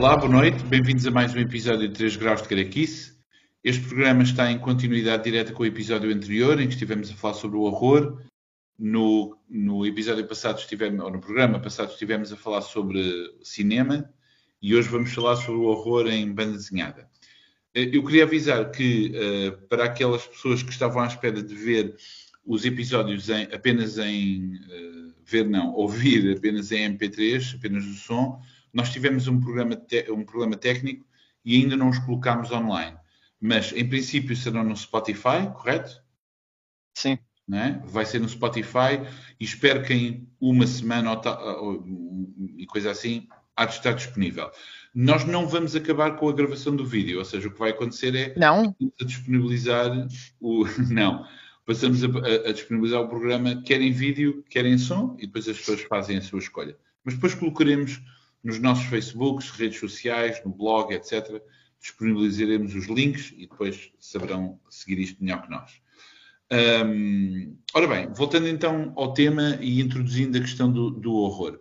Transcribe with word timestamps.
Olá, 0.00 0.16
boa 0.16 0.32
noite, 0.32 0.64
bem-vindos 0.64 1.06
a 1.06 1.10
mais 1.10 1.34
um 1.34 1.40
episódio 1.40 1.86
de 1.86 1.92
3 1.92 2.16
Graus 2.16 2.40
de 2.40 2.48
Caraquice. 2.48 3.12
Este 3.62 3.86
programa 3.86 4.22
está 4.22 4.50
em 4.50 4.58
continuidade 4.58 5.24
direta 5.24 5.52
com 5.52 5.62
o 5.62 5.66
episódio 5.66 6.10
anterior, 6.10 6.58
em 6.58 6.66
que 6.66 6.72
estivemos 6.72 7.10
a 7.10 7.14
falar 7.14 7.34
sobre 7.34 7.58
o 7.58 7.64
horror. 7.64 8.18
No, 8.78 9.36
no 9.46 9.84
episódio 9.84 10.26
passado 10.26 10.58
estivemos, 10.58 11.04
ou 11.04 11.10
no 11.10 11.20
programa 11.20 11.60
passado 11.60 11.90
estivemos 11.90 12.32
a 12.32 12.36
falar 12.38 12.62
sobre 12.62 13.02
cinema 13.42 14.10
e 14.62 14.74
hoje 14.74 14.88
vamos 14.88 15.12
falar 15.12 15.36
sobre 15.36 15.60
o 15.60 15.64
horror 15.64 16.06
em 16.06 16.32
banda 16.32 16.52
desenhada. 16.52 17.06
Eh, 17.74 17.90
eu 17.92 18.02
queria 18.02 18.24
avisar 18.24 18.70
que 18.70 19.12
uh, 19.14 19.68
para 19.68 19.84
aquelas 19.84 20.26
pessoas 20.26 20.62
que 20.62 20.72
estavam 20.72 21.02
à 21.02 21.08
espera 21.08 21.42
de 21.42 21.54
ver 21.54 21.94
os 22.46 22.64
episódios 22.64 23.28
em, 23.28 23.42
apenas 23.52 23.98
em 23.98 24.54
uh, 24.54 25.14
ver 25.26 25.46
não, 25.46 25.74
ouvir 25.76 26.38
apenas 26.38 26.72
em 26.72 26.96
MP3, 26.96 27.56
apenas 27.56 27.84
o 27.84 27.92
som, 27.92 28.40
nós 28.72 28.90
tivemos 28.90 29.28
um, 29.28 29.40
programa 29.40 29.80
um 30.10 30.24
problema 30.24 30.56
técnico 30.56 31.06
e 31.44 31.56
ainda 31.56 31.76
não 31.76 31.88
os 31.88 31.98
colocámos 31.98 32.50
online. 32.50 32.96
Mas, 33.40 33.72
em 33.72 33.88
princípio, 33.88 34.36
serão 34.36 34.62
no 34.62 34.76
Spotify, 34.76 35.50
correto? 35.54 36.02
Sim. 36.94 37.18
É? 37.52 37.80
Vai 37.84 38.06
ser 38.06 38.20
no 38.20 38.28
Spotify 38.28 39.00
e 39.38 39.44
espero 39.44 39.82
que 39.82 39.92
em 39.92 40.28
uma 40.40 40.66
semana 40.66 41.12
ou, 41.12 41.64
ou, 41.64 41.84
e 42.56 42.64
coisa 42.66 42.92
assim 42.92 43.26
há 43.56 43.64
de 43.64 43.74
estar 43.74 43.92
disponível. 43.92 44.50
Nós 44.94 45.24
não 45.24 45.48
vamos 45.48 45.74
acabar 45.74 46.16
com 46.16 46.28
a 46.28 46.32
gravação 46.32 46.74
do 46.74 46.84
vídeo, 46.84 47.18
ou 47.18 47.24
seja, 47.24 47.48
o 47.48 47.52
que 47.52 47.58
vai 47.58 47.70
acontecer 47.70 48.14
é 48.14 48.34
não. 48.36 48.74
a 49.00 49.04
disponibilizar 49.04 49.90
o. 50.40 50.64
Não. 50.90 51.26
Passamos 51.66 52.02
a, 52.02 52.06
a, 52.06 52.48
a 52.48 52.52
disponibilizar 52.52 53.00
o 53.00 53.08
programa 53.08 53.62
quer 53.62 53.80
em 53.80 53.92
vídeo, 53.92 54.44
quer 54.48 54.64
em 54.66 54.76
som, 54.76 55.16
e 55.20 55.26
depois 55.26 55.48
as 55.48 55.58
pessoas 55.58 55.82
fazem 55.82 56.16
a 56.16 56.22
sua 56.22 56.40
escolha. 56.40 56.76
Mas 57.04 57.14
depois 57.14 57.34
colocaremos 57.34 58.00
nos 58.42 58.58
nossos 58.58 58.86
Facebooks, 58.86 59.50
redes 59.50 59.78
sociais, 59.78 60.42
no 60.44 60.52
blog, 60.52 60.92
etc. 60.92 61.42
Disponibilizaremos 61.80 62.74
os 62.74 62.86
links 62.86 63.32
e 63.36 63.46
depois 63.46 63.90
saberão 63.98 64.58
seguir 64.68 64.98
isto 64.98 65.22
melhor 65.22 65.42
que 65.42 65.50
nós. 65.50 65.80
Um, 66.52 67.56
ora 67.72 67.86
bem, 67.86 68.12
voltando 68.12 68.48
então 68.48 68.92
ao 68.96 69.14
tema 69.14 69.56
e 69.60 69.80
introduzindo 69.80 70.36
a 70.36 70.40
questão 70.40 70.70
do, 70.72 70.90
do 70.90 71.12
horror. 71.12 71.60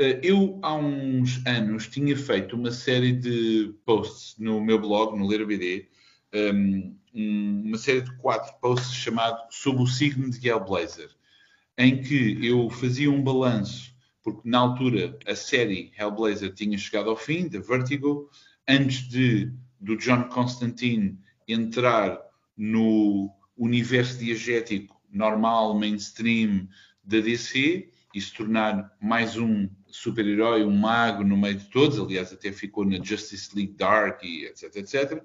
Uh, 0.00 0.18
eu, 0.22 0.58
há 0.62 0.74
uns 0.74 1.44
anos, 1.46 1.86
tinha 1.86 2.16
feito 2.16 2.56
uma 2.56 2.72
série 2.72 3.12
de 3.12 3.74
posts 3.84 4.34
no 4.38 4.60
meu 4.60 4.80
blog, 4.80 5.16
no 5.16 5.26
Ler 5.26 5.46
BD, 5.46 5.88
um, 6.34 6.96
uma 7.14 7.78
série 7.78 8.02
de 8.02 8.14
quatro 8.16 8.52
posts 8.60 8.94
chamado 8.94 9.40
Sob 9.50 9.82
o 9.82 9.86
signo 9.86 10.30
de 10.30 10.48
Hellblazer, 10.48 11.10
em 11.76 12.02
que 12.02 12.44
eu 12.44 12.68
fazia 12.70 13.10
um 13.10 13.22
balanço 13.22 13.94
porque 14.22 14.48
na 14.48 14.58
altura 14.58 15.18
a 15.26 15.34
série 15.34 15.92
Hellblazer 15.96 16.52
tinha 16.52 16.76
chegado 16.76 17.10
ao 17.10 17.16
fim, 17.16 17.48
da 17.48 17.60
Vertigo, 17.60 18.30
antes 18.68 19.08
de 19.08 19.52
do 19.80 19.96
John 19.96 20.24
Constantine 20.24 21.18
entrar 21.46 22.20
no 22.56 23.30
universo 23.56 24.18
diegético 24.18 25.00
normal, 25.10 25.78
mainstream 25.78 26.68
da 27.02 27.20
DC 27.20 27.90
e 28.14 28.20
se 28.20 28.32
tornar 28.32 28.96
mais 29.00 29.36
um 29.36 29.68
super-herói, 29.86 30.64
um 30.64 30.76
mago 30.76 31.24
no 31.24 31.36
meio 31.36 31.56
de 31.56 31.70
todos. 31.70 31.98
Aliás, 31.98 32.32
até 32.32 32.52
ficou 32.52 32.84
na 32.84 33.02
Justice 33.02 33.54
League 33.54 33.74
Dark 33.74 34.22
e 34.22 34.44
etc, 34.46 34.76
etc. 34.76 35.22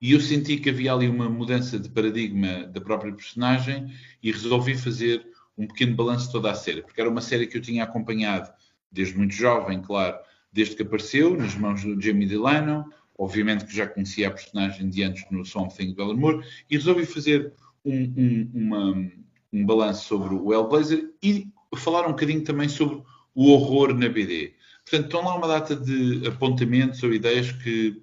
E 0.00 0.12
eu 0.12 0.20
senti 0.20 0.58
que 0.58 0.70
havia 0.70 0.92
ali 0.92 1.08
uma 1.08 1.28
mudança 1.28 1.78
de 1.78 1.88
paradigma 1.88 2.66
da 2.66 2.80
própria 2.80 3.12
personagem 3.12 3.90
e 4.22 4.30
resolvi 4.32 4.76
fazer 4.76 5.26
um 5.56 5.66
pequeno 5.66 5.94
balanço 5.94 6.26
de 6.26 6.32
toda 6.32 6.50
a 6.50 6.54
série, 6.54 6.82
porque 6.82 7.00
era 7.00 7.10
uma 7.10 7.20
série 7.20 7.46
que 7.46 7.56
eu 7.56 7.62
tinha 7.62 7.84
acompanhado 7.84 8.50
desde 8.90 9.16
muito 9.16 9.34
jovem, 9.34 9.80
claro, 9.80 10.18
desde 10.52 10.76
que 10.76 10.82
apareceu, 10.82 11.36
nas 11.36 11.54
mãos 11.54 11.82
do 11.82 12.00
Jamie 12.00 12.28
Delano, 12.28 12.88
obviamente 13.18 13.64
que 13.64 13.76
já 13.76 13.86
conhecia 13.86 14.28
a 14.28 14.30
personagem 14.30 14.88
de 14.88 15.02
antes 15.02 15.24
no 15.30 15.44
Something 15.44 15.88
de 15.88 15.94
Bellamore, 15.94 16.46
e 16.70 16.76
resolvi 16.76 17.04
fazer 17.04 17.52
um, 17.84 18.14
um, 18.16 18.50
uma, 18.54 19.10
um 19.52 19.66
balanço 19.66 20.06
sobre 20.06 20.34
o 20.34 20.52
Hellblazer 20.52 21.10
e 21.22 21.48
falar 21.76 22.06
um 22.06 22.10
bocadinho 22.10 22.42
também 22.42 22.68
sobre 22.68 23.02
o 23.34 23.50
horror 23.50 23.94
na 23.94 24.08
BD. 24.08 24.54
Portanto, 24.84 25.06
estão 25.06 25.24
lá 25.24 25.36
uma 25.36 25.48
data 25.48 25.74
de 25.74 26.26
apontamentos 26.26 27.02
ou 27.02 27.12
ideias 27.12 27.50
que, 27.50 28.02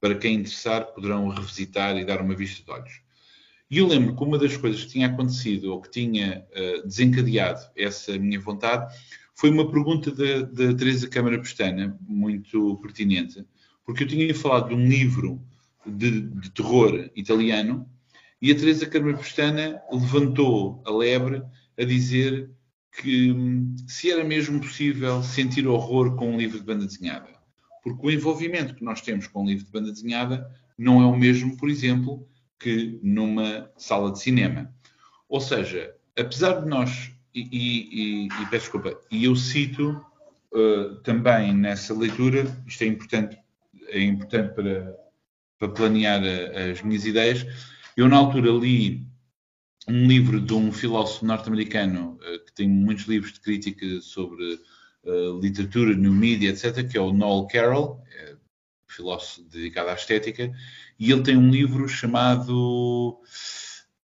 para 0.00 0.14
quem 0.14 0.36
interessar, 0.36 0.86
poderão 0.86 1.28
revisitar 1.28 1.96
e 1.96 2.04
dar 2.04 2.20
uma 2.20 2.34
vista 2.34 2.64
de 2.64 2.70
olhos. 2.70 3.05
E 3.70 3.78
eu 3.78 3.86
lembro 3.86 4.14
que 4.14 4.22
uma 4.22 4.38
das 4.38 4.56
coisas 4.56 4.84
que 4.84 4.90
tinha 4.90 5.08
acontecido 5.08 5.72
ou 5.72 5.80
que 5.80 5.90
tinha 5.90 6.46
uh, 6.52 6.86
desencadeado 6.86 7.60
essa 7.76 8.16
minha 8.18 8.38
vontade 8.38 8.94
foi 9.34 9.50
uma 9.50 9.70
pergunta 9.70 10.10
da, 10.12 10.74
Teresa 10.74 11.08
Câmara 11.08 11.38
Pestana, 11.38 11.98
muito 12.00 12.76
pertinente, 12.76 13.44
porque 13.84 14.04
eu 14.04 14.08
tinha 14.08 14.34
falado 14.34 14.68
de 14.68 14.74
um 14.74 14.86
livro 14.86 15.42
de, 15.84 16.22
de 16.22 16.50
terror 16.50 17.10
italiano 17.14 17.88
e 18.40 18.50
a 18.50 18.54
Teresa 18.54 18.86
Câmara 18.86 19.16
Pestana 19.18 19.82
levantou 19.92 20.82
a 20.86 20.90
lebre 20.90 21.42
a 21.76 21.84
dizer 21.84 22.50
que 23.02 23.32
hum, 23.32 23.76
se 23.86 24.10
era 24.10 24.24
mesmo 24.24 24.60
possível 24.60 25.22
sentir 25.22 25.66
horror 25.66 26.16
com 26.16 26.30
um 26.30 26.38
livro 26.38 26.58
de 26.58 26.64
banda 26.64 26.86
desenhada. 26.86 27.28
Porque 27.82 28.06
o 28.06 28.10
envolvimento 28.10 28.74
que 28.74 28.84
nós 28.84 29.00
temos 29.00 29.26
com 29.26 29.42
um 29.42 29.46
livro 29.46 29.64
de 29.64 29.70
banda 29.70 29.92
desenhada 29.92 30.50
não 30.78 31.02
é 31.02 31.06
o 31.06 31.16
mesmo, 31.16 31.56
por 31.56 31.68
exemplo, 31.68 32.26
que 32.58 32.98
numa 33.02 33.70
sala 33.76 34.12
de 34.12 34.20
cinema. 34.20 34.72
Ou 35.28 35.40
seja, 35.40 35.94
apesar 36.18 36.60
de 36.60 36.68
nós, 36.68 37.12
e, 37.34 37.40
e, 37.40 37.88
e, 37.92 38.26
e 38.26 38.46
peço 38.46 38.64
desculpa, 38.64 38.98
e 39.10 39.24
eu 39.24 39.36
cito 39.36 40.04
uh, 40.52 40.94
também 41.02 41.54
nessa 41.54 41.94
leitura, 41.94 42.46
isto 42.66 42.82
é 42.82 42.86
importante, 42.86 43.38
é 43.88 44.00
importante 44.00 44.54
para, 44.54 44.96
para 45.58 45.68
planear 45.68 46.22
a, 46.22 46.70
as 46.70 46.82
minhas 46.82 47.04
ideias, 47.04 47.46
eu 47.96 48.08
na 48.08 48.16
altura 48.16 48.50
li 48.50 49.06
um 49.88 50.06
livro 50.06 50.40
de 50.40 50.52
um 50.52 50.72
filósofo 50.72 51.24
norte-americano 51.26 52.18
uh, 52.22 52.44
que 52.44 52.52
tem 52.54 52.68
muitos 52.68 53.04
livros 53.06 53.32
de 53.34 53.40
crítica 53.40 54.00
sobre 54.00 54.60
uh, 55.04 55.38
literatura, 55.40 55.94
new 55.94 56.12
media, 56.12 56.50
etc., 56.50 56.88
que 56.88 56.96
é 56.96 57.00
o 57.00 57.12
Noel 57.12 57.46
Carroll, 57.48 58.00
filósofo 58.96 59.42
dedicado 59.42 59.90
à 59.90 59.94
estética, 59.94 60.50
e 60.98 61.10
ele 61.10 61.22
tem 61.22 61.36
um 61.36 61.50
livro 61.50 61.88
chamado 61.88 63.20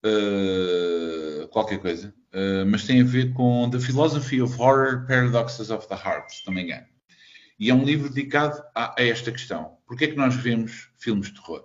uh, 0.06 1.48
qualquer 1.50 1.80
coisa, 1.80 2.14
uh, 2.34 2.66
mas 2.68 2.86
tem 2.86 3.02
a 3.02 3.06
ver 3.06 3.34
com 3.34 3.70
The 3.70 3.80
Philosophy 3.80 4.42
of 4.42 4.60
Horror, 4.60 5.06
Paradoxes 5.08 5.70
of 5.70 5.88
the 5.88 5.96
Heart, 5.96 6.32
se 6.32 6.48
não 6.48 6.54
me 6.54 6.64
engano. 6.64 6.86
E 7.60 7.70
é 7.70 7.74
um 7.74 7.84
livro 7.84 8.10
dedicado 8.10 8.62
a, 8.76 8.96
a 9.00 9.04
esta 9.04 9.32
questão. 9.32 9.78
Porquê 9.86 10.06
é 10.06 10.08
que 10.08 10.18
nós 10.18 10.36
vemos 10.36 10.90
filmes 10.98 11.28
de 11.28 11.36
terror? 11.36 11.64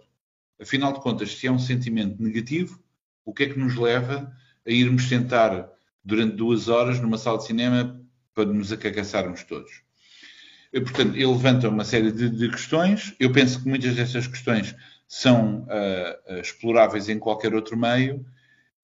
Afinal 0.61 0.93
de 0.93 1.01
contas, 1.01 1.37
se 1.37 1.47
é 1.47 1.51
um 1.51 1.59
sentimento 1.59 2.23
negativo, 2.23 2.83
o 3.25 3.33
que 3.33 3.45
é 3.45 3.49
que 3.49 3.59
nos 3.59 3.75
leva 3.77 4.33
a 4.67 4.71
irmos 4.71 5.09
sentar 5.09 5.69
durante 6.05 6.37
duas 6.37 6.69
horas 6.69 7.01
numa 7.01 7.19
sala 7.19 7.39
de 7.39 7.47
cinema 7.47 8.01
para 8.35 8.45
nos 8.47 8.73
acagaçarmos 8.73 9.43
todos? 9.43 9.87
Portanto, 10.73 11.15
ele 11.15 11.27
levanta 11.27 11.69
uma 11.69 11.85
série 11.85 12.13
de, 12.13 12.29
de, 12.29 12.51
questões. 12.51 13.15
Eu 13.19 13.33
penso 13.33 13.63
que 13.63 13.69
muitas 13.69 13.95
dessas 13.95 14.27
questões 14.27 14.75
são 15.09 15.63
uh, 15.65 16.41
exploráveis 16.41 17.09
em 17.09 17.19
qualquer 17.19 17.55
outro 17.55 17.77
meio 17.77 18.27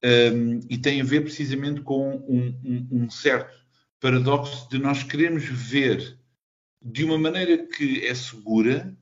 um, 0.05 0.61
e 0.69 0.79
têm 0.79 1.01
a 1.01 1.05
ver 1.05 1.23
precisamente 1.23 1.81
com 1.81 2.17
um, 2.29 2.61
um, 2.65 2.89
um, 2.91 3.11
certo 3.11 3.57
paradoxo 4.01 4.69
de 4.69 4.79
nós 4.79 5.03
queremos 5.03 5.45
ver 5.45 6.19
de 6.81 7.05
uma 7.05 7.19
maneira 7.19 7.67
que 7.67 8.05
é 8.05 8.15
segura 8.15 8.97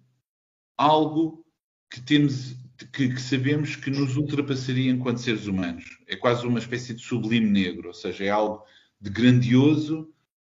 algo 0.77 1.45
que 1.91 2.01
temos 2.01 2.57
que, 2.93 3.11
que, 3.11 3.21
sabemos 3.21 3.77
que 3.77 3.91
nos 3.91 4.17
ultrapassaria 4.17 4.91
enquanto 4.91 5.21
seres 5.21 5.47
humanos. 5.47 5.99
É 6.07 6.17
quase 6.17 6.47
uma 6.47 6.59
espécie 6.59 6.95
de 6.95 7.03
sublime 7.03 7.51
negro, 7.51 7.89
ou 7.89 7.95
seja, 7.95 8.25
é 8.25 8.31
algo 8.31 8.65
de 8.99 9.11
grandioso, 9.11 10.11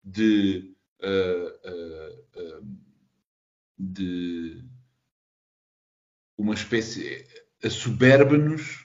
de, 0.03 0.73
uh, 1.01 2.61
uh, 2.61 2.67
de 3.77 4.63
uma 6.43 6.53
espécie. 6.53 7.25
assoberba-nos 7.63 8.83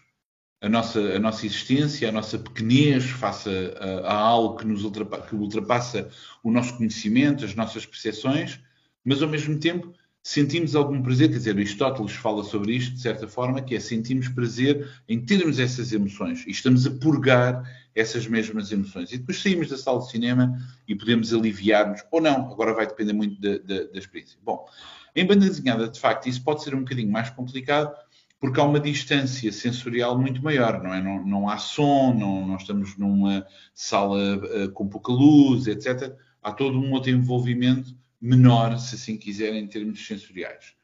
a 0.61 0.69
nossa, 0.69 1.01
a 1.01 1.19
nossa 1.19 1.47
existência, 1.47 2.09
a 2.09 2.13
nossa 2.13 2.39
pequenez 2.39 3.05
face 3.05 3.49
a, 3.49 4.09
a 4.09 4.15
algo 4.15 4.57
que, 4.57 4.67
nos 4.67 4.85
ultrapassa, 4.85 5.27
que 5.27 5.35
ultrapassa 5.35 6.11
o 6.43 6.51
nosso 6.51 6.77
conhecimento, 6.77 7.45
as 7.45 7.55
nossas 7.55 7.87
percepções, 7.87 8.61
mas 9.05 9.23
ao 9.23 9.29
mesmo 9.29 9.59
tempo 9.59 9.93
sentimos 10.23 10.75
algum 10.75 11.01
prazer, 11.01 11.31
quer 11.31 11.39
dizer, 11.39 11.55
Aristóteles 11.55 12.13
fala 12.13 12.43
sobre 12.43 12.75
isto 12.75 12.95
de 12.95 13.01
certa 13.01 13.27
forma, 13.29 13.63
que 13.63 13.75
é 13.75 13.81
sentimos 13.81 14.29
prazer 14.29 14.89
em 15.09 15.25
termos 15.25 15.59
essas 15.59 15.93
emoções 15.93 16.45
e 16.47 16.51
estamos 16.51 16.87
a 16.87 16.91
purgar 16.91 17.63
essas 17.95 18.27
mesmas 18.27 18.71
emoções. 18.71 19.13
E 19.13 19.19
depois 19.19 19.41
saímos 19.41 19.69
da 19.69 19.79
sala 19.79 20.01
de 20.01 20.11
cinema 20.11 20.59
e 20.87 20.95
podemos 20.95 21.33
aliviar-nos, 21.33 22.05
ou 22.11 22.21
não, 22.21 22.53
agora 22.53 22.75
vai 22.75 22.87
depender 22.87 23.13
muito 23.13 23.41
da, 23.41 23.59
da, 23.59 23.85
da 23.85 23.99
experiência. 23.99 24.39
Bom, 24.43 24.67
em 25.15 25.27
banda 25.27 25.47
desenhada, 25.47 25.89
de 25.89 25.99
facto, 25.99 26.29
isso 26.29 26.43
pode 26.43 26.63
ser 26.63 26.75
um 26.75 26.81
bocadinho 26.81 27.11
mais 27.11 27.31
complicado, 27.31 27.95
porque 28.41 28.61
há 28.61 28.65
uma 28.65 28.79
distância 28.79 29.51
sensorial 29.51 30.19
muito 30.19 30.43
maior, 30.43 30.83
não 30.83 30.95
é? 30.95 31.03
Não, 31.03 31.25
não 31.27 31.49
há 31.49 31.59
som, 31.59 32.15
não, 32.15 32.47
não 32.47 32.57
estamos 32.57 32.97
numa 32.97 33.47
sala 33.75 34.37
uh, 34.37 34.71
com 34.73 34.89
pouca 34.89 35.13
luz, 35.13 35.67
etc. 35.67 36.15
Há 36.43 36.53
todo 36.53 36.79
um 36.79 36.93
outro 36.93 37.11
envolvimento 37.11 37.97
menor, 38.21 38.79
se 38.79 38.95
assim 38.95 39.17
quiserem, 39.17 39.65
em 39.65 39.67
termos 39.67 40.07
sensoriais. 40.07 40.75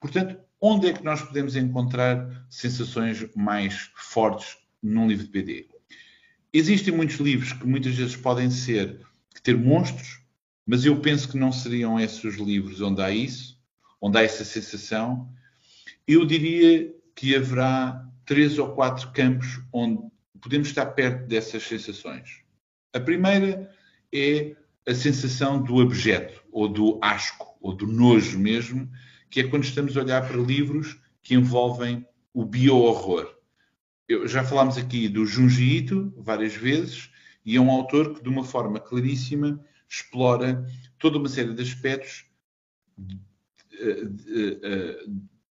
Portanto, 0.00 0.38
onde 0.60 0.88
é 0.88 0.92
que 0.92 1.04
nós 1.04 1.22
podemos 1.22 1.56
encontrar 1.56 2.46
sensações 2.48 3.26
mais 3.34 3.90
fortes 3.96 4.56
num 4.82 5.08
livro 5.08 5.24
de 5.24 5.30
PD? 5.30 5.68
Existem 6.52 6.94
muitos 6.94 7.16
livros 7.16 7.52
que 7.52 7.66
muitas 7.66 7.94
vezes 7.94 8.14
podem 8.14 8.50
ser 8.50 9.00
ter 9.42 9.56
monstros, 9.56 10.20
mas 10.66 10.84
eu 10.84 11.00
penso 11.00 11.28
que 11.28 11.36
não 11.36 11.50
seriam 11.50 11.98
esses 11.98 12.22
os 12.22 12.36
livros 12.36 12.80
onde 12.80 13.02
há 13.02 13.10
isso, 13.10 13.58
onde 14.02 14.18
há 14.18 14.22
essa 14.22 14.44
sensação. 14.44 15.32
Eu 16.06 16.26
diria 16.26 16.92
que 17.14 17.36
haverá 17.36 18.04
três 18.26 18.58
ou 18.58 18.74
quatro 18.74 19.12
campos 19.12 19.60
onde 19.72 20.02
podemos 20.40 20.66
estar 20.68 20.86
perto 20.86 21.28
dessas 21.28 21.62
sensações. 21.62 22.42
A 22.92 22.98
primeira 22.98 23.70
é 24.12 24.56
a 24.86 24.92
sensação 24.92 25.62
do 25.62 25.76
objeto, 25.76 26.42
ou 26.50 26.68
do 26.68 26.98
asco, 27.00 27.56
ou 27.60 27.72
do 27.72 27.86
nojo 27.86 28.38
mesmo, 28.38 28.90
que 29.30 29.40
é 29.40 29.44
quando 29.44 29.62
estamos 29.62 29.96
a 29.96 30.00
olhar 30.00 30.26
para 30.26 30.36
livros 30.36 30.98
que 31.22 31.34
envolvem 31.34 32.04
o 32.34 32.44
bio-horror. 32.44 33.32
Já 34.26 34.42
falámos 34.42 34.76
aqui 34.76 35.08
do 35.08 35.24
Junji 35.24 35.76
Ito 35.76 36.12
várias 36.18 36.54
vezes, 36.54 37.08
e 37.44 37.56
é 37.56 37.60
um 37.60 37.70
autor 37.70 38.14
que, 38.14 38.22
de 38.22 38.28
uma 38.28 38.44
forma 38.44 38.80
claríssima, 38.80 39.64
explora 39.88 40.66
toda 40.98 41.18
uma 41.18 41.28
série 41.28 41.54
de 41.54 41.62
aspectos 41.62 42.26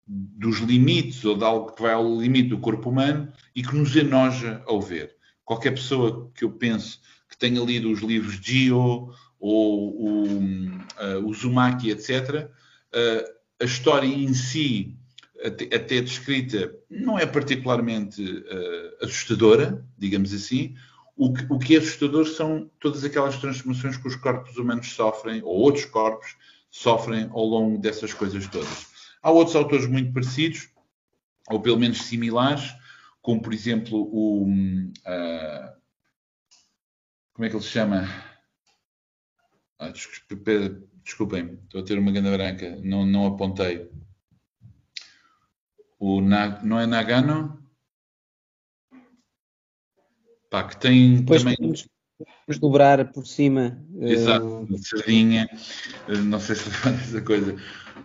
dos 0.07 0.59
limites 0.59 1.25
ou 1.25 1.37
de 1.37 1.45
algo 1.45 1.73
que 1.73 1.83
vai 1.83 1.93
ao 1.93 2.21
limite 2.21 2.49
do 2.49 2.59
corpo 2.59 2.91
humano 2.91 3.33
e 3.55 3.63
que 3.63 3.75
nos 3.77 3.95
enoja 3.95 4.63
ao 4.67 4.81
ver. 4.81 5.15
Qualquer 5.45 5.73
pessoa 5.73 6.31
que 6.35 6.45
eu 6.45 6.51
pense 6.51 6.99
que 7.29 7.39
tenha 7.39 7.61
lido 7.61 7.91
os 7.91 8.01
livros 8.01 8.35
Gio 8.43 9.13
ou 9.39 9.95
o, 9.99 10.25
uh, 10.25 11.27
o 11.27 11.33
Zumaki, 11.33 11.91
etc., 11.91 12.51
uh, 12.93 13.41
a 13.61 13.65
história 13.65 14.07
em 14.07 14.35
si, 14.35 14.97
até, 15.45 15.65
até 15.75 16.01
descrita, 16.01 16.75
não 16.91 17.19
é 17.19 17.25
particularmente 17.25 18.23
uh, 18.23 19.05
assustadora, 19.05 19.85
digamos 19.97 20.33
assim. 20.33 20.75
O 21.17 21.33
que, 21.33 21.47
o 21.51 21.59
que 21.59 21.77
é 21.77 21.79
assustador 21.79 22.27
são 22.27 22.71
todas 22.81 23.05
aquelas 23.05 23.37
transformações 23.39 23.97
que 23.97 24.09
os 24.09 24.17
corpos 24.17 24.57
humanos 24.57 24.93
sofrem, 24.93 25.43
ou 25.43 25.57
outros 25.57 25.85
corpos 25.85 26.37
sofrem 26.71 27.29
ao 27.31 27.45
longo 27.45 27.79
dessas 27.79 28.15
coisas 28.15 28.47
todas. 28.49 28.87
Há 29.23 29.31
outros 29.31 29.57
autores 29.57 29.87
muito 29.87 30.13
parecidos, 30.13 30.69
ou 31.49 31.61
pelo 31.61 31.79
menos 31.79 32.03
similares, 32.03 32.75
como 33.21 33.43
por 33.43 33.53
exemplo 33.53 33.99
o. 33.99 34.45
Uh, 34.45 35.81
como 37.33 37.47
é 37.47 37.49
que 37.49 37.57
ele 37.57 37.63
se 37.63 37.71
chama? 37.71 38.07
Ah, 39.79 39.91
desculpem, 39.91 41.59
estou 41.65 41.81
a 41.81 41.85
ter 41.85 41.99
uma 41.99 42.13
ganda 42.13 42.31
branca, 42.31 42.77
não, 42.83 43.07
não 43.07 43.27
apontei. 43.27 43.91
O 45.99 46.21
não 46.21 46.79
é 46.79 46.87
Nagano? 46.87 47.61
Pá, 50.51 50.67
que 50.67 50.77
tem 50.79 51.17
Depois 51.17 51.43
também. 51.43 51.57
Podemos, 51.57 51.89
dobrar 52.61 53.13
por 53.13 53.27
cima. 53.27 53.83
Exato, 54.01 54.67
uh... 54.71 54.79
sardinha. 54.79 55.49
Não 56.25 56.41
sei 56.41 56.57
se 56.57 56.71
foi 56.71 56.93
essa 56.95 57.21
coisa 57.21 57.57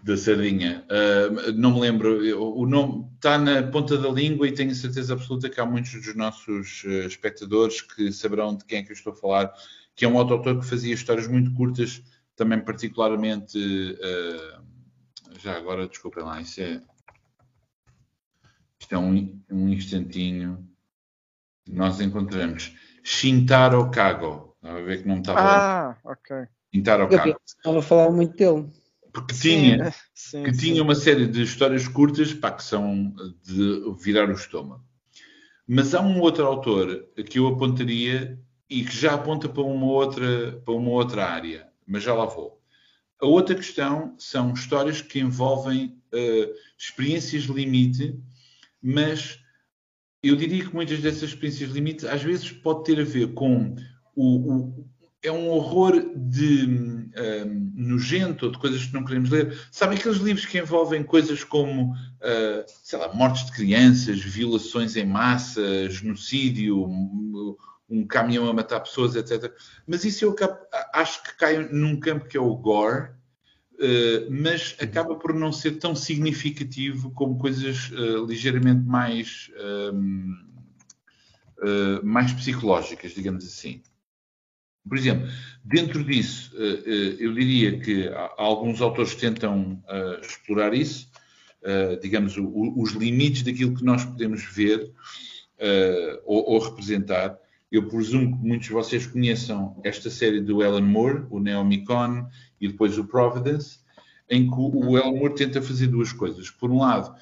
da 0.03 0.15
sardinha. 0.15 0.85
Uh, 0.85 1.51
não 1.53 1.73
me 1.73 1.81
lembro. 1.81 2.39
O 2.39 2.65
nome 2.65 3.09
está 3.15 3.37
na 3.37 3.63
ponta 3.63 3.97
da 3.97 4.09
língua 4.09 4.47
e 4.47 4.53
tenho 4.53 4.73
certeza 4.75 5.13
absoluta 5.13 5.49
que 5.49 5.59
há 5.59 5.65
muitos 5.65 5.93
dos 5.93 6.15
nossos 6.15 6.83
espectadores 7.05 7.81
que 7.81 8.11
saberão 8.11 8.55
de 8.55 8.65
quem 8.65 8.79
é 8.79 8.83
que 8.83 8.91
eu 8.91 8.95
estou 8.95 9.13
a 9.13 9.15
falar, 9.15 9.53
que 9.95 10.05
é 10.05 10.07
um 10.07 10.17
autor 10.17 10.59
que 10.59 10.65
fazia 10.65 10.93
histórias 10.93 11.27
muito 11.27 11.53
curtas, 11.53 12.03
também 12.35 12.59
particularmente. 12.59 13.57
Uh, 13.57 14.65
já 15.39 15.57
agora, 15.57 15.87
desculpem 15.87 16.23
lá, 16.23 16.41
isso 16.41 16.61
é. 16.61 16.81
Isto 18.79 18.95
é 18.95 18.97
um, 18.97 19.41
um 19.49 19.69
instantinho. 19.69 20.67
Nós 21.67 21.99
encontramos 21.99 22.75
Shintaro 23.05 23.89
Kago. 23.91 24.57
Estava 24.61 24.79
a 24.79 24.81
ver 24.81 25.01
que 25.01 25.07
não 25.07 25.19
estava. 25.19 25.39
Ah, 25.39 25.97
ok. 26.03 26.47
Shintaro 26.73 27.07
Kago. 27.07 27.39
Estava 27.45 27.79
a 27.79 27.81
falar 27.81 28.11
muito 28.11 28.35
dele 28.35 28.69
porque 29.15 29.33
tinha, 29.33 29.93
sim, 30.13 30.43
que 30.43 30.53
sim. 30.53 30.59
tinha 30.59 30.83
uma 30.83 30.93
série 30.93 31.25
de 31.25 31.41
histórias 31.41 31.87
curtas 31.87 32.33
pá, 32.33 32.51
que 32.51 32.61
são 32.61 33.15
de 33.41 33.95
virar 34.03 34.29
o 34.29 34.33
estômago. 34.33 34.83
Mas 35.65 35.95
há 35.95 36.01
um 36.01 36.19
outro 36.19 36.45
autor 36.45 37.07
que 37.25 37.39
eu 37.39 37.47
apontaria 37.47 38.37
e 38.69 38.83
que 38.83 38.95
já 38.95 39.13
aponta 39.13 39.47
para 39.47 39.63
uma 39.63 39.85
outra, 39.85 40.61
para 40.65 40.73
uma 40.73 40.89
outra 40.89 41.25
área, 41.25 41.65
mas 41.87 42.03
já 42.03 42.13
lá 42.13 42.25
vou. 42.25 42.61
A 43.21 43.25
outra 43.25 43.55
questão 43.55 44.15
são 44.19 44.53
histórias 44.53 45.01
que 45.01 45.19
envolvem 45.19 45.97
uh, 46.13 46.53
experiências 46.77 47.43
limite, 47.43 48.19
mas 48.81 49.39
eu 50.29 50.35
diria 50.35 50.63
que 50.63 50.73
muitas 50.73 50.99
dessas 50.99 51.23
experiências 51.23 51.71
limite 51.71 52.07
às 52.07 52.21
vezes 52.21 52.51
pode 52.51 52.83
ter 52.83 52.99
a 52.99 53.03
ver 53.03 53.33
com 53.33 53.75
o, 54.15 54.53
o 54.53 54.85
é 55.25 55.31
um 55.31 55.49
horror 55.49 56.11
de 56.15 56.65
um, 56.65 57.71
nojento 57.73 58.45
ou 58.45 58.51
de 58.51 58.59
coisas 58.59 58.85
que 58.85 58.93
não 58.93 59.03
queremos 59.03 59.29
ler. 59.29 59.57
Sabe 59.71 59.95
aqueles 59.95 60.19
livros 60.19 60.45
que 60.45 60.59
envolvem 60.59 61.03
coisas 61.03 61.43
como, 61.43 61.93
uh, 61.93 62.63
sei 62.83 62.99
lá, 62.99 63.13
mortes 63.13 63.45
de 63.45 63.51
crianças, 63.51 64.19
violações 64.19 64.95
em 64.95 65.05
massa, 65.05 65.89
genocídio, 65.89 66.85
um, 66.85 67.55
um 67.89 68.05
caminhão 68.05 68.47
a 68.47 68.53
matar 68.53 68.79
pessoas, 68.81 69.15
etc. 69.15 69.51
Mas 69.87 70.03
isso 70.05 70.25
eu 70.25 70.35
acho 70.93 71.23
que 71.23 71.35
cai 71.37 71.57
num 71.71 71.99
campo 71.99 72.27
que 72.27 72.37
é 72.37 72.41
o 72.41 72.55
gore, 72.55 73.09
uh, 73.79 74.27
mas 74.29 74.75
acaba 74.79 75.15
por 75.15 75.33
não 75.33 75.51
ser 75.51 75.73
tão 75.73 75.95
significativo 75.95 77.11
como 77.11 77.37
coisas 77.37 77.91
uh, 77.91 78.25
ligeiramente 78.25 78.85
mais, 78.85 79.49
um, 79.93 80.35
mais 82.03 82.33
psicológicas, 82.33 83.13
digamos 83.13 83.45
assim. 83.45 83.81
Por 84.87 84.97
exemplo, 84.97 85.27
dentro 85.63 86.03
disso, 86.03 86.51
eh, 86.55 86.83
eh, 86.85 87.15
eu 87.19 87.33
diria 87.33 87.79
que 87.79 88.07
alguns 88.37 88.81
autores 88.81 89.15
tentam 89.15 89.83
eh, 89.87 90.19
explorar 90.21 90.73
isso, 90.73 91.09
digamos, 91.99 92.35
os 92.37 92.91
limites 92.91 93.41
daquilo 93.41 93.73
que 93.73 93.83
nós 93.83 94.05
podemos 94.05 94.43
ver 94.43 94.91
ou 96.23 96.59
representar. 96.59 97.39
Eu 97.71 97.87
presumo 97.87 98.37
que 98.37 98.47
muitos 98.47 98.67
de 98.67 98.73
vocês 98.73 99.07
conheçam 99.07 99.81
esta 99.83 100.11
série 100.11 100.41
do 100.41 100.61
Alan 100.61 100.81
Moore, 100.81 101.25
o 101.31 101.39
Neomicon 101.39 102.27
e 102.59 102.67
depois 102.67 102.97
o 102.97 103.05
Providence, 103.05 103.79
em 104.29 104.49
que 104.49 104.55
o 104.57 104.97
Alan 104.97 105.11
Moore 105.11 105.35
tenta 105.35 105.61
fazer 105.61 105.87
duas 105.87 106.11
coisas. 106.11 106.49
Por 106.49 106.71
um 106.71 106.79
lado, 106.79 107.15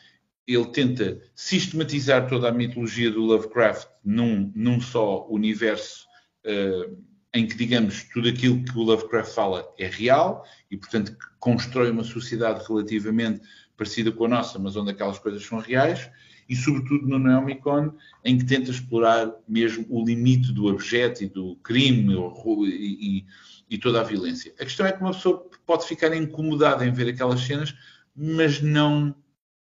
ele 0.47 0.65
tenta 0.67 1.21
sistematizar 1.35 2.27
toda 2.27 2.49
a 2.49 2.51
mitologia 2.51 3.09
do 3.09 3.21
Lovecraft 3.21 3.87
num, 4.03 4.51
num 4.55 4.79
só 4.79 5.27
universo 5.29 6.05
uh, 6.45 6.97
em 7.33 7.47
que, 7.47 7.55
digamos, 7.55 8.03
tudo 8.03 8.29
aquilo 8.29 8.63
que 8.63 8.77
o 8.77 8.83
Lovecraft 8.83 9.33
fala 9.33 9.73
é 9.77 9.87
real 9.87 10.45
e, 10.69 10.77
portanto, 10.77 11.15
constrói 11.39 11.89
uma 11.89 12.03
sociedade 12.03 12.63
relativamente 12.67 13.41
parecida 13.75 14.11
com 14.11 14.25
a 14.25 14.29
nossa, 14.29 14.59
mas 14.59 14.75
onde 14.75 14.91
aquelas 14.91 15.17
coisas 15.17 15.43
são 15.43 15.59
reais, 15.59 16.09
e, 16.47 16.55
sobretudo, 16.55 17.07
no 17.07 17.17
Neomicon, 17.17 17.93
em 18.23 18.37
que 18.37 18.45
tenta 18.45 18.69
explorar 18.69 19.33
mesmo 19.47 19.85
o 19.89 20.05
limite 20.05 20.51
do 20.51 20.67
objeto 20.67 21.23
e 21.23 21.27
do 21.27 21.55
crime 21.63 22.13
e, 22.13 23.17
e, 23.17 23.25
e 23.73 23.77
toda 23.79 23.99
a 23.99 24.03
violência. 24.03 24.53
A 24.59 24.63
questão 24.63 24.85
é 24.85 24.91
que 24.91 25.01
uma 25.01 25.13
pessoa 25.13 25.49
pode 25.65 25.87
ficar 25.87 26.15
incomodada 26.15 26.85
em 26.85 26.93
ver 26.93 27.09
aquelas 27.09 27.41
cenas, 27.41 27.73
mas 28.15 28.61
não, 28.61 29.15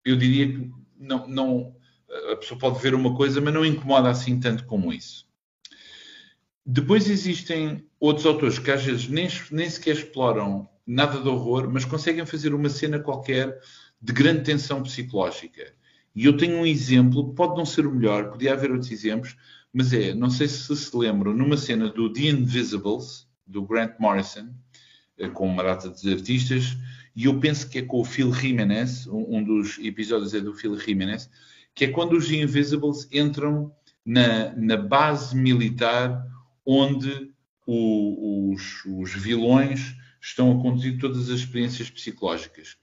eu 0.04 0.18
diria 0.18 0.48
que 0.52 0.70
não, 1.00 1.26
não, 1.30 1.76
a 2.34 2.36
pessoa 2.36 2.60
pode 2.60 2.82
ver 2.82 2.94
uma 2.94 3.16
coisa, 3.16 3.40
mas 3.40 3.54
não 3.54 3.66
incomoda 3.66 4.10
assim 4.10 4.38
tanto 4.38 4.66
como 4.66 4.92
isso. 4.92 5.26
Depois 6.66 7.10
existem 7.10 7.88
outros 7.98 8.26
autores 8.26 8.60
que 8.60 8.70
às 8.70 8.84
vezes 8.84 9.08
nem, 9.08 9.30
nem 9.50 9.70
sequer 9.70 9.96
exploram 9.96 10.68
nada 10.86 11.22
de 11.22 11.30
horror, 11.30 11.72
mas 11.72 11.86
conseguem 11.86 12.26
fazer 12.26 12.54
uma 12.54 12.68
cena 12.68 13.00
qualquer 13.00 13.58
de 14.02 14.12
grande 14.12 14.44
tensão 14.44 14.84
psicológica. 14.84 15.74
E 16.14 16.26
eu 16.26 16.36
tenho 16.36 16.58
um 16.58 16.66
exemplo, 16.66 17.34
pode 17.34 17.56
não 17.56 17.66
ser 17.66 17.88
o 17.88 17.96
melhor, 17.96 18.30
podia 18.30 18.52
haver 18.52 18.72
outros 18.72 18.92
exemplos, 18.92 19.38
mas 19.72 19.94
é, 19.94 20.14
não 20.14 20.30
sei 20.30 20.50
se 20.50 20.76
se 20.76 20.98
lembram, 20.98 21.34
numa 21.34 21.56
cena 21.56 21.88
do 21.88 22.12
The 22.12 22.24
Invisibles, 22.24 23.26
do 23.46 23.64
Grant 23.64 23.94
Morrison, 24.00 24.50
eh, 25.18 25.30
com 25.30 25.48
uma 25.48 25.64
data 25.64 25.90
de 25.90 26.14
artistas, 26.14 26.78
e 27.16 27.26
eu 27.26 27.40
penso 27.40 27.70
que 27.70 27.80
é 27.80 27.82
com 27.82 28.02
o 28.02 28.06
Phil 28.06 28.34
Jimenez, 28.34 29.08
um, 29.08 29.42
dos 29.42 29.78
episódios 29.80 30.34
é 30.34 30.42
do 30.42 30.54
Phil 30.54 30.78
Jimenez, 30.78 31.30
que 31.74 31.86
é 31.86 31.88
quando 31.88 32.14
os 32.14 32.30
Invisibles 32.30 33.08
entram 33.12 33.72
na, 34.06 34.54
na 34.56 34.76
base 34.76 35.36
militar 35.36 36.26
onde 36.66 37.32
o, 37.66 38.52
os, 38.54 38.84
os, 38.86 39.12
vilões 39.14 39.96
estão 40.22 40.52
a 40.52 40.62
conduzir 40.62 41.00
todas 41.00 41.30
as 41.30 41.40
experiências 41.40 41.90
psicológicas. 41.90 42.78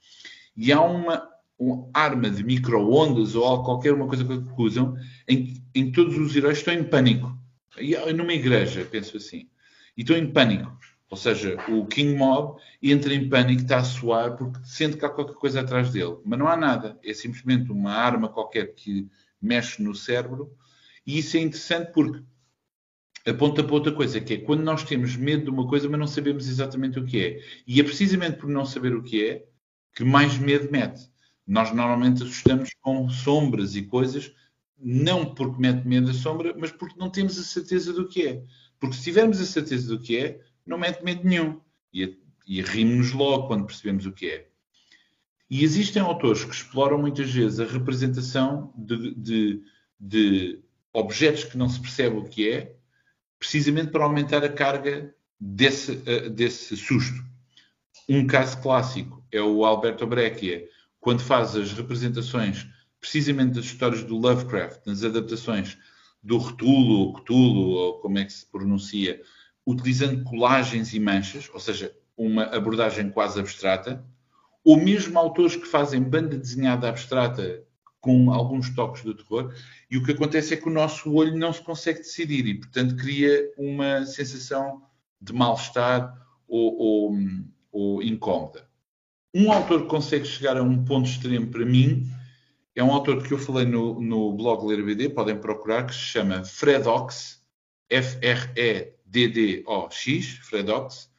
E 0.57 0.73
há 0.73 0.81
uma, 0.81 1.29
uma 1.59 1.91
arma 1.93 2.31
de 2.31 2.43
micro-ondas 2.43 3.35
ou 3.35 3.63
qualquer 3.63 3.93
uma 3.93 4.07
coisa 4.07 4.25
que 4.25 4.63
usam 4.63 4.97
em 5.29 5.55
que 5.75 5.93
todos 5.93 6.17
os 6.17 6.35
heróis 6.35 6.59
estão 6.59 6.75
em 6.75 6.85
pânico. 6.85 7.37
E 7.79 7.95
numa 8.13 8.33
igreja, 8.33 8.87
penso 8.91 9.17
assim. 9.17 9.49
E 9.97 10.03
estão 10.03 10.17
em 10.17 10.31
pânico. 10.33 10.77
Ou 11.11 11.17
seja, 11.17 11.59
o 11.69 11.87
King 11.87 12.17
Mob 12.17 12.59
entra 12.83 13.15
em 13.15 13.29
pânico, 13.29 13.63
está 13.63 13.79
a 13.79 13.85
suar 13.85 14.35
porque 14.37 14.59
sente 14.65 14.97
que 14.97 15.05
há 15.05 15.11
qualquer 15.11 15.35
coisa 15.35 15.61
atrás 15.61 15.93
dele. 15.93 16.17
Mas 16.25 16.39
não 16.39 16.49
há 16.49 16.57
nada. 16.57 16.99
É 17.05 17.13
simplesmente 17.13 17.71
uma 17.71 17.93
arma 17.93 18.31
qualquer 18.31 18.75
que 18.75 19.07
mexe 19.41 19.83
no 19.83 19.95
cérebro. 19.95 20.57
E 21.07 21.19
isso 21.19 21.37
é 21.37 21.41
interessante 21.41 21.93
porque 21.93 22.23
aponta 23.27 23.63
para 23.63 23.75
outra 23.75 23.93
coisa, 23.93 24.21
que 24.21 24.35
é 24.35 24.39
quando 24.39 24.63
nós 24.63 24.85
temos 24.85 25.17
medo 25.17 25.45
de 25.45 25.51
uma 25.51 25.69
coisa, 25.69 25.89
mas 25.89 26.01
não 26.01 26.07
sabemos 26.07 26.49
exatamente 26.49 26.99
o 26.99 27.05
que 27.05 27.23
é. 27.23 27.41
E 27.67 27.81
é 27.81 27.85
precisamente 27.85 28.39
por 28.39 28.49
não 28.49 28.65
saber 28.65 28.95
o 28.95 29.03
que 29.03 29.25
é 29.25 29.45
que 29.95 30.05
mais 30.05 30.39
medo 30.39 30.71
mete. 30.73 31.11
Nós 31.47 31.73
normalmente 31.75 32.23
assustamos 32.23 32.71
com 32.81 33.09
sombras 33.11 33.77
e 33.77 33.83
coisas, 33.83 34.33
não 34.79 35.35
porque 35.35 35.61
mete 35.61 35.87
medo 35.87 36.11
a 36.11 36.15
sombra, 36.15 36.55
mas 36.57 36.73
porque 36.73 36.99
não 36.99 37.11
temos 37.11 37.39
a 37.39 37.43
certeza 37.43 37.93
do 37.93 38.09
que 38.09 38.27
é. 38.27 38.43
Porque 38.83 38.97
se 38.97 39.05
tivermos 39.05 39.41
a 39.41 39.47
certeza 39.47 39.87
do 39.87 40.03
que 40.03 40.17
é, 40.17 40.41
não 40.67 40.77
mete 40.77 41.05
medo 41.05 41.23
nenhum. 41.25 41.61
E, 41.95 42.19
e 42.45 42.61
rimos 42.61 43.13
logo 43.13 43.47
quando 43.47 43.65
percebemos 43.65 44.07
o 44.07 44.11
que 44.11 44.27
é. 44.27 44.49
E 45.49 45.63
existem 45.63 46.03
autores 46.03 46.45
que 46.45 46.53
exploram 46.53 46.99
muitas 46.99 47.31
vezes 47.31 47.61
a 47.61 47.65
representação 47.65 48.75
de, 48.77 49.15
de, 49.15 49.63
de 50.01 50.59
objetos 50.93 51.45
que 51.45 51.57
não 51.57 51.69
se 51.69 51.79
percebe 51.79 52.17
o 52.17 52.25
que 52.25 52.51
é, 52.51 52.75
precisamente 53.39 53.93
para 53.93 54.03
aumentar 54.03 54.43
a 54.43 54.49
carga 54.49 55.15
desse, 55.39 55.93
uh, 55.93 56.29
desse 56.29 56.77
susto. 56.77 57.23
Um 58.09 58.27
caso 58.27 58.61
clássico 58.61 59.25
é 59.31 59.41
o 59.41 59.65
Alberto 59.65 60.09
Breccia, 60.09 60.69
quando 60.99 61.21
faz 61.21 61.55
as 61.55 61.73
representações 61.73 62.67
precisamente 63.01 63.55
das 63.55 63.67
histórias 63.67 64.03
do 64.03 64.17
Lovecraft, 64.17 64.81
nas 64.87 65.05
adaptações 65.05 65.79
do 66.23 66.39
Retulo, 66.39 67.01
ou 67.01 67.13
Cthulhu, 67.15 67.71
ou 67.71 67.99
como 68.01 68.19
é 68.19 68.25
que 68.25 68.33
se 68.33 68.47
pronuncia, 68.47 69.21
utilizando 69.67 70.23
colagens 70.25 70.93
e 70.95 71.01
manchas, 71.01 71.51
ou 71.53 71.61
seja, 71.61 71.95
uma 72.17 72.45
abordagem 72.45 73.11
quase 73.11 73.41
abstrata, 73.41 74.05
ou 74.65 74.77
mesmo 74.77 75.19
autores 75.19 75.57
que 75.57 75.67
fazem 75.67 76.03
banda 76.03 76.39
desenhada 76.39 76.89
abstrata 76.89 77.65
com 78.01 78.33
alguns 78.33 78.71
toques 78.75 79.03
de 79.03 79.15
terror, 79.15 79.53
e 79.91 79.97
o 79.97 80.05
que 80.05 80.13
acontece 80.13 80.55
é 80.55 80.57
que 80.57 80.69
o 80.69 80.73
nosso 80.73 81.13
olho 81.13 81.37
não 81.37 81.53
se 81.53 81.63
consegue 81.63 82.01
decidir 82.01 82.47
e, 82.47 82.55
portanto, 82.55 82.97
cria 82.97 83.53
uma 83.57 84.05
sensação 84.05 84.83
de 85.21 85.33
mal-estar 85.33 86.13
ou, 86.49 86.77
ou, 86.79 87.19
ou 87.71 88.03
incómoda. 88.03 88.69
Um 89.35 89.51
autor 89.51 89.87
consegue 89.87 90.27
chegar 90.27 90.57
a 90.57 90.63
um 90.63 90.85
ponto 90.85 91.09
extremo 91.09 91.47
para 91.47 91.65
mim 91.65 92.07
é 92.75 92.83
um 92.83 92.91
autor 92.91 93.23
que 93.23 93.33
eu 93.33 93.39
falei 93.39 93.67
no, 93.67 94.01
no 94.01 94.33
blog 94.33 94.65
Ler 94.67 94.83
BD, 94.85 95.11
podem 95.11 95.39
procurar, 95.39 95.87
que 95.87 95.93
se 95.95 96.01
chama 96.01 96.43
Fredox, 96.45 97.43
F-R-E-D-D-O-X, 97.91 98.99
Fredox, 100.39 101.11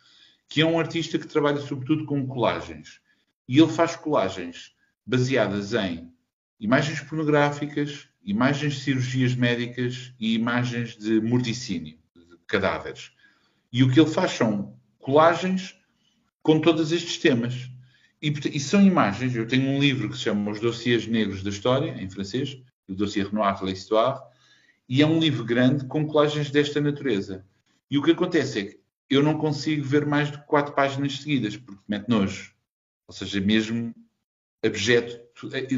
que 0.50 0.62
é 0.62 0.65
um 0.65 0.79
artista 0.79 1.19
que 1.19 1.27
trabalha 1.27 1.62
sobretudo 1.62 2.05
com 2.05 2.25
colagens. 2.27 3.00
E 3.48 3.60
ele 3.60 3.72
faz 3.72 3.95
colagens 3.95 4.74
baseadas 5.05 5.74
em 5.74 6.12
imagens 6.60 7.01
pornográficas, 7.01 8.07
imagens 8.24 8.75
de 8.75 8.81
cirurgias 8.81 9.36
médicas 9.36 10.13
e 10.19 10.33
imagens 10.33 10.98
de 10.98 11.19
morticínio, 11.22 12.00
de 12.15 12.38
cadáveres. 12.48 13.12
E 13.72 13.83
o 13.83 13.91
que 13.91 14.00
ele 14.00 14.10
faz 14.10 14.31
são 14.31 14.75
colagens 15.00 15.77
com 16.41 16.60
todos 16.60 16.91
estes 16.91 17.17
temas. 17.17 17.69
E, 18.24 18.34
e, 18.53 18.60
são 18.60 18.82
imagens. 18.82 19.36
Eu 19.36 19.46
tenho 19.46 19.70
um 19.70 19.80
livro 19.82 20.10
que 20.10 20.15
se 20.15 20.24
chama 20.24 20.50
Os 20.50 20.62
Dossiers 20.62 21.06
Negros 21.08 21.44
da 21.44 21.50
História, 21.50 21.92
em 22.01 22.10
francês, 22.10 22.58
o 22.88 22.94
Dossier 22.94 23.27
Renoir 23.27 23.60
de 23.60 23.65
l'Histoire, 23.65 24.18
e 24.88 25.01
é 25.01 25.06
um 25.06 25.20
livro 25.20 25.44
grande 25.44 25.86
com 25.88 26.08
colagens 26.08 26.50
desta 26.50 26.80
natureza. 26.80 27.46
E 27.92 27.98
o 27.98 28.01
que 28.01 28.12
acontece 28.12 28.60
é 28.60 28.63
que 28.63 28.80
eu 29.10 29.22
não 29.22 29.38
consigo 29.38 29.84
ver 29.84 30.06
mais 30.06 30.32
de 30.32 30.38
quatro 30.46 30.74
páginas 30.74 31.18
seguidas, 31.20 31.58
porque 31.58 31.82
mete 31.86 32.08
nojo. 32.08 32.53
Ou 33.10 33.13
seja, 33.13 33.42
mesmo 33.42 33.94
abjeto. 34.63 35.20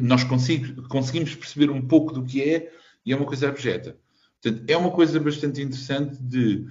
Nós 0.04 0.24
consigo, 0.24 0.88
conseguimos 0.88 1.34
perceber 1.34 1.72
um 1.72 1.82
pouco 1.82 2.14
do 2.14 2.24
que 2.24 2.44
é 2.44 2.72
e 3.04 3.12
é 3.12 3.16
uma 3.16 3.25
coisa 3.25 3.50
abjeta. 3.50 3.98
Portanto, 4.40 4.70
é 4.70 4.78
uma 4.78 4.92
coisa 4.92 5.20
bastante 5.20 5.64
interessante 5.64 6.22
de 6.22 6.68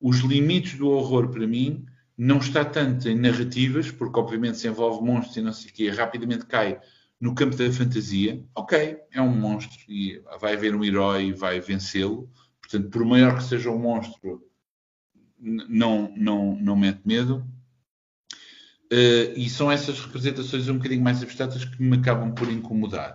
os 0.00 0.18
limites 0.18 0.76
do 0.76 0.88
horror 0.88 1.28
para 1.28 1.46
mim 1.46 1.86
não 2.18 2.38
está 2.38 2.64
tanto 2.64 3.08
em 3.08 3.14
narrativas, 3.14 3.92
porque 3.92 4.18
obviamente 4.18 4.58
se 4.58 4.66
envolve 4.66 5.06
monstros 5.06 5.36
e 5.36 5.40
não 5.40 5.52
sei 5.52 5.70
o 5.70 5.72
quê, 5.72 5.88
rapidamente 5.88 6.46
cai 6.46 6.80
no 7.20 7.32
campo 7.32 7.54
da 7.54 7.70
fantasia. 7.72 8.44
Ok, 8.56 8.98
é 9.12 9.22
um 9.22 9.30
monstro 9.30 9.78
e 9.88 10.20
vai 10.40 10.54
haver 10.54 10.74
um 10.74 10.84
herói 10.84 11.26
e 11.26 11.32
vai 11.32 11.60
vencê-lo. 11.60 12.28
Portanto, 12.60 12.90
por 12.90 13.04
maior 13.04 13.36
que 13.36 13.44
seja 13.44 13.70
o 13.70 13.78
monstro, 13.78 14.42
não, 15.38 16.12
não, 16.16 16.56
não 16.56 16.74
mete 16.74 17.00
medo. 17.04 17.46
Uh, 18.92 19.36
e 19.36 19.48
são 19.48 19.70
essas 19.70 20.00
representações 20.00 20.68
um 20.68 20.78
bocadinho 20.78 21.02
mais 21.02 21.22
abstratas 21.22 21.64
que 21.64 21.80
me 21.80 21.98
acabam 21.98 22.34
por 22.34 22.50
incomodar. 22.50 23.14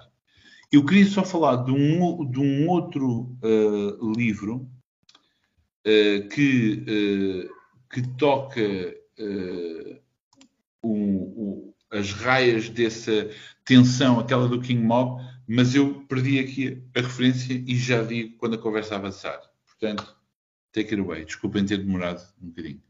Eu 0.71 0.85
queria 0.85 1.05
só 1.05 1.25
falar 1.25 1.57
de 1.63 1.71
um, 1.71 2.29
de 2.29 2.39
um 2.39 2.69
outro 2.69 3.37
uh, 3.43 4.13
livro 4.13 4.69
uh, 5.85 6.29
que 6.29 7.49
que 7.93 8.01
toca 8.17 8.61
uh, 9.19 10.01
as 11.91 12.11
raias 12.11 12.69
dessa 12.69 13.29
tensão, 13.63 14.19
aquela 14.19 14.47
do 14.47 14.59
King 14.59 14.83
Mob, 14.83 15.21
mas 15.47 15.75
eu 15.75 16.03
perdi 16.05 16.39
aqui 16.39 16.83
a 16.95 17.01
referência 17.01 17.53
e 17.53 17.77
já 17.77 18.03
digo 18.03 18.35
quando 18.37 18.55
a 18.55 18.57
conversa 18.57 18.95
avançar. 18.95 19.39
Portanto, 19.65 20.17
take 20.71 20.95
it 20.95 20.99
away. 20.99 21.23
Desculpem 21.23 21.65
ter 21.65 21.77
demorado 21.77 22.21
um 22.41 22.47
bocadinho. 22.47 22.81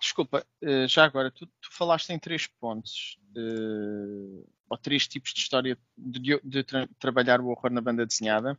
Desculpa, 0.00 0.44
eh, 0.60 0.88
já 0.88 1.04
agora, 1.04 1.30
tu, 1.30 1.46
tu 1.46 1.68
falaste 1.70 2.10
em 2.10 2.18
três 2.18 2.48
pontos, 2.48 3.20
uh, 3.36 4.44
ou 4.68 4.76
três 4.76 5.06
tipos 5.06 5.32
de 5.32 5.38
história 5.38 5.78
de, 5.96 6.40
de 6.42 6.64
tra 6.64 6.88
trabalhar 6.98 7.40
o 7.40 7.46
horror 7.46 7.70
na 7.70 7.80
banda 7.80 8.04
desenhada. 8.04 8.58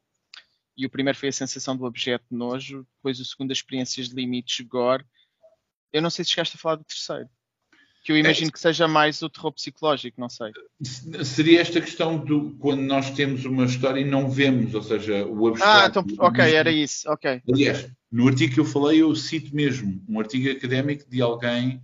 E 0.78 0.86
o 0.86 0.90
primeiro 0.90 1.20
foi 1.20 1.30
a 1.30 1.34
sensação 1.34 1.76
do 1.76 1.84
objeto 1.84 2.26
nojo, 2.32 2.88
depois 2.96 3.20
o 3.20 3.26
segundo, 3.26 3.52
as 3.52 3.58
experiências 3.58 4.08
de 4.08 4.16
limites 4.16 4.66
gore, 4.66 5.06
eu 5.94 6.02
não 6.02 6.10
sei 6.10 6.26
se 6.26 6.32
chegaste 6.32 6.58
a 6.58 6.60
falar 6.60 6.76
do 6.76 6.84
terceiro. 6.84 7.30
Que 8.04 8.12
eu 8.12 8.18
imagino 8.18 8.50
é, 8.50 8.52
que 8.52 8.60
seja 8.60 8.86
mais 8.86 9.22
o 9.22 9.30
terror 9.30 9.54
psicológico, 9.54 10.20
não 10.20 10.28
sei. 10.28 10.52
Seria 11.24 11.62
esta 11.62 11.80
questão 11.80 12.18
do 12.18 12.52
quando 12.60 12.82
nós 12.82 13.12
temos 13.12 13.46
uma 13.46 13.64
história 13.64 14.02
e 14.02 14.04
não 14.04 14.30
vemos, 14.30 14.76
ou 14.76 14.84
seja, 14.84 15.26
o 15.26 15.48
abstrato. 15.48 16.00
Ah, 16.00 16.04
então, 16.06 16.26
ok, 16.26 16.54
era 16.54 16.70
isso, 16.70 17.10
ok. 17.10 17.42
Aliás, 17.50 17.90
no 18.12 18.28
artigo 18.28 18.56
que 18.56 18.60
eu 18.60 18.66
falei, 18.66 19.02
eu 19.02 19.16
cito 19.16 19.56
mesmo 19.56 20.04
um 20.10 20.20
artigo 20.20 20.52
académico 20.52 21.10
de 21.10 21.22
alguém, 21.22 21.82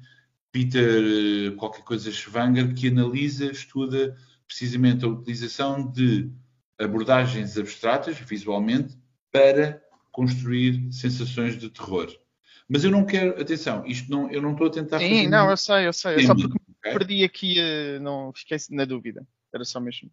Peter 0.51 0.83
eh, 0.83 1.51
qualquer 1.55 1.83
coisa 1.83 2.11
Schwanger, 2.11 2.73
que 2.73 2.89
analisa, 2.89 3.49
estuda 3.49 4.17
precisamente 4.45 5.05
a 5.05 5.07
utilização 5.07 5.89
de 5.89 6.29
abordagens 6.77 7.57
abstratas, 7.57 8.17
visualmente, 8.17 8.97
para 9.31 9.81
construir 10.11 10.91
sensações 10.91 11.57
de 11.57 11.69
terror. 11.69 12.09
Mas 12.69 12.83
eu 12.83 12.91
não 12.91 13.03
quero, 13.03 13.41
atenção, 13.41 13.83
isto 13.87 14.11
não, 14.11 14.29
eu 14.29 14.41
não 14.41 14.51
estou 14.51 14.67
a 14.67 14.69
tentar 14.69 14.99
Sim, 14.99 15.27
não, 15.27 15.49
eu 15.49 15.57
sei, 15.57 15.87
eu 15.87 15.93
sei. 15.93 16.17
É 16.17 16.27
só 16.27 16.35
porque 16.35 16.55
okay? 16.79 16.93
perdi 16.93 17.23
aqui, 17.23 17.55
uh, 17.59 17.99
não 17.99 18.31
fiquei 18.31 18.57
na 18.69 18.85
dúvida. 18.85 19.25
Era 19.51 19.65
só 19.65 19.79
mesmo. 19.79 20.11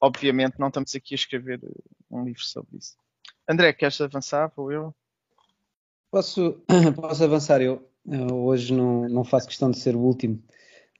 Obviamente 0.00 0.58
não 0.58 0.66
estamos 0.66 0.92
aqui 0.96 1.14
a 1.14 1.16
escrever 1.16 1.60
eh, 1.62 1.68
um 2.10 2.24
livro 2.24 2.42
sobre 2.42 2.78
isso. 2.78 2.96
André, 3.48 3.72
queres 3.72 4.00
avançar? 4.00 4.52
Ou 4.56 4.72
eu? 4.72 4.94
Posso, 6.10 6.60
posso 6.96 7.22
avançar 7.22 7.62
eu. 7.62 7.88
eu 8.04 8.44
hoje 8.44 8.74
não, 8.74 9.08
não 9.08 9.22
faço 9.22 9.46
questão 9.46 9.70
de 9.70 9.78
ser 9.78 9.94
o 9.94 10.00
último. 10.00 10.42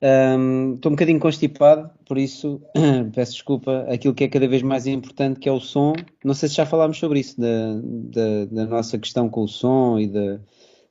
Um, 0.02 0.75
estou 0.75 0.90
um 0.90 0.94
bocadinho 0.97 1.21
constipado, 1.21 1.88
por 2.04 2.18
isso 2.18 2.61
peço 3.14 3.32
desculpa. 3.32 3.87
Aquilo 3.88 4.14
que 4.14 4.25
é 4.25 4.28
cada 4.28 4.49
vez 4.49 4.61
mais 4.61 4.87
importante, 4.87 5.38
que 5.38 5.49
é 5.49 5.52
o 5.52 5.61
som. 5.61 5.92
Não 6.25 6.35
sei 6.35 6.49
se 6.49 6.56
já 6.56 6.66
falámos 6.66 6.99
sobre 6.99 7.21
isso, 7.21 7.40
da, 7.40 7.75
da, 7.82 8.44
da 8.47 8.66
nossa 8.66 8.99
questão 8.99 9.28
com 9.28 9.44
o 9.44 9.49
som 9.49 10.00
e 10.00 10.09
da, 10.09 10.40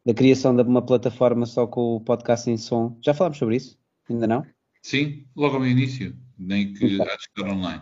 da, 0.06 0.14
criação 0.14 0.56
de 0.56 0.62
uma 0.62 0.82
plataforma 0.82 1.46
só 1.46 1.68
com 1.68 1.98
o 1.98 2.02
podcast 2.02 2.50
em 2.50 2.56
som. 2.56 2.98
Já 3.02 3.14
falámos 3.14 3.38
sobre 3.38 3.58
isso? 3.58 3.78
Ainda 4.10 4.28
não? 4.28 4.46
Sim, 4.82 5.26
logo 5.36 5.60
no 5.60 5.68
início, 5.68 6.16
nem 6.40 6.74
que 6.74 6.88
de 6.88 7.02
estar 7.02 7.52
online. 7.52 7.82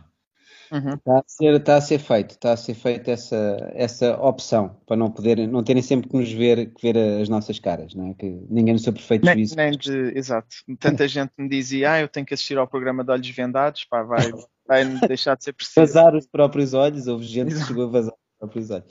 Uhum. 0.72 0.94
Está, 0.94 1.18
a 1.18 1.24
ser, 1.26 1.54
está 1.56 1.76
a 1.78 1.82
ser 1.82 2.00
feito, 2.00 2.32
está 2.32 2.54
a 2.54 2.58
ser 2.58 2.74
feita 2.74 3.12
essa, 3.12 3.72
essa 3.74 4.16
opção 4.22 4.76
para 4.86 4.96
não 4.96 5.10
poderem, 5.10 5.48
não 5.48 5.64
terem 5.64 5.82
sempre 5.82 6.10
que 6.10 6.16
nos 6.16 6.32
ver, 6.32 6.72
que 6.74 6.82
ver 6.82 7.22
as 7.22 7.28
nossas 7.28 7.60
caras, 7.60 7.96
não 7.96 8.10
é? 8.10 8.14
Que 8.14 8.46
ninguém 8.50 8.74
no 8.74 8.80
seu 8.80 8.94
perfeito 8.94 9.26
nem, 9.26 9.36
juízo. 9.36 9.56
Nem 9.56 9.72
de, 9.72 10.18
exato. 10.18 10.48
Tanta 10.80 11.08
gente 11.10 11.32
me 11.38 11.50
dizia, 11.50 11.94
ah, 11.94 12.02
eu 12.02 12.08
tenho 12.08 12.26
que 12.26 12.34
assistir 12.34 12.58
ao 12.58 12.68
programa 12.68 13.04
de 13.04 13.12
olhos 13.12 13.30
vendados, 13.30 13.86
pá, 13.86 14.04
vai, 14.04 14.32
vai 14.68 14.86
deixar 15.08 15.36
de 15.36 15.44
ser 15.44 15.54
preciso. 15.54 15.80
Vazar 15.80 16.16
os 16.16 16.28
próprios 16.28 16.74
olhos, 16.74 17.08
houve 17.08 17.26
gente 17.26 17.56
que 17.56 17.66
chegou 17.66 17.86
a 17.86 17.88
vazar 17.88 18.14
os 18.14 18.38
próprios 18.40 18.70
olhos. 18.70 18.86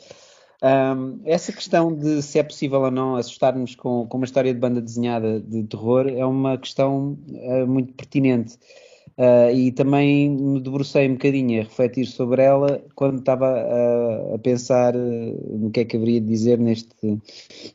Um, 0.61 1.21
essa 1.25 1.53
questão 1.53 1.95
de 1.95 2.21
se 2.21 2.39
é 2.39 2.43
possível 2.43 2.81
ou 2.81 2.91
não 2.91 3.15
assustar-nos 3.15 3.77
com, 3.77 4.09
com 4.09 4.17
uma 4.17 4.25
história 4.25 4.53
de 4.53 4.59
banda 4.59 4.81
desenhada 4.81 5.41
de 5.41 5.63
terror 5.63 6.09
é 6.09 6.27
uma 6.27 6.59
questão 6.59 7.17
uh, 7.29 7.67
muito 7.67 7.95
pertinente. 7.95 8.59
Uh, 9.19 9.51
e 9.53 9.73
também 9.73 10.31
me 10.31 10.61
debrucei 10.61 11.09
um 11.09 11.15
bocadinho 11.15 11.61
a 11.61 11.65
refletir 11.65 12.07
sobre 12.07 12.41
ela 12.41 12.81
quando 12.95 13.19
estava 13.19 13.49
a, 13.49 14.37
a 14.37 14.39
pensar 14.39 14.95
no 14.95 15.73
que 15.73 15.81
é 15.81 15.85
que 15.85 15.97
haveria 15.97 16.21
de 16.21 16.29
dizer 16.29 16.57
neste, 16.57 17.21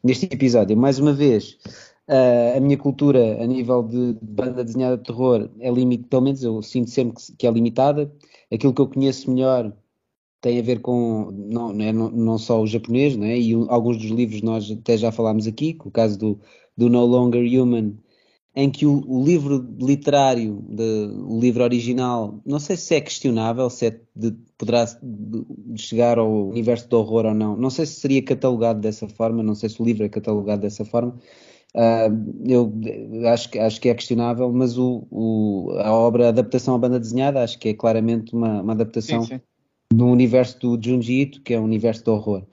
neste 0.01 0.25
episódio. 0.27 0.77
Mais 0.77 1.00
uma 1.00 1.12
vez, 1.12 1.57
uh, 2.07 2.55
a 2.55 2.59
minha 2.62 2.77
cultura 2.77 3.43
a 3.43 3.45
nível 3.45 3.83
de 3.83 4.17
banda 4.21 4.63
desenhada 4.63 4.97
de 4.97 5.03
terror 5.03 5.50
é 5.59 5.69
limitada, 5.69 6.07
pelo 6.09 6.21
menos 6.21 6.43
eu 6.43 6.62
sinto 6.62 6.89
sempre 6.89 7.21
que, 7.21 7.35
que, 7.35 7.45
é 7.45 7.51
limitada. 7.51 8.09
Aquilo 8.50 8.73
que 8.73 8.79
eu 8.79 8.88
conheço 8.88 9.29
melhor 9.29 9.73
tem 10.39 10.59
a 10.59 10.63
ver 10.63 10.79
com 10.79 11.29
não, 11.31 11.73
não, 11.73 11.85
é, 11.85 11.91
não 11.91 12.38
só 12.38 12.62
o 12.62 12.67
japonês, 12.67 13.17
não 13.17 13.25
é? 13.25 13.38
e 13.38 13.53
alguns 13.67 13.97
dos 13.97 14.12
livros 14.12 14.41
nós 14.41 14.71
até 14.71 14.97
já 14.97 15.12
falámos 15.12 15.45
aqui, 15.45 15.77
o 15.83 15.91
caso 15.91 16.17
do, 16.17 16.39
do 16.77 16.89
No 16.89 17.05
Longer 17.05 17.43
Human 17.43 17.97
em 18.55 18.69
que 18.69 18.86
o, 18.86 19.03
o 19.07 19.24
livro 19.24 19.65
literário, 19.79 20.63
de, 20.69 21.10
o 21.25 21.39
livro 21.39 21.63
original, 21.63 22.39
não 22.45 22.60
sei 22.60 22.77
se 22.77 22.95
é 22.95 23.01
questionável, 23.01 23.69
se 23.69 23.88
é 23.88 24.00
de, 24.15 24.31
poderá 24.57 24.86
de 25.01 25.81
chegar 25.81 26.19
ao 26.19 26.50
universo 26.50 26.88
do 26.88 26.98
horror 27.00 27.25
ou 27.25 27.33
não. 27.33 27.57
Não 27.57 27.72
sei 27.72 27.86
se 27.86 28.00
seria 28.00 28.22
catalogado 28.22 28.79
dessa 28.79 29.07
forma, 29.07 29.41
não 29.41 29.55
sei 29.55 29.69
se 29.69 29.81
o 29.81 29.86
livro 29.86 30.05
é 30.05 30.10
catalogado 30.10 30.62
dessa 30.62 30.86
forma. 30.86 31.17
Uh, 31.75 32.45
eu 32.45 32.72
acho, 33.27 33.50
acho 33.60 33.81
que 33.81 33.89
é 33.89 33.95
questionável, 33.95 34.51
mas 34.53 34.77
o, 34.77 35.07
o, 35.10 35.72
a 35.79 35.91
obra 35.91 36.27
a 36.27 36.29
adaptação 36.29 36.75
à 36.75 36.77
banda 36.77 37.00
desenhada 37.00 37.41
acho 37.41 37.57
que 37.57 37.69
é 37.69 37.74
claramente 37.74 38.36
uma, 38.36 38.62
uma 38.62 38.74
adaptação 38.74 39.24
sim, 39.24 39.38
sim. 39.38 39.41
do 39.91 40.05
universo 40.05 40.60
do 40.60 40.79
Junji 40.79 41.22
Ito, 41.22 41.41
que 41.41 41.55
é 41.55 41.60
um 41.60 41.63
universo 41.63 42.05
do 42.05 42.12
horror. 42.12 42.43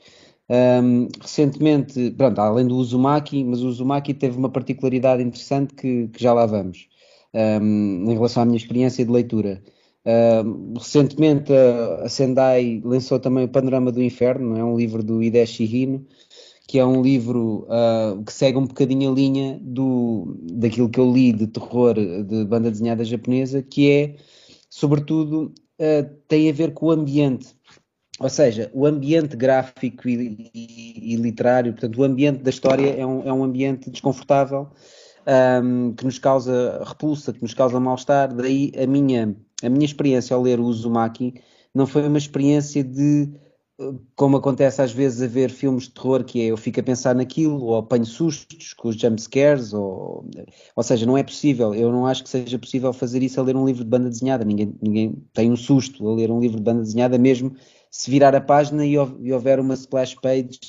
Um, 0.51 1.07
recentemente, 1.21 2.11
pronto, 2.11 2.41
além 2.41 2.67
do 2.67 2.75
Uzumaki, 2.77 3.45
mas 3.45 3.63
o 3.63 3.69
Uzumaki 3.69 4.13
teve 4.13 4.37
uma 4.37 4.49
particularidade 4.49 5.23
interessante 5.23 5.73
que, 5.75 6.09
que 6.09 6.21
já 6.21 6.33
lá 6.33 6.45
vamos, 6.45 6.89
um, 7.33 8.11
em 8.11 8.15
relação 8.15 8.43
à 8.43 8.47
minha 8.47 8.57
experiência 8.57 9.05
de 9.05 9.13
leitura. 9.13 9.63
Um, 10.05 10.75
recentemente 10.77 11.53
a, 11.53 12.09
Sendai 12.09 12.81
lançou 12.85 13.21
também 13.21 13.45
o 13.45 13.49
Panorama 13.49 13.93
do 13.93 14.03
Inferno, 14.03 14.57
é 14.57 14.65
um 14.65 14.77
livro 14.77 15.05
do 15.05 15.23
Hideshi 15.23 15.65
Hino, 15.65 16.05
que 16.67 16.81
é 16.81 16.85
um 16.85 17.01
livro 17.01 17.69
uh, 17.69 18.21
que 18.25 18.33
segue 18.33 18.59
um 18.59 18.67
bocadinho 18.67 19.13
a 19.13 19.15
linha 19.15 19.61
do, 19.63 20.37
daquilo 20.53 20.89
que 20.89 20.99
eu 20.99 21.13
li 21.13 21.33
de 21.33 21.47
terror 21.47 21.95
de 21.95 22.45
banda 22.45 22.71
desenhada 22.73 23.05
japonesa, 23.05 23.63
que 23.63 23.89
é, 23.89 24.17
sobretudo, 24.69 25.55
uh, 25.79 26.11
tem 26.27 26.51
a 26.51 26.53
ver 26.53 26.75
com 26.75 26.87
o 26.87 26.91
ambiente 26.91 27.55
ou 28.21 28.29
seja, 28.29 28.71
o 28.75 28.85
ambiente 28.85 29.35
gráfico 29.35 30.07
e, 30.07 30.51
e, 30.55 31.15
e, 31.15 31.17
literário, 31.17 31.73
portanto, 31.73 31.97
o 31.97 32.05
ambiente 32.05 32.43
da 32.43 32.51
história 32.51 32.91
é 32.91 33.07
um, 33.07 33.27
é 33.27 33.33
um 33.33 33.43
ambiente 33.43 33.89
desconfortável, 33.91 34.69
um, 35.65 35.95
que 35.95 36.05
nos 36.05 36.19
causa 36.19 36.83
repulsa, 36.85 37.33
que 37.33 37.41
nos 37.41 37.55
causa 37.55 37.81
mal-estar. 37.81 38.35
Daí 38.35 38.73
a 38.77 38.87
minha, 38.87 39.35
a 39.63 39.71
minha 39.71 39.87
experiência 39.87 40.37
ao 40.37 40.43
ler 40.43 40.61
o 40.61 40.65
Uzumaki 40.65 41.41
não 41.75 41.87
foi 41.87 42.07
uma 42.07 42.19
experiência 42.19 42.85
de, 42.85 43.31
como 44.15 44.37
acontece 44.37 44.83
às 44.83 44.93
vezes 44.93 45.23
a 45.23 45.27
ver 45.27 45.51
filmes 45.51 45.85
de 45.85 45.93
terror, 45.93 46.23
que 46.23 46.43
é 46.43 46.45
eu 46.47 46.59
fico 46.59 46.79
a 46.79 46.83
pensar 46.83 47.15
naquilo, 47.15 47.63
ou 47.63 47.77
apanho 47.79 48.05
sustos 48.05 48.75
com 48.75 48.89
os 48.89 48.97
jump 48.97 49.19
scares, 49.19 49.73
ou, 49.73 50.29
ou 50.77 50.83
seja, 50.83 51.07
não 51.07 51.17
é 51.17 51.23
possível, 51.23 51.75
eu 51.75 51.91
não 51.91 52.07
acho 52.07 52.23
que 52.23 52.29
seja 52.29 52.59
possível 52.59 52.93
fazer 52.93 53.23
isso 53.23 53.41
a 53.41 53.43
ler 53.43 53.57
um 53.57 53.65
livro 53.65 53.83
de 53.83 53.89
banda 53.89 54.11
desenhada. 54.11 54.45
Ninguém, 54.45 54.75
ninguém 54.83 55.25
tem 55.33 55.51
um 55.51 55.57
susto 55.57 56.07
a 56.07 56.15
ler 56.15 56.31
um 56.31 56.39
livro 56.39 56.59
de 56.59 56.63
banda 56.63 56.83
desenhada, 56.83 57.17
mesmo 57.17 57.57
se 57.91 58.11
virar 58.11 58.35
a 58.35 58.41
página 58.41 58.87
e, 58.87 58.97
houver 58.97 59.59
uma 59.59 59.75
splash 59.75 60.15
page, 60.15 60.61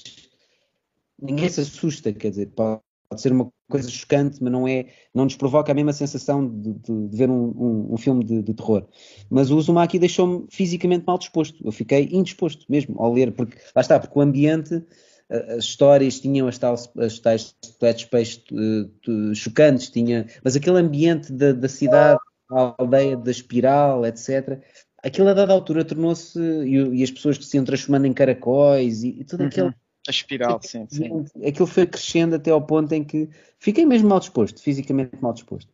ninguém 1.22 1.48
se 1.48 1.62
assusta, 1.62 2.12
quer 2.12 2.32
dizer, 2.32 2.48
pode, 2.48 2.82
ser 3.18 3.32
uma 3.32 3.52
coisa 3.70 3.90
chocante, 3.90 4.42
mas 4.42 4.52
não 4.52 4.68
é, 4.68 4.88
não 5.14 5.26
nos 5.26 5.36
provoca 5.36 5.72
a 5.72 5.76
mesma 5.76 5.94
sensação 5.94 6.48
de, 6.48 6.74
de, 6.74 7.08
de 7.10 7.18
ver 7.18 7.30
um, 7.30 7.50
um, 7.50 7.94
um, 7.94 7.98
filme 7.98 8.24
de, 8.24 8.42
de, 8.42 8.54
terror. 8.54 8.88
Mas 9.30 9.52
o 9.52 9.58
Uzumaki 9.58 10.00
deixou-me 10.00 10.48
fisicamente 10.50 11.06
mal 11.06 11.18
disposto, 11.18 11.62
eu 11.64 11.72
fiquei 11.72 12.10
indisposto 12.12 12.66
mesmo 12.70 12.96
ao 13.00 13.14
ler, 13.14 13.34
porque 13.34 13.58
lá 13.76 13.82
está, 13.82 14.00
porque 14.00 14.18
o 14.18 14.22
ambiente 14.22 14.84
as 15.30 15.64
histórias 15.64 16.20
tinham 16.20 16.46
as, 16.48 16.60
as 16.98 17.20
tais 17.20 17.56
splash 17.64 18.06
pages 18.06 18.44
uh, 18.52 19.34
chocantes, 19.34 19.90
tinha, 19.90 20.28
mas 20.44 20.58
aquele 20.58 20.78
ambiente 20.78 21.32
da, 21.32 21.54
da 21.54 21.70
cidade, 21.70 22.20
a 22.52 22.76
aldeia 22.78 23.16
da 23.16 23.32
espiral, 23.32 24.06
etc 24.06 24.62
aquilo 25.04 25.30
a 25.30 25.34
dada 25.34 25.54
altura 25.54 25.84
tornou-se, 25.84 26.40
e, 26.40 27.00
e, 27.00 27.04
as 27.04 27.12
pessoas 27.12 27.38
que 27.38 27.46
se 27.46 27.58
iam 27.58 27.66
transformando 27.66 28.06
em 28.06 28.14
caracóis 28.14 29.04
e, 29.04 29.20
e 29.20 29.24
tudo 29.24 29.42
uhum. 29.42 29.48
aquilo. 29.48 29.76
A 30.08 30.12
espiral, 30.12 30.60
sim, 30.64 30.88
sim. 30.90 31.26
Aquilo 31.46 31.68
foi 31.68 31.86
crescendo 31.86 32.36
até 32.36 32.50
ao 32.50 32.62
ponto 32.62 32.92
em 32.92 33.04
que 33.04 33.30
fiquei 33.60 33.86
mesmo 33.86 34.10
mal 34.10 34.20
disposto, 34.20 34.60
fisicamente 34.60 35.12
mal 35.22 35.34
disposto. 35.34 35.72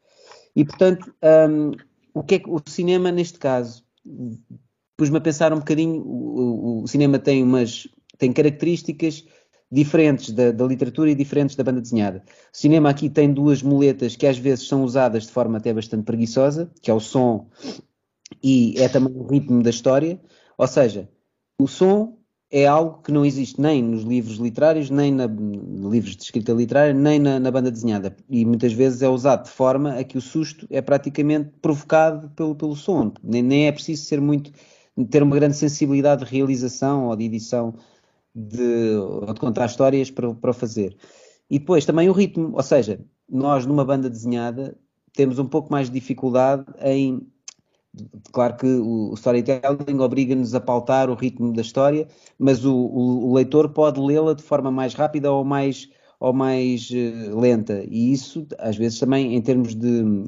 E 0.53 0.65
portanto, 0.65 1.13
um, 1.49 1.71
o 2.13 2.23
que 2.23 2.35
é 2.35 2.39
que 2.39 2.49
o 2.49 2.61
cinema 2.65 3.09
neste 3.09 3.39
caso 3.39 3.85
pus-me 4.97 5.17
a 5.17 5.21
pensar 5.21 5.53
um 5.53 5.59
bocadinho, 5.59 6.01
o, 6.01 6.83
o, 6.83 6.87
cinema 6.87 7.19
tem 7.19 7.43
umas 7.43 7.87
tem 8.17 8.33
características 8.33 9.23
diferentes 9.71 10.31
da, 10.31 10.51
da, 10.51 10.65
literatura 10.65 11.11
e 11.11 11.15
diferentes 11.15 11.55
da 11.55 11.63
banda 11.63 11.79
desenhada. 11.79 12.23
O 12.51 12.57
cinema 12.57 12.89
aqui 12.89 13.09
tem 13.09 13.31
duas 13.31 13.61
muletas 13.61 14.15
que 14.15 14.25
às 14.25 14.37
vezes 14.37 14.67
são 14.67 14.83
usadas 14.83 15.27
de 15.27 15.31
forma 15.31 15.57
até 15.57 15.73
bastante 15.73 16.03
preguiçosa, 16.03 16.71
que 16.81 16.89
é 16.89 16.93
o 16.93 16.99
som 16.99 17.47
e 18.43 18.75
é 18.77 18.89
também 18.89 19.13
o 19.15 19.27
ritmo 19.27 19.63
da 19.63 19.69
história, 19.69 20.19
ou 20.57 20.67
seja, 20.67 21.09
o 21.59 21.67
som 21.67 22.17
é 22.49 22.65
algo 22.65 23.01
que 23.01 23.11
não 23.11 23.25
existe 23.25 23.59
nem 23.59 23.83
nos 23.83 24.03
livros 24.03 24.37
literários, 24.37 24.89
nem 24.89 25.11
na 25.11 25.25
livros 25.25 26.15
de 26.15 26.23
escrita 26.23 26.53
literária, 26.53 26.93
nem 26.93 27.19
na, 27.19 27.39
na, 27.39 27.51
banda 27.51 27.69
desenhada. 27.69 28.15
E 28.29 28.45
muitas 28.45 28.71
vezes 28.71 29.01
é 29.01 29.09
usado 29.09 29.43
de 29.43 29.49
forma 29.49 29.93
a 29.93 30.03
que 30.03 30.17
o 30.17 30.21
susto 30.21 30.65
é 30.69 30.81
praticamente 30.81 31.51
provocado 31.61 32.29
pelo, 32.29 32.55
pelo 32.55 32.75
som. 32.75 33.11
Nem, 33.21 33.41
nem 33.41 33.67
é 33.67 33.71
preciso 33.71 34.05
ser 34.05 34.21
muito 34.21 34.51
ter 35.09 35.21
uma 35.21 35.35
grande 35.35 35.55
sensibilidade 35.55 36.25
de 36.25 36.31
realização 36.31 37.07
ou 37.07 37.15
de 37.15 37.25
edição 37.25 37.75
de, 38.33 38.95
ou 38.95 39.33
de 39.33 39.39
contar 39.39 39.65
histórias 39.65 40.09
para, 40.09 40.33
para 40.33 40.53
fazer. 40.53 40.95
E 41.49 41.59
depois 41.59 41.85
também 41.85 42.09
o 42.09 42.13
ritmo, 42.13 42.53
ou 42.53 42.63
seja, 42.63 42.99
nós 43.29 43.65
numa 43.65 43.85
banda 43.85 44.09
desenhada 44.09 44.77
temos 45.13 45.37
um 45.39 45.45
pouco 45.45 45.71
mais 45.71 45.87
de 45.89 45.99
dificuldade 45.99 46.65
em 46.81 47.27
Claro 48.31 48.55
que 48.57 48.67
o 48.67 49.13
storytelling 49.15 49.99
obriga-nos 49.99 50.53
a 50.53 50.59
pautar 50.59 51.09
o 51.09 51.15
ritmo 51.15 51.53
da 51.53 51.61
história, 51.61 52.07
mas 52.37 52.65
o, 52.65 52.73
o, 52.73 53.29
o 53.29 53.33
leitor 53.33 53.69
pode 53.69 53.99
lê-la 53.99 54.33
de 54.33 54.43
forma 54.43 54.71
mais 54.71 54.93
rápida 54.93 55.31
ou 55.31 55.43
mais, 55.43 55.89
ou 56.19 56.33
mais 56.33 56.89
uh, 56.89 57.39
lenta. 57.39 57.83
E 57.89 58.11
isso, 58.11 58.45
às 58.59 58.75
vezes, 58.75 58.99
também 58.99 59.35
em 59.35 59.41
termos 59.41 59.75
de. 59.75 60.25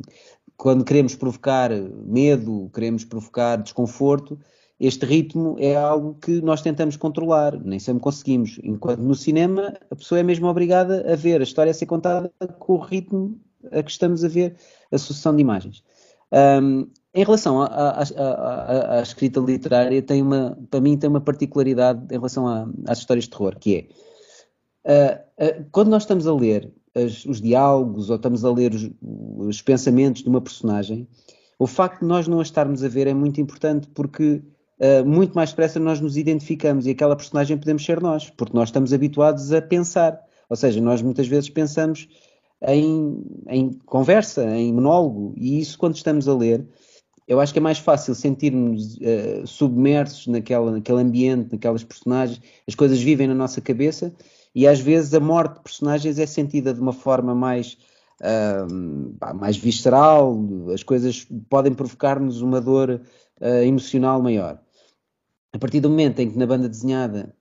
Quando 0.58 0.84
queremos 0.84 1.16
provocar 1.16 1.72
medo, 2.06 2.70
queremos 2.74 3.06
provocar 3.06 3.56
desconforto, 3.56 4.38
este 4.80 5.06
ritmo 5.06 5.58
é 5.60 5.76
algo 5.76 6.16
que 6.22 6.42
nós 6.42 6.62
tentamos 6.62 6.96
controlar, 6.96 7.60
nem 7.62 7.80
sempre 7.80 8.02
conseguimos. 8.02 8.60
Enquanto 8.64 9.02
no 9.02 9.14
cinema, 9.14 9.74
a 9.92 9.96
pessoa 9.96 10.20
é 10.20 10.24
mesmo 10.24 10.48
obrigada 10.48 11.12
a 11.12 11.16
ver 11.16 11.42
a 11.42 11.44
história 11.44 11.72
a 11.72 11.74
ser 11.74 11.86
contada 11.86 12.32
com 12.60 12.74
o 12.74 12.78
ritmo 12.78 13.40
a 13.72 13.84
que 13.84 13.92
estamos 13.92 14.24
a 14.24 14.30
ver 14.30 14.56
a 14.90 14.98
sucessão 14.98 15.36
de 15.36 15.42
imagens. 15.42 15.84
Um, 16.32 16.88
em 17.14 17.24
relação 17.24 17.62
à 17.62 19.02
escrita 19.02 19.40
literária, 19.40 20.02
tem 20.02 20.22
uma, 20.22 20.58
para 20.70 20.80
mim 20.80 20.98
tem 20.98 21.10
uma 21.10 21.22
particularidade 21.22 22.06
em 22.12 22.18
relação 22.18 22.48
a, 22.48 22.70
às 22.88 23.00
histórias 23.00 23.26
de 23.26 23.32
terror, 23.32 23.58
que 23.60 23.90
é 24.86 25.22
uh, 25.40 25.44
uh, 25.44 25.66
quando 25.72 25.90
nós 25.90 26.04
estamos 26.04 26.28
a 26.28 26.34
ler 26.34 26.72
as, 26.96 27.26
os 27.26 27.42
diálogos 27.42 28.10
ou 28.10 28.16
estamos 28.16 28.46
a 28.46 28.52
ler 28.52 28.74
os, 28.74 28.90
os, 29.02 29.62
pensamentos 29.62 30.22
de 30.22 30.30
uma 30.30 30.42
personagem, 30.42 31.08
o 31.58 31.66
facto 31.66 32.02
de 32.02 32.06
nós 32.06 32.28
não 32.28 32.40
a 32.40 32.44
estarmos 32.44 32.84
a 32.84 32.88
ver 32.88 33.08
é 33.08 33.14
muito 33.14 33.42
importante 33.42 33.88
porque 33.94 34.44
uh, 34.80 35.06
muito 35.06 35.34
mais 35.34 35.50
depressa 35.50 35.80
nós 35.80 36.00
nos 36.00 36.16
identificamos 36.16 36.86
e 36.86 36.92
aquela 36.92 37.16
personagem 37.16 37.58
podemos 37.58 37.84
ser 37.84 38.00
nós, 38.02 38.30
porque 38.30 38.56
nós 38.56 38.70
estamos 38.70 38.94
habituados 38.94 39.52
a 39.52 39.62
pensar. 39.62 40.20
Ou 40.48 40.56
seja, 40.56 40.80
nós 40.82 41.02
muitas 41.02 41.28
vezes 41.28 41.50
pensamos 41.50 42.08
em, 42.68 43.24
em 43.48 43.72
conversa, 43.86 44.44
em 44.56 44.74
monólogo, 44.74 45.34
e 45.38 45.60
isso 45.60 45.78
quando 45.78 45.96
estamos 45.96 46.28
a 46.28 46.36
ler 46.36 46.68
eu 47.30 47.40
acho 47.40 47.54
que 47.54 47.60
é 47.60 47.62
mais 47.62 47.78
fácil 47.78 48.16
sentirmos 48.16 48.96
uh, 48.96 49.46
submersos 49.46 50.26
naquela, 50.26 50.72
naquele 50.72 51.00
ambiente, 51.00 51.52
naquelas 51.52 51.84
personagens, 51.84 52.42
as 52.68 52.74
coisas 52.74 53.00
vivem 53.00 53.28
na 53.28 53.36
nossa 53.36 53.62
cabeça 53.62 54.12
e 54.56 54.68
às 54.68 54.80
vezes 54.80 55.14
a 55.14 55.20
morte 55.20 55.58
de 55.58 55.62
personagens 55.62 56.18
é 56.18 56.26
sentida 56.26 56.74
de 56.74 56.82
uma 56.82 56.92
forma 56.92 57.36
mais, 57.36 57.78
uh, 58.20 59.36
mais 59.36 59.58
visceral, 59.58 60.44
as 60.74 60.82
coisas 60.82 61.28
podem 61.48 61.72
provocar-nos 61.72 62.42
uma 62.42 62.60
dor 62.60 63.00
uh, 63.40 63.46
emocional 63.64 64.24
maior. 64.24 64.60
A 65.54 65.60
partir 65.60 65.82
do 65.82 65.90
momento 65.90 66.20
em 66.22 66.32
que 66.32 66.38
na 66.38 66.48
banda 66.48 66.68
desenhada, 66.68 67.34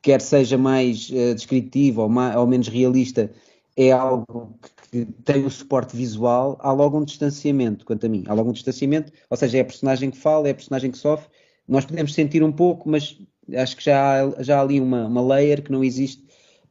quer 0.00 0.22
seja 0.22 0.56
mais 0.56 1.10
descritivo 1.34 2.00
ou, 2.00 2.08
mais, 2.08 2.34
ou 2.34 2.46
menos 2.46 2.66
realista, 2.66 3.30
é 3.76 3.90
algo 3.90 4.58
que 4.90 5.04
tem 5.24 5.44
o 5.44 5.50
suporte 5.50 5.96
visual, 5.96 6.56
há 6.60 6.72
logo 6.72 6.98
um 6.98 7.04
distanciamento, 7.04 7.84
quanto 7.84 8.06
a 8.06 8.08
mim. 8.08 8.24
Há 8.26 8.34
logo 8.34 8.50
um 8.50 8.52
distanciamento, 8.52 9.12
ou 9.28 9.36
seja, 9.36 9.58
é 9.58 9.60
a 9.60 9.64
personagem 9.64 10.10
que 10.10 10.18
fala, 10.18 10.48
é 10.48 10.52
a 10.52 10.54
personagem 10.54 10.90
que 10.90 10.98
sofre. 10.98 11.28
Nós 11.66 11.84
podemos 11.84 12.14
sentir 12.14 12.42
um 12.42 12.52
pouco, 12.52 12.88
mas 12.88 13.18
acho 13.56 13.76
que 13.76 13.84
já 13.84 14.24
há, 14.24 14.42
já 14.42 14.58
há 14.58 14.62
ali 14.62 14.80
uma, 14.80 15.06
uma 15.06 15.22
layer 15.22 15.62
que 15.62 15.72
não 15.72 15.82
existe 15.82 16.24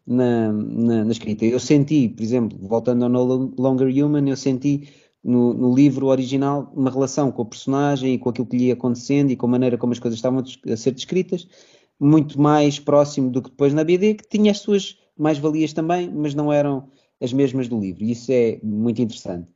na, 0.05 0.51
na, 0.51 1.05
na, 1.05 1.11
escrita. 1.11 1.45
Eu 1.45 1.59
senti, 1.59 2.09
por 2.09 2.23
exemplo, 2.23 2.57
voltando 2.61 3.03
ao 3.03 3.09
No 3.09 3.53
Longer 3.57 3.87
Human, 3.87 4.29
eu 4.29 4.37
senti 4.37 4.89
no, 5.23 5.53
no, 5.53 5.73
livro 5.73 6.07
original 6.07 6.71
uma 6.75 6.91
relação 6.91 7.31
com 7.31 7.41
o 7.41 7.45
personagem 7.45 8.13
e 8.13 8.17
com 8.17 8.29
aquilo 8.29 8.47
que 8.47 8.57
lhe 8.57 8.65
ia 8.65 8.73
acontecendo 8.73 9.31
e 9.31 9.35
com 9.35 9.45
a 9.45 9.49
maneira 9.49 9.77
como 9.77 9.93
as 9.93 9.99
coisas 9.99 10.17
estavam 10.17 10.43
a 10.69 10.77
ser 10.77 10.91
descritas, 10.91 11.47
muito 11.99 12.39
mais 12.39 12.79
próximo 12.79 13.29
do 13.29 13.41
que 13.41 13.49
depois 13.49 13.73
na 13.73 13.83
BD, 13.83 14.15
que 14.15 14.27
tinha 14.27 14.51
as 14.51 14.59
suas 14.59 14.97
mais-valias 15.17 15.73
também, 15.73 16.11
mas 16.11 16.33
não 16.33 16.51
eram 16.51 16.89
as 17.21 17.31
mesmas 17.31 17.67
do 17.67 17.79
livro. 17.79 18.03
Isso 18.03 18.31
é 18.31 18.59
muito 18.63 19.01
interessante. 19.01 19.47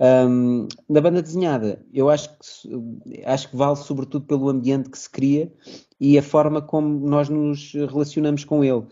Um, 0.00 0.66
na 0.88 1.00
banda 1.00 1.22
desenhada, 1.22 1.84
eu 1.92 2.10
acho 2.10 2.30
que, 2.30 3.22
acho 3.24 3.50
que 3.50 3.56
vale 3.56 3.76
sobretudo 3.76 4.26
pelo 4.26 4.48
ambiente 4.48 4.90
que 4.90 4.98
se 4.98 5.08
cria 5.08 5.52
e 6.00 6.18
a 6.18 6.22
forma 6.22 6.60
como 6.60 7.08
nós 7.08 7.28
nos 7.28 7.72
relacionamos 7.72 8.44
com 8.44 8.64
ele 8.64 8.84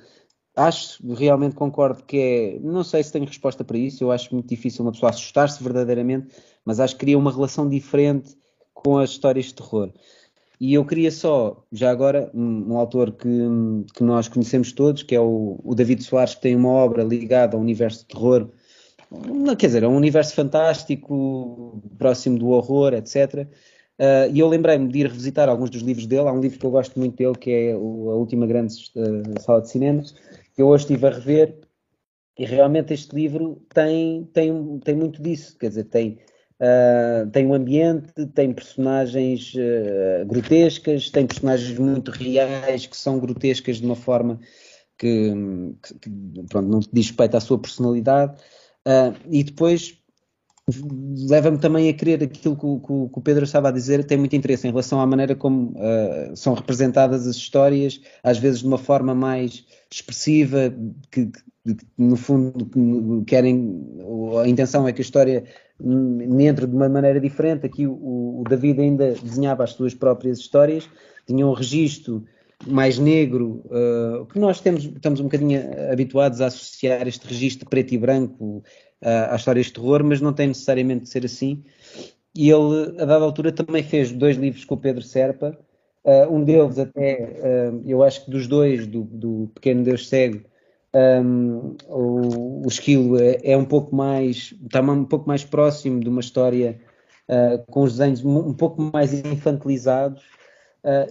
acho, 0.56 1.02
realmente 1.14 1.54
concordo 1.54 2.02
que 2.04 2.16
é, 2.16 2.58
não 2.60 2.84
sei 2.84 3.02
se 3.02 3.12
tenho 3.12 3.24
resposta 3.24 3.64
para 3.64 3.78
isso, 3.78 4.04
eu 4.04 4.12
acho 4.12 4.32
muito 4.34 4.48
difícil 4.48 4.84
uma 4.84 4.92
pessoa 4.92 5.10
assustar-se 5.10 5.62
verdadeiramente, 5.62 6.34
mas 6.64 6.80
acho 6.80 6.94
que 6.94 7.00
cria 7.00 7.18
uma 7.18 7.32
relação 7.32 7.68
diferente 7.68 8.36
com 8.74 8.98
as 8.98 9.10
histórias 9.10 9.46
de 9.46 9.54
terror. 9.54 9.92
E 10.60 10.74
eu 10.74 10.84
queria 10.84 11.10
só, 11.10 11.64
já 11.72 11.90
agora, 11.90 12.30
um, 12.34 12.72
um 12.72 12.76
autor 12.76 13.12
que, 13.12 13.28
que, 13.94 14.02
nós 14.04 14.28
conhecemos 14.28 14.72
todos, 14.72 15.02
que 15.02 15.14
é 15.14 15.20
o, 15.20 15.58
o, 15.64 15.74
David 15.74 16.02
Soares, 16.04 16.34
que 16.34 16.42
tem 16.42 16.54
uma 16.54 16.68
obra 16.68 17.02
ligada 17.02 17.56
ao 17.56 17.62
universo 17.62 18.00
de 18.00 18.08
terror, 18.08 18.50
quer 19.58 19.66
dizer, 19.66 19.82
é 19.82 19.88
um 19.88 19.96
universo 19.96 20.34
fantástico, 20.34 21.82
próximo 21.96 22.38
do 22.38 22.48
horror, 22.48 22.92
etc. 22.92 23.46
Uh, 23.98 24.30
e 24.32 24.38
eu 24.38 24.48
lembrei-me 24.48 24.88
de 24.88 24.98
ir 24.98 25.06
revisitar 25.06 25.48
alguns 25.48 25.70
dos 25.70 25.82
livros 25.82 26.06
dele. 26.06 26.28
Há 26.28 26.32
um 26.32 26.40
livro 26.40 26.58
que 26.58 26.66
eu 26.66 26.70
gosto 26.70 26.98
muito 26.98 27.16
dele, 27.16 27.34
que 27.36 27.50
é 27.50 27.76
o, 27.76 28.10
A 28.10 28.14
Última 28.16 28.46
Grande 28.46 28.74
uh, 28.96 29.40
Sala 29.40 29.62
de 29.62 29.70
Cinema, 29.70 30.02
que 30.54 30.60
eu 30.60 30.68
hoje 30.68 30.84
estive 30.84 31.06
a 31.06 31.10
rever, 31.10 31.58
e 32.38 32.44
realmente 32.44 32.94
este 32.94 33.14
livro 33.14 33.62
tem, 33.74 34.24
tem, 34.32 34.78
tem 34.78 34.94
muito 34.94 35.22
disso, 35.22 35.58
quer 35.58 35.68
dizer, 35.68 35.84
tem, 35.84 36.18
uh, 36.60 37.28
tem 37.30 37.46
um 37.46 37.54
ambiente, 37.54 38.26
tem 38.34 38.52
personagens 38.52 39.52
uh, 39.54 40.26
grotescas, 40.26 41.10
tem 41.10 41.26
personagens 41.26 41.78
muito 41.78 42.10
reais 42.10 42.86
que 42.86 42.96
são 42.96 43.18
grotescas 43.18 43.78
de 43.78 43.86
uma 43.86 43.96
forma 43.96 44.38
que, 44.98 45.32
que, 46.02 46.10
pronto, 46.48 46.68
não 46.68 46.80
diz 46.80 47.06
respeito 47.06 47.36
à 47.36 47.40
sua 47.40 47.58
personalidade, 47.58 48.34
uh, 48.86 49.16
e 49.30 49.42
depois 49.42 49.98
leva-me 51.28 51.58
também 51.58 51.88
a 51.88 51.94
crer 51.94 52.22
aquilo 52.22 52.56
que 52.56 52.64
o, 52.64 52.78
que 52.78 53.18
o, 53.18 53.20
Pedro 53.20 53.42
estava 53.42 53.70
a 53.70 53.72
dizer, 53.72 54.04
tem 54.04 54.16
muito 54.16 54.36
interesse 54.36 54.68
em 54.68 54.70
relação 54.70 55.00
à 55.00 55.06
maneira 55.06 55.34
como 55.34 55.74
são 56.36 56.54
representadas 56.54 57.26
as 57.26 57.34
histórias, 57.34 58.00
às 58.22 58.38
vezes 58.38 58.60
de 58.60 58.68
uma 58.68 58.78
forma 58.78 59.12
mais 59.12 59.64
expressiva, 59.92 60.72
que, 61.10 61.26
que, 61.26 61.76
no 61.98 62.16
fundo 62.16 63.24
querem, 63.26 63.86
a 64.42 64.48
intenção 64.48 64.86
é 64.86 64.92
que 64.92 65.00
a 65.00 65.04
história 65.04 65.44
entre 66.38 66.66
de 66.66 66.74
uma 66.74 66.88
maneira 66.88 67.20
diferente. 67.20 67.66
Aqui 67.66 67.86
o, 67.86 68.40
o 68.40 68.44
David 68.48 68.80
ainda 68.80 69.12
desenhava 69.14 69.64
as 69.64 69.72
suas 69.72 69.94
próprias 69.94 70.38
histórias, 70.38 70.88
tinha 71.26 71.46
um 71.46 71.52
registro 71.52 72.24
mais 72.66 72.98
negro, 72.98 73.62
uh, 73.66 74.26
que 74.26 74.38
nós 74.38 74.60
temos, 74.60 74.84
estamos 74.84 75.20
um 75.20 75.24
bocadinho 75.24 75.62
habituados 75.90 76.40
a 76.40 76.46
associar 76.46 77.08
este 77.08 77.26
registro 77.26 77.68
preto 77.68 77.94
e 77.94 77.98
branco 77.98 78.62
uh, 79.02 79.30
às 79.30 79.40
histórias 79.40 79.66
de 79.66 79.72
terror, 79.72 80.04
mas 80.04 80.20
não 80.20 80.32
tem 80.32 80.48
necessariamente 80.48 81.04
de 81.04 81.08
ser 81.08 81.24
assim. 81.24 81.64
E 82.34 82.50
ele, 82.50 83.00
a 83.00 83.04
dada 83.04 83.24
altura, 83.24 83.50
também 83.50 83.82
fez 83.82 84.12
dois 84.12 84.36
livros 84.36 84.64
com 84.64 84.74
o 84.74 84.78
Pedro 84.78 85.02
Serpa, 85.02 85.58
Uh, 86.02 86.34
um 86.34 86.42
deles 86.42 86.78
até, 86.78 87.70
uh, 87.72 87.82
eu 87.84 88.02
acho 88.02 88.24
que 88.24 88.30
dos 88.30 88.46
dois, 88.46 88.86
do, 88.86 89.02
do 89.04 89.50
Pequeno 89.54 89.84
Deus 89.84 90.08
Cego, 90.08 90.40
um, 90.94 91.76
o, 91.88 92.64
o 92.64 92.68
esquilo 92.68 93.20
é, 93.20 93.38
é, 93.44 93.56
um 93.56 93.66
pouco 93.66 93.94
mais, 93.94 94.54
está 94.64 94.80
um 94.80 95.04
pouco 95.04 95.28
mais 95.28 95.44
próximo 95.44 96.00
de 96.00 96.08
uma 96.08 96.20
história 96.20 96.80
uh, 97.28 97.70
com 97.70 97.82
os 97.82 97.98
desenhos 97.98 98.24
um 98.24 98.54
pouco 98.54 98.80
mais 98.80 99.12
infantilizados. 99.12 100.24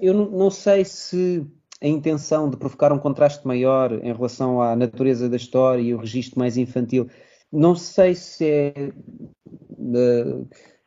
eu 0.02 0.14
não, 0.14 0.30
não, 0.32 0.50
sei 0.50 0.84
se 0.84 1.46
a 1.82 1.88
intenção 1.88 2.50
de 2.50 2.58
provocar 2.58 2.92
um 2.92 2.98
contraste 2.98 3.46
maior 3.48 3.94
em 3.94 4.12
relação 4.12 4.60
à 4.62 4.76
natureza 4.76 5.30
da 5.30 5.38
história 5.38 5.82
e 5.82 5.94
o 5.94 6.00
registro 6.00 6.40
mais 6.40 6.58
infantil, 6.58 7.08
não 7.52 7.76
sei 7.76 8.16
se 8.16 8.46
é 8.46 8.92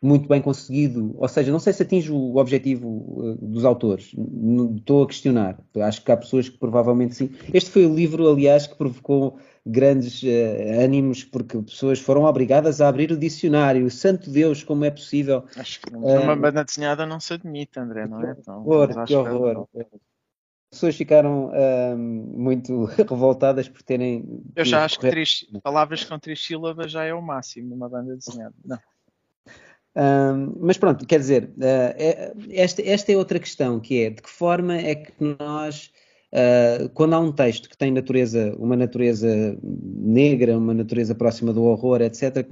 muito 0.02 0.28
bem 0.28 0.42
conseguido, 0.42 1.14
ou 1.16 1.28
seja, 1.28 1.52
não 1.52 1.60
sei 1.60 1.72
se 1.72 1.84
atinge 1.84 2.10
o 2.10 2.36
objetivo 2.36 2.88
uh, 2.88 3.36
dos 3.36 3.64
autores, 3.64 4.12
estou 4.76 5.04
a 5.04 5.06
questionar, 5.06 5.60
acho 5.80 6.04
que 6.04 6.10
há 6.10 6.16
pessoas 6.16 6.48
que 6.48 6.58
provavelmente 6.58 7.14
sim. 7.14 7.30
Este 7.54 7.70
foi 7.70 7.86
o 7.86 7.94
livro, 7.94 8.28
aliás, 8.28 8.66
que 8.66 8.74
provocou 8.74 9.38
grandes 9.64 10.20
uh, 10.24 10.82
ânimos, 10.82 11.22
porque 11.22 11.56
pessoas 11.62 12.00
foram 12.00 12.24
obrigadas 12.24 12.80
a 12.80 12.88
abrir 12.88 13.12
o 13.12 13.16
dicionário, 13.16 13.88
santo 13.92 14.28
Deus, 14.28 14.64
como 14.64 14.84
é 14.84 14.90
possível. 14.90 15.44
Acho 15.56 15.80
que 15.80 15.94
uma 15.94 16.32
uh, 16.32 16.36
banda 16.36 16.64
desenhada 16.64 17.06
não 17.06 17.20
se 17.20 17.34
admite, 17.34 17.78
André, 17.78 18.08
não 18.08 18.20
é? 18.22 18.36
Então, 18.36 18.66
horror, 18.66 19.04
que 19.04 19.14
horror. 19.14 19.68
Que 19.72 19.82
as 19.82 20.78
pessoas 20.78 20.96
ficaram 20.96 21.50
uh, 21.50 21.96
muito 21.96 22.86
revoltadas 22.98 23.68
por 23.68 23.82
terem. 23.84 24.42
Eu 24.56 24.64
já 24.64 24.84
acho 24.84 24.98
que 24.98 25.08
três, 25.08 25.46
palavras 25.62 26.02
com 26.02 26.18
três 26.18 26.44
sílabas 26.44 26.90
já 26.90 27.04
é 27.04 27.14
o 27.14 27.22
máximo 27.22 27.70
numa 27.70 27.88
banda 27.88 28.16
desenhada. 28.16 28.54
Não 28.64 28.76
mas 30.58 30.78
pronto, 30.78 31.06
quer 31.06 31.18
dizer, 31.18 31.50
uh, 31.56 32.48
esta, 32.50 32.82
esta, 32.82 33.12
é 33.12 33.16
outra 33.16 33.38
questão, 33.38 33.78
que 33.78 34.02
é 34.02 34.10
de 34.10 34.22
que 34.22 34.30
forma 34.30 34.76
é 34.76 34.94
que 34.94 35.12
nós, 35.38 35.90
uh, 36.32 36.88
quando 36.90 37.14
há 37.14 37.20
um 37.20 37.30
texto 37.30 37.68
que 37.68 37.76
tem 37.76 37.90
natureza, 37.90 38.54
uma 38.58 38.76
natureza 38.76 39.58
negra, 39.62 40.56
uma 40.56 40.72
natureza 40.72 41.14
próxima 41.14 41.52
do 41.52 41.64
horror, 41.64 42.00
etc., 42.00 42.46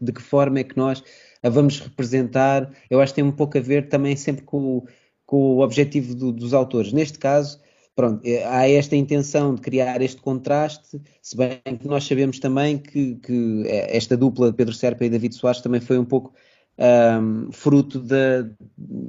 de 0.00 0.12
que 0.12 0.22
forma 0.22 0.58
é 0.58 0.64
que 0.64 0.76
nós 0.76 1.02
a 1.42 1.48
vamos 1.48 1.80
representar? 1.80 2.70
Eu 2.90 3.00
acho 3.00 3.12
que 3.12 3.20
tem 3.20 3.24
um 3.24 3.32
pouco 3.32 3.56
a 3.56 3.60
ver 3.60 3.88
também 3.88 4.16
sempre 4.16 4.44
com, 4.44 4.84
com 5.24 5.36
o 5.36 5.60
objetivo 5.60 6.14
do, 6.14 6.32
dos 6.32 6.52
autores. 6.52 6.92
Neste 6.92 7.18
caso, 7.18 7.60
pronto, 7.94 8.20
eh, 8.26 8.44
há 8.44 8.68
esta 8.68 8.96
intenção 8.96 9.54
de 9.54 9.60
criar 9.62 10.02
este 10.02 10.20
contraste, 10.20 11.00
se 11.22 11.36
bem 11.36 11.60
que 11.78 11.86
nós 11.86 12.04
sabemos 12.04 12.38
também 12.40 12.76
que, 12.76 13.14
que 13.16 13.64
esta 13.68 14.16
dupla, 14.16 14.52
Pedro 14.52 14.74
Serpa 14.74 15.04
e 15.04 15.08
David 15.08 15.34
Soares, 15.34 15.62
também 15.62 15.80
foi 15.80 15.98
um 15.98 16.04
pouco 16.04 16.34
um, 16.80 17.52
fruto 17.52 18.00
de 18.00 18.50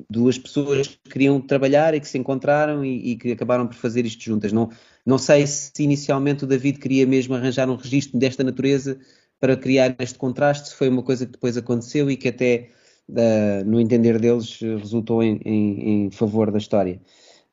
duas 0.10 0.38
pessoas 0.38 0.88
que 0.88 1.10
queriam 1.10 1.40
trabalhar 1.40 1.94
e 1.94 2.02
que 2.02 2.08
se 2.08 2.18
encontraram 2.18 2.84
e, 2.84 3.12
e, 3.12 3.16
que 3.16 3.32
acabaram 3.32 3.66
por 3.66 3.76
fazer 3.76 4.06
isto 4.06 4.24
juntas. 4.24 4.52
Não, 4.52 4.70
não 5.06 5.18
sei 5.18 5.48
se 5.48 5.72
inicialmente 5.80 6.44
o 6.44 6.48
David 6.48 6.80
queria 6.80 7.08
mesmo 7.08 7.34
arranjar 7.34 7.70
um 7.70 7.76
registro 7.76 8.20
desta 8.20 8.44
natureza 8.44 9.00
para 9.40 9.56
criar 9.56 9.96
este 10.00 10.20
contraste, 10.20 10.70
se 10.70 10.76
foi 10.76 10.90
uma 10.90 11.02
coisa 11.02 11.26
que 11.26 11.32
depois 11.32 11.58
aconteceu 11.58 12.12
e 12.12 12.18
que 12.18 12.28
até, 12.28 12.70
uh, 13.10 13.66
no 13.66 13.80
entender 13.80 14.20
deles, 14.20 14.60
resultou 14.60 15.24
em, 15.24 15.40
em, 15.44 16.06
em, 16.06 16.12
favor 16.12 16.52
da 16.52 16.60
história. 16.60 17.02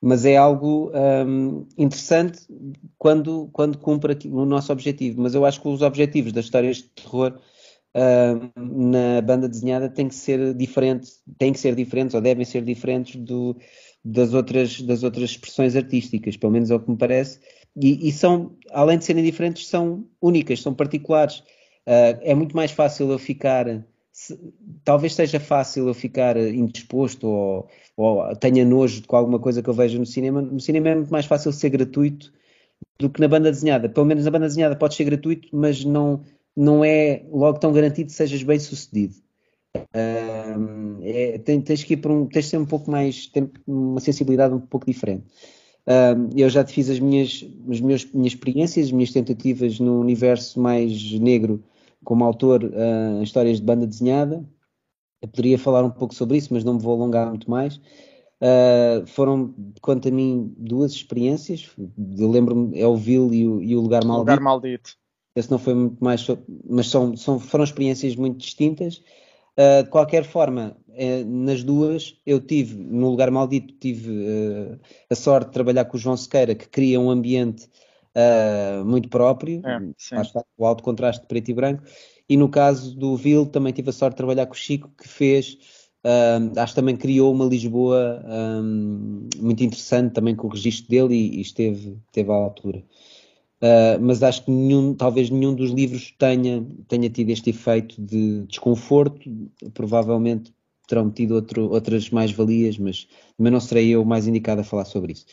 Mas 0.00 0.24
é 0.24 0.36
algo 0.36 0.92
um, 1.26 1.66
interessante 1.78 2.40
quando, 2.98 3.48
quando 3.52 3.78
cumpre 3.78 4.16
o 4.26 4.44
nosso 4.44 4.70
objetivo. 4.70 5.22
Mas 5.22 5.34
eu 5.34 5.44
acho 5.44 5.60
que 5.60 5.68
os 5.68 5.82
objetivos 5.82 6.32
das 6.32 6.44
histórias 6.44 6.76
de 6.76 6.84
terror 6.90 7.40
na 8.56 9.20
banda 9.22 9.48
desenhada 9.48 9.88
tem 9.88 10.08
que 10.08 10.14
ser 10.14 10.54
diferente, 10.54 11.10
tem 11.38 11.52
que 11.52 11.58
ser 11.58 11.74
diferentes 11.74 12.14
ou 12.14 12.20
devem 12.20 12.44
ser 12.44 12.62
diferentes 12.62 13.16
do, 13.16 13.56
das, 14.04 14.34
outras, 14.34 14.80
das 14.82 15.02
outras 15.02 15.30
expressões 15.30 15.74
artísticas, 15.74 16.36
pelo 16.36 16.52
menos 16.52 16.70
é 16.70 16.74
o 16.74 16.80
que 16.80 16.90
me 16.90 16.96
parece, 16.96 17.40
e, 17.80 18.08
e 18.08 18.12
são, 18.12 18.56
além 18.70 18.98
de 18.98 19.04
serem 19.04 19.22
diferentes, 19.22 19.68
são 19.68 20.04
únicas, 20.20 20.60
são 20.60 20.74
particulares. 20.74 21.38
Uh, 21.86 22.18
é 22.22 22.34
muito 22.34 22.56
mais 22.56 22.70
fácil 22.72 23.10
eu 23.10 23.18
ficar, 23.18 23.84
se, 24.12 24.38
talvez 24.84 25.14
seja 25.14 25.38
fácil 25.38 25.88
eu 25.88 25.94
ficar 25.94 26.36
indisposto 26.36 27.26
ou, 27.26 27.68
ou 27.96 28.36
tenha 28.36 28.64
nojo 28.64 29.06
com 29.06 29.16
alguma 29.16 29.38
coisa 29.38 29.62
que 29.62 29.70
eu 29.70 29.74
vejo 29.74 29.98
no 29.98 30.06
cinema. 30.06 30.42
No 30.42 30.60
cinema 30.60 30.88
é 30.88 30.94
muito 30.96 31.10
mais 31.10 31.26
fácil 31.26 31.52
ser 31.52 31.70
gratuito 31.70 32.32
do 32.98 33.08
que 33.08 33.20
na 33.20 33.28
banda 33.28 33.50
desenhada. 33.50 33.88
Pelo 33.88 34.06
menos 34.06 34.24
na 34.24 34.30
banda 34.30 34.46
desenhada 34.46 34.76
pode 34.76 34.94
ser 34.96 35.04
gratuito, 35.04 35.48
mas 35.52 35.84
não, 35.84 36.24
não 36.58 36.84
é 36.84 37.24
logo 37.30 37.60
tão 37.60 37.72
garantido 37.72 38.08
que 38.08 38.16
sejas 38.16 38.42
bem 38.42 38.58
sucedido. 38.58 39.14
Um, 39.94 40.98
é, 41.02 41.38
tens, 41.38 41.84
que 41.84 41.94
ir 41.94 41.98
para 41.98 42.12
um, 42.12 42.26
tens 42.26 42.46
de 42.46 42.50
ser 42.50 42.58
um 42.58 42.66
pouco 42.66 42.90
mais, 42.90 43.28
ter 43.28 43.48
uma 43.64 44.00
sensibilidade 44.00 44.52
um 44.52 44.58
pouco 44.58 44.84
diferente. 44.84 45.24
Um, 45.86 46.36
eu 46.36 46.50
já 46.50 46.64
te 46.64 46.72
fiz 46.72 46.90
as 46.90 46.98
minhas, 46.98 47.46
as 47.70 47.80
minhas, 47.80 48.04
minhas 48.12 48.32
experiências, 48.32 48.86
as 48.86 48.92
minhas 48.92 49.12
tentativas 49.12 49.78
no 49.78 50.00
universo 50.00 50.60
mais 50.60 51.12
negro 51.12 51.62
como 52.02 52.24
autor 52.24 52.64
uh, 52.64 53.20
em 53.20 53.22
histórias 53.22 53.58
de 53.58 53.62
banda 53.62 53.86
desenhada. 53.86 54.44
Eu 55.22 55.28
poderia 55.28 55.58
falar 55.58 55.84
um 55.84 55.90
pouco 55.90 56.12
sobre 56.12 56.38
isso, 56.38 56.52
mas 56.52 56.64
não 56.64 56.74
me 56.74 56.80
vou 56.80 56.94
alongar 56.94 57.28
muito 57.28 57.48
mais. 57.48 57.76
Uh, 57.76 59.06
foram, 59.06 59.54
quanto 59.80 60.08
a 60.08 60.10
mim, 60.10 60.52
duas 60.58 60.90
experiências. 60.90 61.70
Eu 62.16 62.28
lembro-me, 62.28 62.80
é 62.80 62.86
o 62.86 62.96
Vil 62.96 63.32
e 63.32 63.46
o, 63.46 63.62
e 63.62 63.76
o 63.76 63.80
Lugar 63.80 64.04
Maldito. 64.04 64.30
Lugar 64.30 64.40
Maldito 64.40 64.98
esse 65.38 65.50
não 65.50 65.58
foi 65.58 65.74
muito 65.74 66.02
mais, 66.02 66.26
mas 66.68 66.88
são, 66.88 67.16
são, 67.16 67.38
foram 67.38 67.64
experiências 67.64 68.16
muito 68.16 68.38
distintas. 68.38 69.02
Uh, 69.56 69.82
de 69.82 69.90
qualquer 69.90 70.24
forma, 70.24 70.76
uh, 70.88 71.24
nas 71.26 71.64
duas, 71.64 72.16
eu 72.24 72.40
tive, 72.40 72.76
no 72.76 73.10
lugar 73.10 73.30
maldito, 73.30 73.74
tive 73.74 74.10
uh, 74.10 74.78
a 75.10 75.14
sorte 75.14 75.48
de 75.48 75.52
trabalhar 75.52 75.84
com 75.84 75.96
o 75.96 76.00
João 76.00 76.16
Sequeira, 76.16 76.54
que 76.54 76.68
cria 76.68 77.00
um 77.00 77.10
ambiente 77.10 77.68
ah, 78.18 78.82
muito 78.84 79.08
próprio, 79.08 79.62
é, 79.64 79.78
o 80.56 80.66
alto 80.66 80.82
contraste 80.82 81.22
de 81.22 81.28
preto 81.28 81.50
e 81.50 81.54
branco, 81.54 81.84
E 82.28 82.36
no 82.36 82.48
caso 82.48 82.96
do 82.96 83.16
Vil, 83.16 83.46
também 83.46 83.72
tive 83.72 83.90
a 83.90 83.92
sorte 83.92 84.14
de 84.14 84.16
trabalhar 84.16 84.46
com 84.46 84.54
o 84.54 84.56
Chico, 84.56 84.90
que 85.00 85.06
fez, 85.06 85.56
uh, 86.04 86.58
acho 86.58 86.74
que 86.74 86.80
também 86.80 86.96
criou 86.96 87.32
uma 87.32 87.44
Lisboa 87.44 88.22
um, 88.26 89.28
muito 89.38 89.62
interessante, 89.62 90.14
também 90.14 90.34
com 90.34 90.48
o 90.48 90.50
registro 90.50 90.90
dele 90.90 91.14
e, 91.14 91.38
e 91.38 91.40
esteve, 91.42 91.96
esteve 92.06 92.30
à 92.30 92.34
altura. 92.34 92.82
Uh, 93.60 94.00
mas 94.00 94.22
acho 94.22 94.44
que 94.44 94.50
nenhum, 94.50 94.94
talvez 94.94 95.30
nenhum 95.30 95.52
dos 95.52 95.72
livros 95.72 96.14
tenha, 96.16 96.64
tenha 96.86 97.10
tido 97.10 97.30
este 97.30 97.50
efeito 97.50 98.00
de 98.00 98.44
desconforto. 98.46 99.28
Provavelmente 99.74 100.54
terão 100.86 101.10
tido 101.10 101.34
outro, 101.34 101.70
outras 101.70 102.08
mais-valias, 102.08 102.78
mas 102.78 103.06
também 103.36 103.52
não 103.52 103.60
serei 103.60 103.90
eu 103.90 104.04
mais 104.04 104.26
indicado 104.26 104.62
a 104.62 104.64
falar 104.64 104.86
sobre 104.86 105.12
isso. 105.12 105.26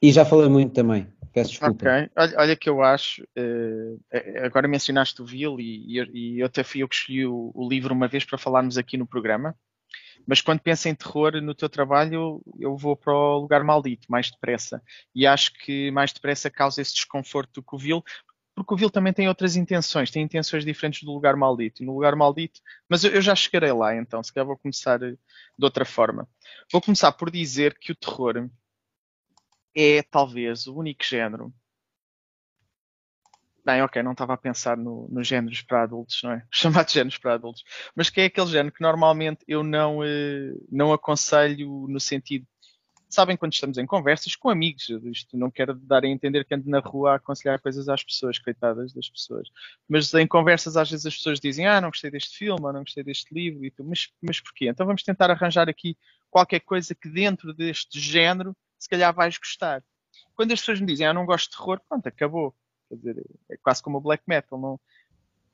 E 0.00 0.10
já 0.10 0.24
falei 0.24 0.48
muito 0.48 0.72
também, 0.72 1.06
peço 1.32 1.50
desculpa. 1.50 1.86
Ok, 1.86 2.10
olha, 2.16 2.34
olha 2.38 2.56
que 2.56 2.68
eu 2.68 2.82
acho, 2.82 3.22
uh, 3.22 4.00
agora 4.42 4.66
mencionaste 4.66 5.20
o 5.20 5.26
Vil 5.26 5.60
e, 5.60 5.98
e, 5.98 6.10
e 6.12 6.40
eu 6.40 6.46
até 6.46 6.64
fui 6.64 6.82
eu 6.82 6.88
que 6.88 6.94
escolhi 6.94 7.26
o, 7.26 7.52
o 7.54 7.68
livro 7.68 7.92
uma 7.92 8.08
vez 8.08 8.24
para 8.24 8.38
falarmos 8.38 8.78
aqui 8.78 8.96
no 8.96 9.06
programa. 9.06 9.54
Mas 10.26 10.40
quando 10.40 10.60
penso 10.60 10.88
em 10.88 10.94
terror 10.94 11.40
no 11.40 11.54
teu 11.54 11.68
trabalho, 11.68 12.42
eu 12.58 12.76
vou 12.76 12.96
para 12.96 13.12
o 13.12 13.38
lugar 13.38 13.64
maldito, 13.64 14.06
mais 14.10 14.30
depressa. 14.30 14.82
E 15.14 15.26
acho 15.26 15.52
que 15.54 15.90
mais 15.90 16.12
depressa 16.12 16.50
causa 16.50 16.80
esse 16.80 16.94
desconforto 16.94 17.60
do 17.60 17.62
que 17.62 17.74
o 17.74 17.78
Vil, 17.78 18.04
porque 18.54 18.74
o 18.74 18.76
Vil 18.76 18.90
também 18.90 19.12
tem 19.12 19.28
outras 19.28 19.56
intenções, 19.56 20.10
tem 20.10 20.22
intenções 20.22 20.64
diferentes 20.64 21.02
do 21.02 21.12
lugar 21.12 21.36
maldito. 21.36 21.82
E 21.82 21.86
no 21.86 21.94
lugar 21.94 22.14
maldito, 22.14 22.60
mas 22.88 23.02
eu, 23.04 23.20
já 23.20 23.34
chegarei 23.34 23.72
lá 23.72 23.96
então, 23.96 24.22
se 24.22 24.32
calhar 24.32 24.46
vou 24.46 24.58
começar 24.58 25.02
eh, 25.02 25.12
de 25.58 25.64
outra 25.64 25.84
forma. 25.84 26.28
Vou 26.70 26.80
começar 26.80 27.12
por 27.12 27.30
dizer 27.30 27.78
que 27.78 27.92
o 27.92 27.96
terror 27.96 28.48
é 29.74 30.02
talvez 30.02 30.66
o 30.66 30.76
único 30.76 31.02
género 31.04 31.52
Bem, 33.64 33.80
ok, 33.80 34.02
não 34.02 34.10
estava 34.10 34.34
a 34.34 34.36
pensar 34.36 34.76
nos 34.76 35.08
no 35.08 35.22
géneros 35.22 35.62
para 35.62 35.84
adultos, 35.84 36.20
não 36.24 36.32
é? 36.32 36.44
Chamados 36.50 36.92
géneros 36.92 37.18
para 37.18 37.34
adultos. 37.34 37.62
Mas 37.94 38.10
que 38.10 38.20
é 38.20 38.24
aquele 38.24 38.48
género 38.48 38.74
que 38.74 38.82
normalmente 38.82 39.44
eu 39.46 39.62
não, 39.62 40.02
eh, 40.02 40.52
não 40.70 40.92
aconselho 40.92 41.86
no 41.88 42.00
sentido. 42.00 42.44
Sabem 43.08 43.36
quando 43.36 43.52
estamos 43.52 43.78
em 43.78 43.86
conversas 43.86 44.34
com 44.34 44.48
amigos, 44.48 44.88
isto 45.04 45.36
não 45.36 45.50
quero 45.50 45.74
dar 45.74 46.02
a 46.02 46.08
entender 46.08 46.44
que 46.44 46.54
ando 46.54 46.68
na 46.68 46.80
rua 46.80 47.12
a 47.12 47.14
aconselhar 47.16 47.60
coisas 47.60 47.88
às 47.88 48.02
pessoas, 48.02 48.38
coitadas 48.38 48.92
das 48.92 49.08
pessoas. 49.08 49.48
Mas 49.88 50.12
em 50.14 50.26
conversas 50.26 50.76
às 50.76 50.90
vezes 50.90 51.06
as 51.06 51.16
pessoas 51.16 51.38
dizem, 51.38 51.66
ah, 51.66 51.80
não 51.80 51.90
gostei 51.90 52.10
deste 52.10 52.38
filme, 52.38 52.64
ou 52.64 52.72
não 52.72 52.80
gostei 52.80 53.04
deste 53.04 53.32
livro, 53.32 53.64
e 53.64 53.70
tu, 53.70 53.84
mas, 53.84 54.10
mas 54.20 54.40
porquê? 54.40 54.68
Então 54.68 54.86
vamos 54.86 55.02
tentar 55.02 55.30
arranjar 55.30 55.68
aqui 55.68 55.96
qualquer 56.30 56.60
coisa 56.60 56.94
que 56.94 57.08
dentro 57.08 57.52
deste 57.52 58.00
género 58.00 58.56
se 58.78 58.88
calhar 58.88 59.14
vais 59.14 59.36
gostar. 59.38 59.84
Quando 60.34 60.52
as 60.52 60.60
pessoas 60.60 60.80
me 60.80 60.86
dizem, 60.86 61.06
ah, 61.06 61.12
não 61.12 61.26
gosto 61.26 61.50
de 61.50 61.58
terror, 61.58 61.80
pronto, 61.86 62.06
acabou 62.06 62.54
Quer 62.92 62.96
dizer, 62.96 63.26
é 63.50 63.56
quase 63.56 63.82
como 63.82 63.98
o 63.98 64.00
black 64.00 64.22
metal. 64.26 64.60
Não, 64.60 64.80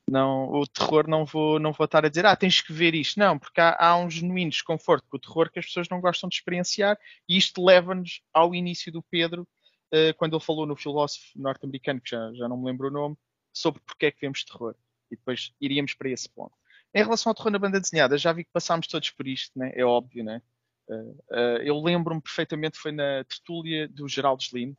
não, 0.09 0.51
o 0.51 0.67
terror 0.67 1.07
não 1.07 1.23
vou, 1.25 1.59
não 1.59 1.71
vou 1.71 1.85
estar 1.85 2.05
a 2.05 2.09
dizer, 2.09 2.25
ah, 2.25 2.35
tens 2.35 2.61
que 2.61 2.73
ver 2.73 2.93
isto. 2.93 3.17
Não, 3.17 3.39
porque 3.39 3.61
há, 3.61 3.77
há 3.79 3.95
um 3.95 4.09
genuíno 4.09 4.51
desconforto 4.51 5.07
com 5.09 5.17
o 5.17 5.19
terror 5.19 5.49
que 5.51 5.59
as 5.59 5.65
pessoas 5.65 5.87
não 5.87 6.01
gostam 6.01 6.27
de 6.27 6.35
experienciar 6.35 6.97
e 7.27 7.37
isto 7.37 7.63
leva-nos 7.63 8.21
ao 8.33 8.53
início 8.53 8.91
do 8.91 9.01
Pedro, 9.03 9.47
uh, 9.93 10.13
quando 10.17 10.35
ele 10.35 10.43
falou 10.43 10.65
no 10.65 10.75
filósofo 10.75 11.25
norte-americano, 11.35 12.01
que 12.01 12.09
já, 12.09 12.33
já 12.33 12.49
não 12.49 12.57
me 12.57 12.65
lembro 12.65 12.87
o 12.87 12.91
nome, 12.91 13.15
sobre 13.53 13.81
porque 13.85 14.07
é 14.07 14.11
que 14.11 14.21
vemos 14.21 14.43
terror. 14.43 14.75
E 15.09 15.15
depois 15.15 15.53
iríamos 15.61 15.93
para 15.93 16.09
esse 16.09 16.27
ponto. 16.27 16.53
Em 16.93 17.03
relação 17.03 17.29
ao 17.29 17.35
terror 17.35 17.51
na 17.51 17.59
banda 17.59 17.79
desenhada, 17.79 18.17
já 18.17 18.33
vi 18.33 18.43
que 18.43 18.51
passámos 18.51 18.87
todos 18.87 19.11
por 19.11 19.27
isto, 19.27 19.57
né? 19.57 19.71
é 19.75 19.85
óbvio, 19.85 20.23
né? 20.23 20.41
Uh, 20.87 21.11
uh, 21.31 21.61
eu 21.63 21.79
lembro-me 21.79 22.19
perfeitamente, 22.19 22.79
foi 22.79 22.91
na 22.91 23.23
tertúlia 23.23 23.87
do 23.87 24.07
Geraldo 24.07 24.41
Slim, 24.41 24.75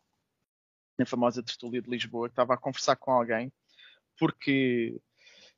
na 1.00 1.06
famosa 1.06 1.42
tertúlia 1.42 1.82
de 1.82 1.90
Lisboa, 1.90 2.28
estava 2.28 2.54
a 2.54 2.58
conversar 2.58 2.96
com 2.96 3.10
alguém, 3.10 3.52
porque 4.18 5.00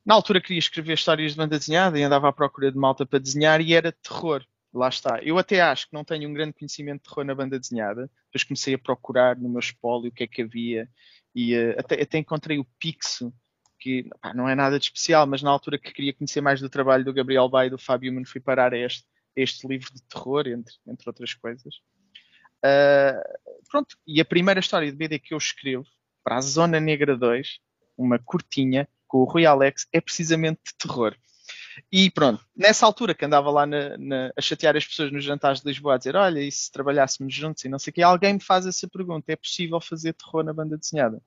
na 0.05 0.15
altura 0.15 0.41
queria 0.41 0.59
escrever 0.59 0.93
histórias 0.93 1.31
de 1.31 1.37
banda 1.37 1.59
desenhada 1.59 1.99
e 1.99 2.03
andava 2.03 2.29
à 2.29 2.33
procura 2.33 2.71
de 2.71 2.77
malta 2.77 3.05
para 3.05 3.19
desenhar 3.19 3.61
e 3.61 3.73
era 3.73 3.91
terror. 3.91 4.43
Lá 4.73 4.89
está. 4.89 5.19
Eu 5.21 5.37
até 5.37 5.61
acho 5.61 5.87
que 5.87 5.93
não 5.93 6.03
tenho 6.03 6.27
um 6.27 6.33
grande 6.33 6.53
conhecimento 6.53 7.03
de 7.03 7.09
terror 7.09 7.23
na 7.23 7.35
banda 7.35 7.59
desenhada. 7.59 8.09
Depois 8.25 8.43
comecei 8.43 8.73
a 8.73 8.79
procurar 8.79 9.37
no 9.37 9.47
meu 9.47 9.59
espólio 9.59 10.09
o 10.09 10.11
que 10.11 10.23
é 10.23 10.27
que 10.27 10.41
havia 10.41 10.89
e 11.35 11.55
uh, 11.55 11.75
até, 11.79 12.01
até, 12.01 12.17
encontrei 12.17 12.59
o 12.59 12.65
Pixo, 12.79 13.33
que 13.79 14.09
pá, 14.21 14.33
não 14.33 14.47
é 14.47 14.55
nada 14.55 14.79
de 14.79 14.85
especial, 14.85 15.27
mas 15.27 15.41
na 15.41 15.51
altura 15.51 15.77
que 15.77 15.91
queria 15.91 16.13
conhecer 16.13 16.41
mais 16.41 16.59
do 16.59 16.69
trabalho 16.69 17.03
do 17.03 17.13
Gabriel 17.13 17.49
Bay 17.49 17.67
e 17.67 17.69
do 17.69 17.77
Fábio 17.77 18.13
Mano 18.13 18.27
fui 18.27 18.41
parar 18.41 18.73
a 18.73 18.77
este, 18.77 19.05
a 19.37 19.41
este 19.41 19.67
livro 19.67 19.93
de 19.93 20.01
terror, 20.03 20.47
entre, 20.47 20.73
entre 20.87 21.09
outras 21.09 21.33
coisas. 21.33 21.75
Uh, 22.63 23.21
pronto, 23.69 23.97
e 24.07 24.21
a 24.21 24.25
primeira 24.25 24.59
história 24.59 24.89
de 24.89 24.97
BD 24.97 25.19
que 25.19 25.33
eu 25.33 25.37
escrevo 25.37 25.85
para 26.23 26.37
a 26.37 26.41
Zona 26.41 26.79
Negra 26.79 27.17
2, 27.17 27.59
uma 27.97 28.17
curtinha, 28.17 28.87
com 29.07 29.19
o 29.19 29.25
Rui 29.25 29.45
Alex, 29.45 29.87
é 29.91 29.99
precisamente 29.99 30.61
de 30.65 30.75
terror. 30.77 31.15
E 31.91 32.09
pronto, 32.09 32.45
nessa 32.55 32.85
altura 32.85 33.13
que 33.13 33.25
andava 33.25 33.49
lá 33.49 33.65
na, 33.65 33.97
na, 33.97 34.33
a 34.37 34.41
chatear 34.41 34.77
as 34.77 34.85
pessoas 34.85 35.11
nos 35.11 35.23
jantares 35.23 35.59
de 35.59 35.67
Lisboa, 35.67 35.95
a 35.95 35.97
dizer: 35.97 36.15
Olha, 36.15 36.39
e 36.39 36.51
se 36.51 36.71
trabalhássemos 36.71 37.33
juntos 37.33 37.65
e 37.65 37.69
não 37.69 37.79
sei 37.79 37.91
o 37.91 37.93
que, 37.93 38.01
alguém 38.01 38.35
me 38.35 38.39
faz 38.39 38.65
essa 38.65 38.87
pergunta: 38.87 39.31
é 39.31 39.35
possível 39.35 39.81
fazer 39.81 40.13
terror 40.13 40.43
na 40.43 40.53
banda 40.53 40.77
desenhada? 40.77 41.21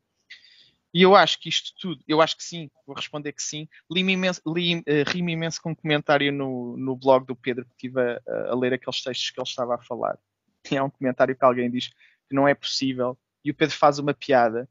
E 0.95 1.03
eu 1.03 1.15
acho 1.15 1.39
que 1.41 1.49
isto 1.49 1.75
tudo, 1.79 2.03
eu 2.09 2.23
acho 2.23 2.37
que 2.37 2.45
sim, 2.45 2.71
vou 2.87 2.97
responder 2.97 3.33
que 3.33 3.43
sim. 3.43 3.69
Li-me 3.91 4.15
imenso, 4.15 4.41
li, 4.47 4.77
uh, 4.77 4.83
ri-me 5.07 5.33
imenso 5.33 5.61
com 5.61 5.73
um 5.73 5.75
comentário 5.75 6.33
no, 6.33 6.77
no 6.77 6.97
blog 6.97 7.27
do 7.27 7.37
Pedro, 7.37 7.67
que 7.67 7.73
estive 7.73 8.01
a, 8.01 8.21
a 8.51 8.55
ler 8.55 8.73
aqueles 8.73 9.03
textos 9.03 9.31
que 9.31 9.39
ele 9.39 9.49
estava 9.49 9.75
a 9.75 9.83
falar 9.83 10.19
há 10.77 10.85
um 10.85 10.91
comentário 10.91 11.37
que 11.37 11.45
alguém 11.45 11.71
diz 11.71 11.89
que 12.29 12.35
não 12.35 12.49
é 12.49 12.55
possível 12.55 13.17
e 13.45 13.51
o 13.51 13.55
Pedro 13.55 13.77
faz 13.77 13.99
uma 13.99 14.13
piada 14.13 14.69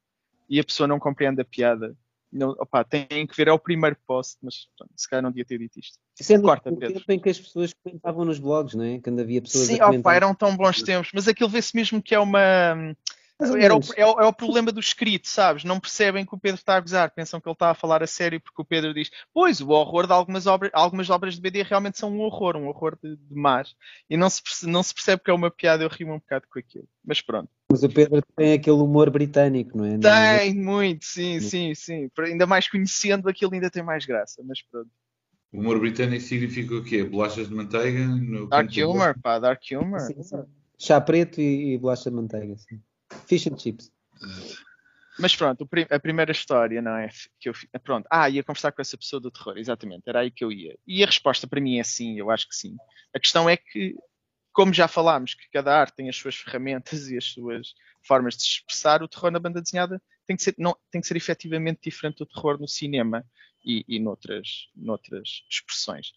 e 0.50 0.60
a 0.60 0.64
pessoa 0.64 0.88
não 0.88 1.00
compreende 1.00 1.42
a 1.42 1.46
piada. 1.46 1.96
Não, 2.32 2.50
opa, 2.50 2.84
tem 2.84 3.26
que 3.26 3.36
ver, 3.36 3.48
é 3.48 3.52
o 3.52 3.60
primeiro 3.60 3.96
post, 4.06 4.38
mas 4.42 4.68
pronto, 4.78 4.92
se 4.96 5.10
calhar 5.10 5.24
não 5.24 5.30
devia 5.30 5.46
ter 5.46 5.58
dito 5.58 5.80
isto. 5.80 5.98
Sendo 6.16 6.44
Corta, 6.44 6.70
o 6.70 6.76
Pedro. 6.76 7.00
tempo 7.00 7.12
em 7.14 7.20
que 7.20 7.30
as 7.30 7.40
pessoas 7.40 7.74
comentavam 7.82 8.26
nos 8.26 8.40
blogs, 8.40 8.76
não 8.76 8.84
é? 8.84 9.00
Quando 9.00 9.22
havia 9.22 9.42
pessoas 9.42 9.68
Sim, 9.68 9.76
a 9.76 9.86
comentar. 9.86 10.00
opa, 10.00 10.16
eram 10.16 10.36
tão 10.36 10.58
bons 10.58 10.82
tempos, 10.82 11.12
mas 11.14 11.30
aquilo 11.30 11.50
vê-se 11.50 11.74
mesmo 11.74 12.02
que 12.02 12.14
é 12.14 12.20
uma 12.20 12.94
era 13.40 13.76
o, 13.76 13.80
é, 13.98 14.06
o, 14.06 14.22
é, 14.22 14.26
o, 14.26 14.34
problema 14.34 14.72
do 14.72 14.80
escrito, 14.80 15.28
sabes? 15.28 15.66
Não 15.66 15.80
percebem 15.80 16.26
que 16.26 16.34
o 16.34 16.40
Pedro 16.40 16.60
está 16.60 16.78
a 16.78 16.80
gozar, 16.80 17.12
pensam 17.12 17.42
que 17.42 17.48
ele 17.48 17.54
está 17.54 17.72
a 17.72 17.76
falar 17.76 18.02
a 18.02 18.08
sério 18.08 18.40
porque 18.40 18.62
o 18.62 18.66
Pedro 18.66 18.94
diz: 18.94 19.12
Pois, 19.34 19.60
o 19.60 19.70
horror 19.70 20.08
de 20.08 20.14
algumas 20.14 20.48
obras, 20.48 20.72
algumas 20.74 21.10
obras 21.10 21.36
de 21.36 21.42
BD 21.42 21.64
realmente 21.64 22.00
são 22.00 22.12
um 22.12 22.22
horror, 22.22 22.56
um 22.56 22.68
horror 22.68 22.98
de, 23.02 23.18
de 23.18 23.36
más. 23.36 23.76
E 24.10 24.16
não 24.16 24.30
se, 24.30 24.42
não 24.64 24.82
se 24.82 24.94
percebe 24.94 25.22
que 25.22 25.30
é 25.30 25.34
uma 25.34 25.52
piada, 25.52 25.84
eu 25.84 25.90
rimo 25.90 26.14
um 26.14 26.20
bocado 26.20 26.46
com 26.52 26.60
aquilo. 26.60 26.88
Mas 27.04 27.20
pronto. 27.20 27.50
Mas 27.70 27.84
o 27.84 27.90
Pedro 27.90 28.22
tem 28.38 28.54
aquele 28.54 28.78
humor 28.78 29.10
britânico, 29.10 29.78
não 29.78 29.86
é? 29.86 29.98
Tem, 29.98 30.54
muito, 30.54 31.04
sim, 31.04 31.42
sim, 31.42 31.76
sim. 31.76 32.10
Ainda 32.20 32.46
mais 32.46 32.70
conhecendo 32.70 33.28
aquilo, 33.28 33.54
ainda 33.54 33.70
tem 33.70 33.84
mais 33.84 34.06
graça, 34.06 34.42
mas 34.46 34.62
pronto. 34.62 34.90
O 35.52 35.60
humor 35.60 35.80
britânico 35.80 36.22
significa 36.22 36.74
o 36.74 36.84
quê? 36.84 37.04
Bolachas 37.04 37.50
de 37.50 37.54
manteiga? 37.54 38.08
dark 38.50 38.72
humor, 38.78 39.20
pá, 39.22 39.40
dark 39.40 39.62
humor. 39.74 40.00
Sim, 40.00 40.24
sim. 40.24 40.44
Chá 40.78 41.00
preto 41.02 41.42
e, 41.42 41.74
e 41.74 41.78
bolacha 41.78 42.10
de 42.10 42.16
manteiga, 42.16 42.56
sim. 42.58 42.82
Fish 43.28 43.48
and 43.48 43.58
chips. 43.58 43.92
Mas 45.18 45.36
pronto, 45.36 45.68
a 45.90 46.00
primeira 46.00 46.32
história, 46.32 46.82
não 46.82 46.98
é? 46.98 47.10
Que 47.40 47.50
eu, 47.50 47.54
pronto, 47.82 48.06
ah, 48.12 48.30
ia 48.30 48.44
conversar 48.44 48.72
com 48.72 48.82
essa 48.82 48.98
pessoa 48.98 49.20
do 49.20 49.32
terror, 49.32 49.58
exatamente, 49.58 50.04
era 50.08 50.20
aí 50.20 50.32
que 50.32 50.44
eu 50.44 50.52
ia. 50.52 50.78
E 50.86 51.04
a 51.04 51.06
resposta 51.06 51.48
para 51.48 51.62
mim 51.62 51.80
é 51.80 51.84
sim, 51.84 52.20
eu 52.20 52.30
acho 52.30 52.48
que 52.50 52.56
sim. 52.56 52.76
A 53.14 53.20
questão 53.20 53.50
é 53.50 53.56
que, 53.56 53.96
como 54.52 54.74
já 54.74 54.88
falámos, 54.88 55.34
que 55.34 55.50
cada 55.52 55.74
arte 55.74 55.96
tem 55.96 56.10
as 56.10 56.18
suas 56.18 56.36
ferramentas 56.36 57.10
e 57.10 57.18
as 57.18 57.26
suas 57.26 57.74
formas 58.04 58.36
de 58.36 58.44
se 58.44 58.50
expressar, 58.50 59.02
o 59.02 59.08
terror 59.08 59.32
na 59.32 59.40
banda 59.40 59.62
desenhada 59.62 60.02
tem 60.28 60.36
que 60.36 60.44
ser, 60.44 60.54
não, 60.58 60.76
tem 60.92 61.00
que 61.00 61.08
ser 61.08 61.16
efetivamente 61.16 61.80
diferente 61.84 62.18
do 62.18 62.26
terror 62.26 62.60
no 62.60 62.68
cinema 62.68 63.26
e, 63.64 63.86
e 63.88 64.00
noutras, 64.00 64.68
noutras 64.76 65.44
expressões 65.50 66.12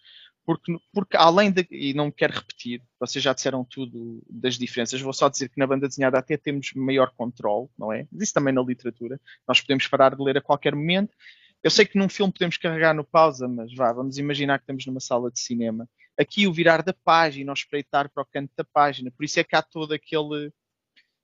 porque, 0.49 0.75
porque 0.95 1.15
além 1.15 1.53
de, 1.53 1.69
e 1.71 1.93
não 1.93 2.11
quero 2.11 2.33
repetir, 2.33 2.83
vocês 2.99 3.23
já 3.23 3.35
disseram 3.35 3.63
tudo 3.63 4.23
das 4.31 4.55
diferenças, 4.55 4.99
vou 4.99 5.13
só 5.13 5.29
dizer 5.29 5.51
que 5.51 5.59
na 5.59 5.67
banda 5.67 5.87
desenhada 5.87 6.19
até 6.19 6.39
temos 6.39 6.73
maior 6.75 7.13
controle, 7.15 7.69
não 7.79 7.93
é? 7.93 8.09
Mas 8.11 8.23
isso 8.23 8.33
também 8.33 8.55
na 8.55 8.63
literatura, 8.63 9.21
nós 9.47 9.61
podemos 9.61 9.87
parar 9.87 10.17
de 10.17 10.23
ler 10.23 10.39
a 10.39 10.41
qualquer 10.41 10.75
momento. 10.75 11.15
Eu 11.63 11.71
sei 11.71 11.85
que 11.85 11.99
num 11.99 12.09
filme 12.09 12.33
podemos 12.33 12.57
carregar 12.57 12.95
no 12.95 13.05
pausa, 13.05 13.47
mas 13.47 13.75
vá, 13.75 13.93
vamos 13.93 14.17
imaginar 14.17 14.57
que 14.57 14.63
estamos 14.63 14.87
numa 14.87 15.01
sala 15.01 15.31
de 15.31 15.39
cinema. 15.39 15.87
Aqui 16.17 16.47
o 16.47 16.53
virar 16.53 16.83
da 16.83 16.95
página, 16.95 17.53
o 17.53 17.55
espreitar 17.55 18.09
para 18.09 18.23
o 18.23 18.27
canto 18.27 18.51
da 18.57 18.65
página, 18.65 19.11
por 19.11 19.27
isso 19.27 19.39
é 19.39 19.45
que 19.45 19.55
há 19.55 19.61
todo 19.61 19.93
aquele 19.93 20.51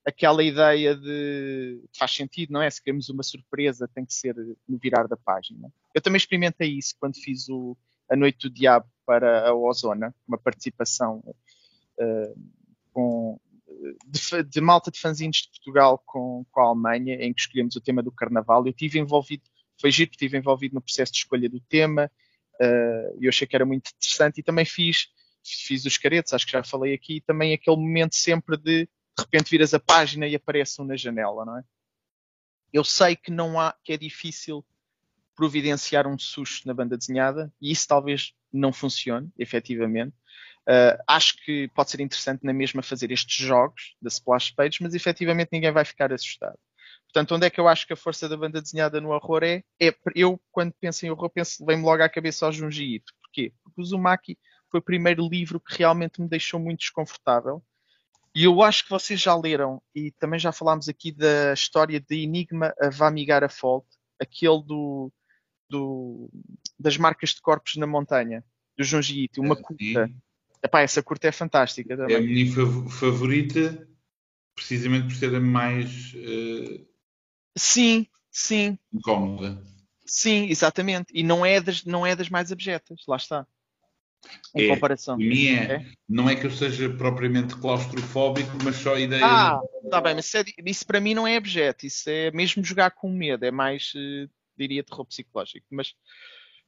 aquela 0.05 0.43
ideia 0.43 0.95
de 0.95 1.81
faz 1.97 2.11
sentido, 2.11 2.53
não 2.53 2.61
é? 2.61 2.69
Se 2.69 2.79
queremos 2.79 3.09
uma 3.09 3.23
surpresa, 3.23 3.87
tem 3.87 4.05
que 4.05 4.13
ser 4.13 4.35
no 4.69 4.77
virar 4.77 5.07
da 5.07 5.17
página. 5.17 5.73
Eu 5.95 5.99
também 5.99 6.17
experimentei 6.17 6.77
isso 6.77 6.93
quando 6.99 7.15
fiz 7.15 7.49
o 7.49 7.75
A 8.09 8.15
Noite 8.15 8.47
do 8.47 8.53
Diabo 8.53 8.87
para 9.05 9.47
a 9.47 9.53
Ozona, 9.53 10.13
uma 10.27 10.37
participação 10.37 11.23
uh, 11.99 12.49
com, 12.91 13.39
de, 14.07 14.43
de, 14.43 14.61
malta 14.61 14.89
de 14.89 14.99
fanzines 14.99 15.37
de 15.37 15.49
Portugal 15.49 16.01
com, 16.05 16.45
com 16.51 16.61
a 16.61 16.65
Alemanha, 16.65 17.15
em 17.15 17.33
que 17.33 17.41
escolhemos 17.41 17.75
o 17.75 17.81
tema 17.81 18.01
do 18.01 18.11
Carnaval. 18.11 18.65
Eu 18.65 18.73
tive 18.73 18.99
envolvido, 18.99 19.43
foi 19.79 19.91
giro 19.91 20.11
estive 20.11 20.37
envolvido 20.37 20.75
no 20.75 20.81
processo 20.81 21.11
de 21.11 21.19
escolha 21.19 21.49
do 21.49 21.59
tema, 21.59 22.11
uh, 22.61 23.17
eu 23.19 23.29
achei 23.29 23.47
que 23.47 23.55
era 23.55 23.65
muito 23.65 23.91
interessante 23.95 24.39
e 24.39 24.43
também 24.43 24.65
fiz, 24.65 25.07
fiz 25.43 25.85
os 25.85 25.97
caretos, 25.97 26.33
acho 26.33 26.45
que 26.45 26.53
já 26.53 26.63
falei 26.63 26.93
aqui, 26.93 27.17
e 27.17 27.21
também 27.21 27.53
aquele 27.53 27.77
momento 27.77 28.15
sempre 28.15 28.57
de 28.57 28.89
de 29.17 29.23
repente 29.23 29.49
viras 29.49 29.73
a 29.73 29.79
página 29.79 30.27
e 30.27 30.35
aparece 30.35 30.81
um 30.81 30.85
na 30.85 30.97
janela, 30.97 31.45
não 31.45 31.57
é? 31.57 31.63
Eu 32.73 32.83
sei 32.83 33.15
que 33.15 33.31
não 33.31 33.59
há, 33.59 33.73
que 33.83 33.93
é 33.93 33.97
difícil 33.97 34.65
providenciar 35.35 36.07
um 36.07 36.17
susto 36.17 36.67
na 36.67 36.73
banda 36.73 36.97
desenhada 36.97 37.51
e 37.61 37.71
isso 37.71 37.87
talvez 37.87 38.33
não 38.51 38.71
funcione, 38.71 39.29
efetivamente. 39.37 40.15
Uh, 40.67 40.97
acho 41.07 41.35
que 41.43 41.67
pode 41.75 41.91
ser 41.91 41.99
interessante 41.99 42.43
na 42.43 42.53
mesma 42.53 42.81
fazer 42.81 43.11
estes 43.11 43.45
jogos 43.45 43.95
da 44.01 44.07
splash 44.07 44.51
page, 44.51 44.79
mas 44.81 44.95
efetivamente 44.95 45.49
ninguém 45.51 45.71
vai 45.71 45.85
ficar 45.85 46.11
assustado. 46.11 46.57
Portanto, 47.03 47.35
onde 47.35 47.45
é 47.45 47.49
que 47.49 47.59
eu 47.59 47.67
acho 47.67 47.85
que 47.85 47.93
a 47.93 47.97
força 47.97 48.27
da 48.27 48.35
banda 48.35 48.61
desenhada 48.61 48.99
no 48.99 49.11
horror 49.11 49.43
é? 49.43 49.63
é 49.79 49.95
eu, 50.15 50.41
quando 50.51 50.73
penso 50.81 51.05
em 51.05 51.11
horror, 51.11 51.29
penso, 51.29 51.65
vem-me 51.65 51.83
logo 51.83 52.03
à 52.03 52.09
cabeça 52.09 52.45
ao 52.45 52.51
Junji 52.51 52.95
Ito. 52.95 53.13
Porquê? 53.21 53.53
Porque 53.63 53.79
o 53.79 53.83
Uzumaki 53.83 54.37
foi 54.69 54.79
o 54.79 54.83
primeiro 54.83 55.27
livro 55.27 55.59
que 55.59 55.77
realmente 55.77 56.19
me 56.19 56.27
deixou 56.27 56.59
muito 56.59 56.79
desconfortável. 56.79 57.63
E 58.35 58.43
eu 58.43 58.61
acho 58.61 58.83
que 58.83 58.89
vocês 58.89 59.21
já 59.21 59.33
leram, 59.33 59.81
e 59.93 60.11
também 60.11 60.37
já 60.37 60.51
falámos 60.51 60.89
aqui 60.89 61.09
da 61.09 61.53
história 61.53 62.01
de 62.01 62.23
Enigma 62.23 62.73
a 62.81 62.89
Vamigar 62.89 63.45
a 63.45 63.49
Fault, 63.49 63.87
aquele 64.19 64.61
do, 64.61 65.09
do, 65.69 66.29
das 66.79 66.97
marcas 66.97 67.31
de 67.31 67.41
corpos 67.41 67.75
na 67.75 67.87
montanha, 67.87 68.43
do 68.77 68.83
Junji 68.83 69.23
Ito, 69.23 69.41
uma 69.41 69.55
curta. 69.55 70.09
Epá, 70.63 70.81
essa 70.81 71.03
curta 71.03 71.27
é 71.27 71.31
fantástica 71.31 71.95
também. 71.95 72.15
É 72.15 72.19
a 72.19 72.21
minha 72.21 72.51
favorita, 72.89 73.87
precisamente 74.55 75.07
por 75.07 75.15
ser 75.15 75.35
a 75.35 75.39
mais 75.39 76.13
uh, 76.15 76.87
sim, 77.55 78.07
sim. 78.31 78.77
incómoda. 78.91 79.61
Sim, 80.05 80.47
exatamente. 80.49 81.07
E 81.13 81.23
não 81.23 81.45
é 81.45 81.59
das, 81.59 81.83
não 81.83 82.05
é 82.05 82.15
das 82.15 82.29
mais 82.29 82.51
abjetas, 82.51 83.01
lá 83.07 83.17
está. 83.17 83.47
Em 84.55 84.65
é, 84.65 84.73
comparação. 84.73 85.17
Minha, 85.17 85.61
é. 85.61 85.85
Não 86.07 86.29
é 86.29 86.35
que 86.35 86.45
eu 86.45 86.51
seja 86.51 86.89
propriamente 86.89 87.55
claustrofóbico, 87.55 88.57
mas 88.63 88.75
só 88.77 88.95
a 88.95 88.99
ideia. 88.99 89.23
Ah, 89.23 89.61
está 89.83 90.01
bem, 90.01 90.15
mas 90.15 90.25
isso, 90.25 90.37
é, 90.37 90.43
isso, 90.65 90.85
para 90.85 90.99
mim 90.99 91.13
não 91.13 91.27
é 91.27 91.37
abjeto, 91.37 91.85
isso 91.85 92.09
é 92.09 92.31
mesmo 92.31 92.63
jogar 92.63 92.91
com 92.91 93.11
medo, 93.11 93.45
é 93.45 93.51
mais, 93.51 93.93
uh, 93.95 94.29
diria, 94.57 94.83
terror 94.83 95.05
psicológico. 95.05 95.65
Mas, 95.69 95.93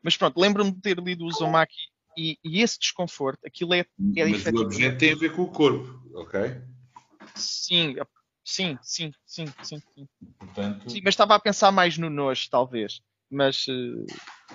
mas 0.02 0.18
pronto, 0.18 0.40
lembro-me 0.40 0.72
de 0.72 0.82
ter 0.82 0.98
lido 1.00 1.24
o 1.24 1.28
Uzumaki 1.28 1.76
e, 2.18 2.40
e, 2.44 2.62
esse 2.62 2.80
desconforto, 2.80 3.46
aquilo 3.46 3.76
é, 3.76 3.86
é 4.16 4.26
Mas 4.26 4.46
o 4.48 4.62
objeto 4.62 4.98
tem 4.98 5.14
a 5.14 5.16
ver 5.16 5.34
com 5.34 5.44
o 5.44 5.52
corpo, 5.52 6.02
ok? 6.16 6.60
Sim, 7.36 7.96
sim, 8.44 8.78
sim, 8.82 9.12
sim, 9.26 9.46
sim. 9.62 9.80
Sim, 9.96 10.08
Portanto... 10.40 10.90
sim 10.90 11.02
mas 11.04 11.14
estava 11.14 11.36
a 11.36 11.40
pensar 11.40 11.72
mais 11.72 11.98
no 11.98 12.10
nojo, 12.10 12.50
talvez. 12.50 13.02
Mas 13.30 13.68
uh, 13.68 14.06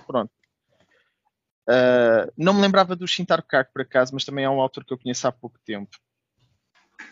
pronto. 0.06 0.32
Uh, 1.68 2.32
não 2.36 2.52
me 2.52 2.60
lembrava 2.60 2.96
do 2.96 3.06
Shintaro 3.06 3.44
Kako, 3.44 3.72
por 3.72 3.82
acaso, 3.82 4.12
mas 4.12 4.24
também 4.24 4.44
é 4.44 4.50
um 4.50 4.60
autor 4.60 4.84
que 4.84 4.92
eu 4.92 4.98
conheço 4.98 5.28
há 5.28 5.30
pouco 5.30 5.58
tempo. 5.64 5.96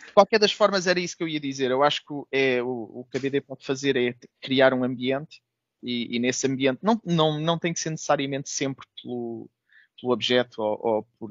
De 0.06 0.12
qualquer 0.12 0.40
das 0.40 0.50
formas, 0.50 0.88
era 0.88 0.98
isso 0.98 1.16
que 1.16 1.22
eu 1.22 1.28
ia 1.28 1.38
dizer. 1.38 1.70
Eu 1.70 1.84
acho 1.84 2.04
que 2.04 2.12
é, 2.32 2.60
o, 2.60 2.90
o 3.00 3.06
que 3.08 3.16
a 3.16 3.20
BD 3.20 3.40
pode 3.40 3.64
fazer 3.64 3.96
é 3.96 4.16
criar 4.40 4.74
um 4.74 4.82
ambiente 4.82 5.40
e, 5.82 6.16
e, 6.16 6.18
nesse 6.18 6.46
ambiente 6.46 6.80
não, 6.82 7.00
não, 7.04 7.40
não 7.40 7.58
tem 7.58 7.72
que 7.72 7.80
ser 7.80 7.90
necessariamente 7.90 8.50
sempre 8.50 8.86
pelo, 9.02 9.48
pelo 10.00 10.12
objeto 10.12 10.60
ou, 10.62 10.78
ou, 10.82 11.02
por, 11.18 11.30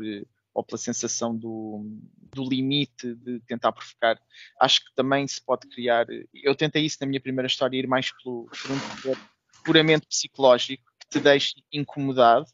ou 0.53 0.63
pela 0.63 0.77
sensação 0.77 1.35
do, 1.35 1.85
do 2.33 2.43
limite 2.47 3.15
de 3.15 3.39
tentar 3.41 3.71
provocar. 3.71 4.19
Acho 4.59 4.85
que 4.85 4.93
também 4.95 5.27
se 5.27 5.41
pode 5.41 5.67
criar. 5.67 6.05
Eu 6.33 6.55
tentei 6.55 6.85
isso 6.85 6.97
na 7.01 7.07
minha 7.07 7.21
primeira 7.21 7.47
história, 7.47 7.77
ir 7.77 7.87
mais 7.87 8.11
pelo, 8.11 8.45
por 8.45 8.71
um 8.71 8.79
poder 8.79 9.17
puramente 9.63 10.07
psicológico 10.07 10.83
que 10.99 11.07
te 11.09 11.19
deixe 11.19 11.55
incomodado. 11.71 12.45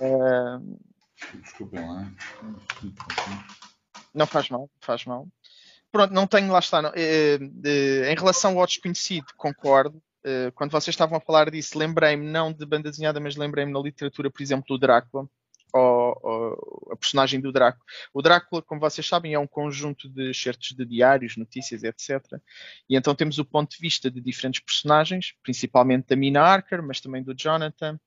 Uh, 0.00 0.78
Desculpem 1.34 1.80
lá. 1.86 2.12
Não 4.14 4.26
faz 4.26 4.48
mal, 4.48 4.70
faz 4.80 5.04
mal. 5.04 5.28
Pronto, 5.90 6.12
não 6.12 6.26
tenho, 6.26 6.52
lá 6.52 6.58
está. 6.58 6.82
Não, 6.82 6.92
eh, 6.94 7.38
em 8.12 8.14
relação 8.14 8.58
ao 8.58 8.66
desconhecido, 8.66 9.26
concordo. 9.36 10.02
Eh, 10.28 10.50
quando 10.50 10.72
vocês 10.72 10.92
estavam 10.92 11.16
a 11.16 11.20
falar 11.20 11.50
disso, 11.50 11.78
lembrei-me 11.78 12.26
não 12.26 12.52
de 12.52 12.66
banda 12.66 12.90
desenhada, 12.90 13.18
mas 13.18 13.34
lembrei-me 13.34 13.72
na 13.72 13.80
literatura, 13.80 14.30
por 14.30 14.42
exemplo, 14.42 14.66
do 14.68 14.78
Drácula, 14.78 15.26
ou, 15.72 16.20
ou, 16.22 16.92
a 16.92 16.96
personagem 16.96 17.40
do 17.40 17.50
Drácula. 17.50 17.82
O 18.12 18.20
Drácula, 18.20 18.60
como 18.60 18.78
vocês 18.78 19.06
sabem, 19.06 19.32
é 19.32 19.38
um 19.38 19.46
conjunto 19.46 20.06
de 20.06 20.34
certos 20.34 20.72
de 20.72 20.84
diários, 20.84 21.38
notícias, 21.38 21.82
etc. 21.82 22.38
E 22.90 22.94
então 22.94 23.14
temos 23.14 23.38
o 23.38 23.44
ponto 23.44 23.70
de 23.70 23.78
vista 23.80 24.10
de 24.10 24.20
diferentes 24.20 24.60
personagens, 24.60 25.34
principalmente 25.42 26.08
da 26.08 26.16
Mina 26.16 26.42
Archer, 26.42 26.82
mas 26.82 27.00
também 27.00 27.22
do 27.22 27.34
Jonathan, 27.34 27.98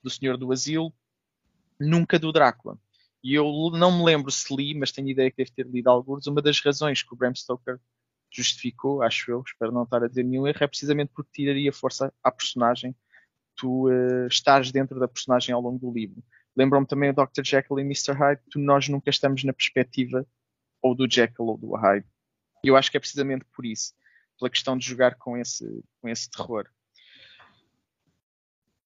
do 0.00 0.10
Senhor 0.10 0.36
do 0.36 0.52
Asilo, 0.52 0.94
nunca 1.80 2.20
do 2.20 2.30
Drácula. 2.30 2.78
E 3.20 3.34
eu 3.34 3.50
não 3.72 3.98
me 3.98 4.04
lembro 4.04 4.30
se 4.30 4.54
li, 4.54 4.74
mas 4.78 4.92
tenho 4.92 5.08
ideia 5.08 5.28
que 5.28 5.38
deve 5.38 5.50
ter 5.50 5.66
lido 5.66 5.88
alguns. 5.88 6.28
Uma 6.28 6.40
das 6.40 6.60
razões 6.60 7.02
que 7.02 7.12
o 7.12 7.16
Bram 7.16 7.34
Stoker 7.34 7.80
justificou, 8.34 9.02
acho 9.02 9.30
eu, 9.30 9.42
espero 9.46 9.72
não 9.72 9.84
estar 9.84 10.02
a 10.02 10.08
dizer 10.08 10.24
nenhum 10.24 10.46
erro, 10.46 10.58
é 10.62 10.66
precisamente 10.66 11.12
porque 11.14 11.30
tiraria 11.32 11.72
força 11.72 12.12
à 12.22 12.30
personagem 12.30 12.94
tu 13.56 13.88
uh, 13.88 14.26
estás 14.26 14.70
dentro 14.72 14.98
da 14.98 15.08
personagem 15.08 15.54
ao 15.54 15.60
longo 15.60 15.78
do 15.78 15.92
livro. 15.92 16.22
Lembram-me 16.56 16.86
também 16.86 17.10
o 17.10 17.12
Dr. 17.12 17.42
Jekyll 17.44 17.80
e 17.80 17.82
Mr. 17.82 18.12
Hyde, 18.12 18.42
que 18.50 18.58
nós 18.58 18.88
nunca 18.88 19.10
estamos 19.10 19.42
na 19.44 19.52
perspectiva 19.52 20.26
ou 20.82 20.94
do 20.94 21.10
Jekyll 21.10 21.46
ou 21.46 21.58
do 21.58 21.74
Hyde. 21.74 22.06
E 22.62 22.68
eu 22.68 22.76
acho 22.76 22.90
que 22.90 22.96
é 22.96 23.00
precisamente 23.00 23.44
por 23.54 23.64
isso, 23.64 23.92
pela 24.38 24.50
questão 24.50 24.76
de 24.76 24.86
jogar 24.86 25.16
com 25.16 25.36
esse, 25.36 25.64
com 26.00 26.08
esse 26.08 26.30
terror. 26.30 26.68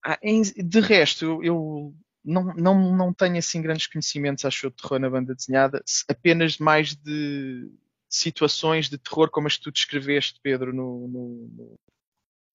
Ah, 0.04 0.18
em, 0.22 0.42
de 0.42 0.80
resto, 0.80 1.24
eu, 1.24 1.42
eu 1.42 1.94
não, 2.24 2.54
não, 2.54 2.96
não 2.96 3.12
tenho 3.12 3.38
assim 3.38 3.60
grandes 3.60 3.86
conhecimentos, 3.86 4.44
acho 4.44 4.66
eu, 4.66 4.70
de 4.70 4.76
terror 4.76 4.98
na 4.98 5.10
banda 5.10 5.34
desenhada, 5.34 5.82
apenas 6.08 6.58
mais 6.58 6.94
de 6.94 7.70
situações 8.08 8.88
de 8.88 8.98
terror 8.98 9.30
como 9.30 9.46
as 9.46 9.56
que 9.56 9.64
tu 9.64 9.72
descreveste, 9.72 10.40
Pedro, 10.42 10.72
no, 10.72 11.08
no, 11.08 11.48
no 11.56 11.78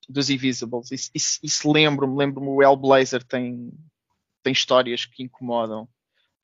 dos 0.10 0.30
Invisibles. 0.30 0.92
Isso, 0.92 1.12
isso, 1.14 1.40
isso 1.44 1.72
lembro-me, 1.72 2.16
lembro-me 2.16 2.50
o 2.50 2.62
Hellblazer 2.62 3.24
tem, 3.24 3.72
tem 4.42 4.54
histórias 4.54 5.06
que 5.06 5.24
incomodam. 5.24 5.88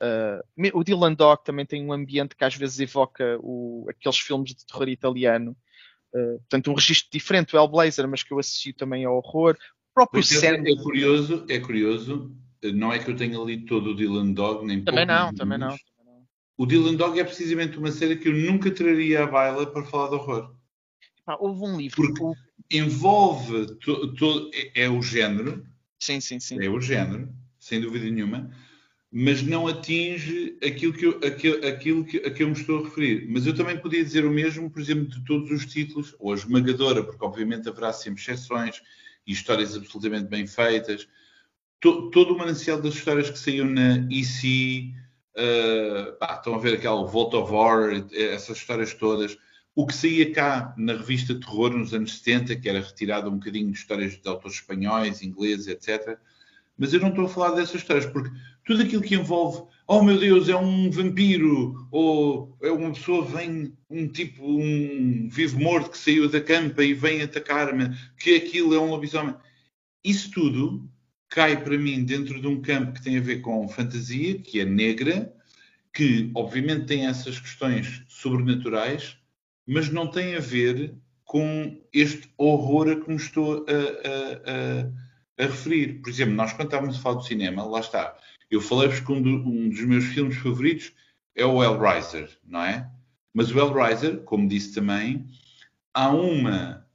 Uh, 0.02 0.70
o 0.72 0.82
Dylan 0.82 1.12
Dog 1.12 1.44
também 1.44 1.66
tem 1.66 1.84
um 1.84 1.92
ambiente 1.92 2.34
que 2.34 2.44
às 2.44 2.54
vezes 2.54 2.80
evoca 2.80 3.38
o, 3.40 3.86
aqueles 3.90 4.18
filmes 4.18 4.54
de 4.54 4.64
terror 4.64 4.88
italiano. 4.88 5.54
Uh, 6.14 6.38
portanto, 6.38 6.70
um 6.70 6.74
registro 6.74 7.10
diferente 7.12 7.52
do 7.52 7.58
Hellblazer, 7.58 8.08
mas 8.08 8.22
que 8.22 8.32
eu 8.32 8.38
associo 8.38 8.74
também 8.74 9.04
ao 9.04 9.16
horror. 9.16 9.56
O 9.90 9.94
próprio 9.94 10.22
é, 10.22 10.72
é 10.72 10.76
curioso, 10.76 11.44
é 11.48 11.58
curioso. 11.58 12.34
Não 12.62 12.92
é 12.92 12.98
que 12.98 13.10
eu 13.10 13.16
tenha 13.16 13.38
lido 13.38 13.66
todo 13.66 13.90
o 13.90 13.94
Dylan 13.94 14.32
Dog, 14.32 14.66
nem 14.66 14.82
Também 14.82 15.06
não, 15.06 15.34
também 15.34 15.58
não. 15.58 15.76
O 16.60 16.66
Dylan 16.66 16.94
Dog 16.94 17.18
é 17.18 17.24
precisamente 17.24 17.78
uma 17.78 17.90
série 17.90 18.16
que 18.16 18.28
eu 18.28 18.34
nunca 18.34 18.70
traria 18.70 19.24
à 19.24 19.26
baila 19.26 19.64
para 19.64 19.82
falar 19.82 20.10
de 20.10 20.16
horror. 20.16 20.54
houve 21.38 21.62
um 21.62 21.78
livro. 21.78 21.96
Porque 21.96 22.22
envolve, 22.70 23.76
to, 23.76 24.12
to, 24.12 24.50
é, 24.52 24.82
é, 24.82 24.90
o 24.90 25.00
género. 25.00 25.66
Sim, 25.98 26.20
sim, 26.20 26.38
sim. 26.38 26.62
É 26.62 26.68
o 26.68 26.78
género 26.78 27.34
sem 27.58 27.80
dúvida 27.80 28.04
nenhuma, 28.10 28.50
mas 29.10 29.42
não 29.42 29.66
atinge 29.66 30.58
aquilo 30.62 30.92
que, 30.92 31.06
eu, 31.06 31.20
aquilo, 31.26 31.66
aquilo 31.66 32.04
que, 32.04 32.18
a 32.18 32.30
que 32.30 32.42
eu 32.42 32.48
me 32.48 32.52
estou 32.52 32.80
a 32.80 32.84
referir. 32.84 33.26
Mas 33.30 33.46
eu 33.46 33.54
também 33.54 33.78
podia 33.78 34.04
dizer 34.04 34.26
o 34.26 34.30
mesmo, 34.30 34.68
por 34.68 34.82
exemplo, 34.82 35.06
de 35.06 35.24
todos 35.24 35.50
os 35.50 35.64
títulos, 35.64 36.14
ou 36.18 36.30
a 36.30 36.36
esmagadora, 36.36 37.02
porque 37.02 37.24
obviamente 37.24 37.70
haverá 37.70 37.90
sempre 37.90 38.20
exceções 38.20 38.82
e 39.26 39.32
histórias 39.32 39.74
absolutamente 39.74 40.28
bem 40.28 40.46
feitas. 40.46 41.08
To, 41.80 42.10
todo 42.10 42.34
o 42.34 42.38
manancial 42.38 42.82
das 42.82 42.92
histórias 42.92 43.30
que 43.30 43.38
saiu 43.38 43.64
na 43.64 44.06
EC, 44.10 44.92
uh, 45.36 46.16
ah, 46.20 46.34
estão 46.34 46.54
a 46.54 46.58
ver 46.58 46.74
aquela 46.74 47.04
Vault 47.04 47.34
of 47.36 47.52
Horror, 47.52 48.06
essas 48.12 48.58
histórias 48.58 48.94
todas. 48.94 49.36
O 49.74 49.86
que 49.86 49.94
saía 49.94 50.32
cá 50.32 50.74
na 50.76 50.94
revista 50.94 51.34
Terror 51.34 51.70
nos 51.70 51.94
anos 51.94 52.18
70, 52.18 52.56
que 52.56 52.68
era 52.68 52.80
retirado 52.80 53.30
um 53.30 53.38
bocadinho 53.38 53.70
de 53.70 53.78
histórias 53.78 54.20
de 54.20 54.28
autores 54.28 54.56
espanhóis, 54.56 55.22
ingleses, 55.22 55.68
etc 55.68 56.18
mas 56.80 56.94
eu 56.94 57.00
não 57.00 57.10
estou 57.10 57.26
a 57.26 57.28
falar 57.28 57.50
dessas 57.50 57.82
histórias, 57.82 58.06
porque 58.06 58.30
tudo 58.64 58.82
aquilo 58.82 59.02
que 59.02 59.14
envolve, 59.14 59.64
oh 59.86 60.02
meu 60.02 60.18
Deus, 60.18 60.48
é 60.48 60.56
um 60.56 60.90
vampiro, 60.90 61.86
ou 61.90 62.56
é 62.62 62.70
uma 62.70 62.90
pessoa 62.90 63.22
vem, 63.22 63.76
um 63.90 64.08
tipo, 64.08 64.42
um 64.42 65.28
vivo 65.30 65.60
morto 65.60 65.90
que 65.90 65.98
saiu 65.98 66.26
da 66.26 66.40
campa 66.40 66.82
e 66.82 66.94
vem 66.94 67.20
atacar-me, 67.20 67.94
que 68.18 68.34
aquilo 68.34 68.74
é 68.74 68.80
um 68.80 68.88
lobisomem. 68.88 69.36
Isso 70.02 70.30
tudo 70.30 70.90
cai 71.30 71.62
para 71.62 71.78
mim 71.78 72.04
dentro 72.04 72.40
de 72.40 72.46
um 72.46 72.60
campo 72.60 72.92
que 72.92 73.02
tem 73.02 73.16
a 73.16 73.22
ver 73.22 73.40
com 73.40 73.68
fantasia, 73.68 74.38
que 74.38 74.60
é 74.60 74.64
negra, 74.64 75.32
que 75.92 76.30
obviamente 76.34 76.86
tem 76.86 77.06
essas 77.06 77.40
questões 77.40 78.02
sobrenaturais, 78.08 79.16
mas 79.66 79.88
não 79.88 80.06
tem 80.06 80.36
a 80.36 80.40
ver 80.40 80.94
com 81.24 81.80
este 81.92 82.28
horror 82.36 82.90
a 82.90 82.96
que 82.96 83.08
me 83.08 83.16
estou 83.16 83.64
a, 83.68 83.72
a, 83.72 84.84
a 84.84 85.10
a 85.40 85.46
referir. 85.46 86.00
Por 86.02 86.10
exemplo, 86.10 86.34
nós 86.34 86.52
quando 86.52 86.68
estávamos 86.68 86.96
a 86.96 87.00
falar 87.00 87.16
do 87.16 87.24
cinema, 87.24 87.64
lá 87.64 87.80
está. 87.80 88.16
Eu 88.50 88.60
falei-vos 88.60 89.00
que 89.00 89.12
um, 89.12 89.22
do, 89.22 89.30
um, 89.30 89.68
dos 89.68 89.80
meus 89.80 90.04
filmes 90.04 90.36
favoritos 90.36 90.92
é 91.34 91.44
o 91.44 91.62
Hellraiser, 91.62 92.28
não 92.44 92.62
é? 92.62 92.90
Mas 93.32 93.50
o 93.50 93.58
Hellraiser, 93.58 94.20
como 94.22 94.48
disse 94.48 94.74
também, 94.74 95.26
há 95.94 96.10
uma 96.10 96.86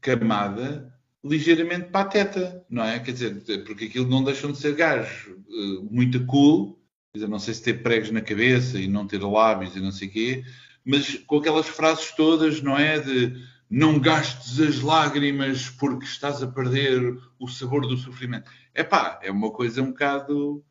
camada 0.00 0.92
ligeiramente 1.28 1.90
pateta, 1.90 2.64
não 2.68 2.84
é? 2.84 2.98
Quer 3.00 3.12
dizer, 3.12 3.64
porque 3.64 3.86
aquilo 3.86 4.08
não 4.08 4.22
deixam 4.22 4.52
de 4.52 4.58
ser 4.58 4.74
gajos 4.74 5.26
uh, 5.26 5.88
muito 5.90 6.24
cool, 6.26 6.74
quer 7.12 7.18
dizer, 7.18 7.28
não 7.28 7.38
sei 7.38 7.54
se 7.54 7.62
ter 7.62 7.82
pregos 7.82 8.10
na 8.10 8.20
cabeça 8.20 8.78
e 8.78 8.86
não 8.86 9.06
ter 9.06 9.22
lábios 9.22 9.74
e 9.76 9.80
não 9.80 9.92
sei 9.92 10.08
o 10.08 10.10
quê, 10.10 10.44
mas 10.84 11.16
com 11.26 11.38
aquelas 11.38 11.66
frases 11.66 12.12
todas, 12.12 12.62
não 12.62 12.78
é? 12.78 12.98
De 13.00 13.44
não 13.68 13.98
gastes 13.98 14.60
as 14.60 14.80
lágrimas 14.80 15.68
porque 15.68 16.04
estás 16.04 16.42
a 16.42 16.46
perder 16.46 17.18
o 17.38 17.48
sabor 17.48 17.86
do 17.86 17.96
sofrimento. 17.96 18.50
É 18.72 18.84
pá, 18.84 19.18
é 19.22 19.30
uma 19.30 19.50
coisa 19.50 19.82
um 19.82 19.90
bocado 19.90 20.64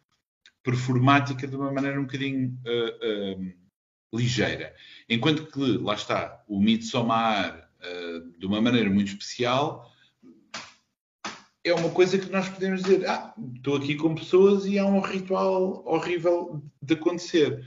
performática 0.64 1.46
de 1.46 1.56
uma 1.56 1.72
maneira 1.72 2.00
um 2.00 2.06
bocadinho 2.06 2.58
uh, 2.66 3.42
uh, 3.42 4.18
ligeira. 4.18 4.74
Enquanto 5.10 5.46
que, 5.46 5.78
lá 5.78 5.94
está, 5.94 6.44
o 6.48 6.60
Midsommar, 6.60 7.70
uh, 7.80 8.40
de 8.40 8.46
uma 8.46 8.62
maneira 8.62 8.90
muito 8.90 9.10
especial, 9.10 9.92
é 11.66 11.74
uma 11.74 11.90
coisa 11.90 12.20
que 12.20 12.30
nós 12.30 12.48
podemos 12.48 12.84
dizer, 12.84 13.10
ah, 13.10 13.34
estou 13.56 13.76
aqui 13.78 13.96
com 13.96 14.14
pessoas 14.14 14.68
e 14.68 14.78
há 14.78 14.86
um 14.86 15.00
ritual 15.00 15.84
horrível 15.86 16.64
de 16.80 16.94
acontecer. 16.94 17.66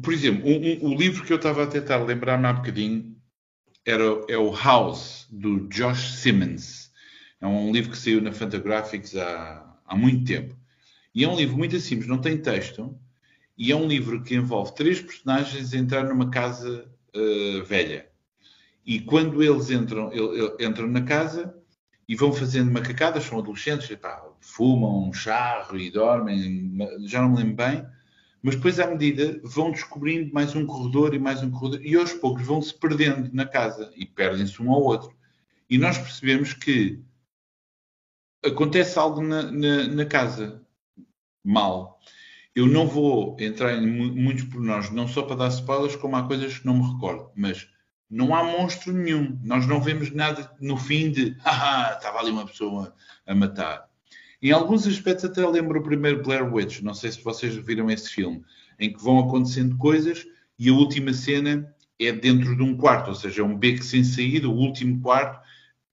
Por 0.00 0.12
exemplo, 0.12 0.44
o 0.46 0.94
livro 0.94 1.24
que 1.24 1.32
eu 1.32 1.38
estava 1.38 1.64
a 1.64 1.66
tentar 1.66 2.04
lembrar-me 2.04 2.46
há 2.46 2.52
bocadinho 2.52 3.16
era, 3.84 4.04
é 4.28 4.36
o 4.36 4.54
House, 4.54 5.26
do 5.30 5.66
Josh 5.68 6.18
Simmons. 6.18 6.92
É 7.40 7.46
um 7.46 7.72
livro 7.72 7.92
que 7.92 7.98
saiu 7.98 8.20
na 8.20 8.30
Fantagraphics 8.30 9.16
há, 9.16 9.74
há 9.86 9.96
muito 9.96 10.26
tempo. 10.26 10.54
E 11.14 11.24
é 11.24 11.28
um 11.28 11.36
livro 11.36 11.56
muito 11.56 11.80
simples, 11.80 12.06
não 12.06 12.20
tem 12.20 12.36
texto, 12.36 12.94
e 13.56 13.72
é 13.72 13.76
um 13.76 13.88
livro 13.88 14.22
que 14.22 14.34
envolve 14.34 14.74
três 14.74 15.00
personagens 15.00 15.72
a 15.72 15.78
entrar 15.78 16.04
numa 16.04 16.30
casa 16.30 16.86
uh, 17.16 17.64
velha. 17.64 18.08
E 18.88 18.98
quando 19.00 19.42
eles 19.42 19.70
entram, 19.70 20.10
entram 20.58 20.88
na 20.88 21.02
casa 21.02 21.54
e 22.08 22.16
vão 22.16 22.32
fazendo 22.32 22.72
macacadas, 22.72 23.24
são 23.24 23.38
adolescentes, 23.38 23.90
epá, 23.90 24.26
fumam 24.40 25.06
um 25.06 25.12
charro 25.12 25.78
e 25.78 25.90
dormem, 25.90 26.74
já 27.00 27.20
não 27.20 27.32
me 27.32 27.36
lembro 27.36 27.56
bem, 27.56 27.86
mas 28.42 28.56
depois, 28.56 28.80
à 28.80 28.86
medida, 28.86 29.38
vão 29.44 29.72
descobrindo 29.72 30.32
mais 30.32 30.54
um 30.54 30.64
corredor 30.64 31.12
e 31.12 31.18
mais 31.18 31.42
um 31.42 31.50
corredor, 31.50 31.84
e 31.84 31.94
aos 31.96 32.14
poucos 32.14 32.46
vão 32.46 32.62
se 32.62 32.72
perdendo 32.72 33.28
na 33.30 33.44
casa 33.44 33.92
e 33.94 34.06
perdem-se 34.06 34.62
um 34.62 34.72
ao 34.72 34.82
outro. 34.82 35.14
E 35.68 35.76
nós 35.76 35.98
percebemos 35.98 36.54
que 36.54 36.98
acontece 38.42 38.98
algo 38.98 39.20
na, 39.20 39.52
na, 39.52 39.86
na 39.86 40.06
casa 40.06 40.64
mal. 41.44 42.00
Eu 42.56 42.66
não 42.66 42.86
vou 42.86 43.36
entrar 43.38 43.74
em 43.74 43.86
muitos 43.86 44.44
pormenores, 44.44 44.90
não 44.90 45.06
só 45.06 45.20
para 45.24 45.36
dar 45.36 45.48
spoilers, 45.48 45.94
como 45.94 46.16
há 46.16 46.26
coisas 46.26 46.58
que 46.58 46.64
não 46.64 46.78
me 46.78 46.90
recordo, 46.90 47.30
mas 47.36 47.68
não 48.10 48.34
há 48.34 48.42
monstro 48.42 48.92
nenhum. 48.92 49.38
Nós 49.42 49.66
não 49.66 49.80
vemos 49.80 50.10
nada 50.10 50.50
no 50.60 50.76
fim 50.76 51.10
de 51.10 51.36
ah, 51.44 51.94
estava 51.96 52.18
ali 52.18 52.30
uma 52.30 52.46
pessoa 52.46 52.94
a 53.26 53.34
matar. 53.34 53.88
Em 54.40 54.52
alguns 54.52 54.86
aspectos 54.86 55.24
até 55.24 55.46
lembro 55.46 55.80
o 55.80 55.82
primeiro 55.82 56.22
Blair 56.22 56.52
Witch, 56.52 56.80
não 56.80 56.94
sei 56.94 57.10
se 57.10 57.22
vocês 57.22 57.54
viram 57.56 57.90
esse 57.90 58.08
filme, 58.10 58.42
em 58.78 58.92
que 58.92 59.02
vão 59.02 59.18
acontecendo 59.18 59.76
coisas 59.76 60.24
e 60.58 60.68
a 60.68 60.72
última 60.72 61.12
cena 61.12 61.74
é 61.98 62.12
dentro 62.12 62.56
de 62.56 62.62
um 62.62 62.76
quarto, 62.76 63.08
ou 63.08 63.14
seja, 63.14 63.42
é 63.42 63.44
um 63.44 63.56
beco 63.56 63.82
sem 63.82 64.04
saída, 64.04 64.48
o 64.48 64.54
último 64.54 65.00
quarto, 65.00 65.40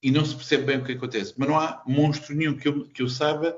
e 0.01 0.11
não 0.11 0.23
se 0.23 0.35
percebe 0.35 0.65
bem 0.65 0.77
o 0.77 0.83
que 0.83 0.91
acontece. 0.91 1.33
Mas 1.35 1.47
não 1.47 1.59
há 1.59 1.81
monstro 1.87 2.35
nenhum 2.35 2.55
que 2.55 2.67
eu, 2.67 2.87
que 2.89 3.01
eu 3.01 3.09
saiba. 3.09 3.57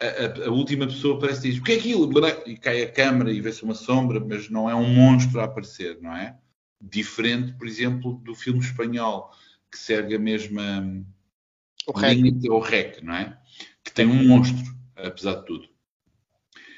A, 0.00 0.06
a, 0.06 0.48
a, 0.48 0.50
última 0.50 0.86
pessoa 0.86 1.20
parece 1.20 1.42
que 1.42 1.50
diz: 1.50 1.60
O 1.60 1.62
que 1.62 1.72
é 1.72 1.76
aquilo? 1.76 2.10
E 2.46 2.56
cai 2.56 2.82
a 2.82 2.90
câmera 2.90 3.32
e 3.32 3.40
vê-se 3.40 3.62
uma 3.62 3.74
sombra, 3.74 4.18
mas 4.18 4.50
não 4.50 4.68
é 4.68 4.74
um 4.74 4.88
monstro 4.88 5.40
a 5.40 5.44
aparecer, 5.44 5.98
não 6.02 6.16
é? 6.16 6.36
Diferente, 6.84 7.52
por 7.52 7.66
exemplo, 7.66 8.14
do 8.24 8.34
filme 8.34 8.58
espanhol, 8.58 9.30
que 9.70 9.78
segue 9.78 10.16
a 10.16 10.18
mesma 10.18 10.84
o 11.86 11.98
linha, 11.98 12.52
o 12.52 12.58
REC, 12.58 13.02
não 13.02 13.14
é? 13.14 13.38
Que 13.84 13.92
tem 13.92 14.06
um 14.06 14.26
monstro, 14.26 14.62
apesar 14.96 15.36
de 15.36 15.46
tudo. 15.46 15.68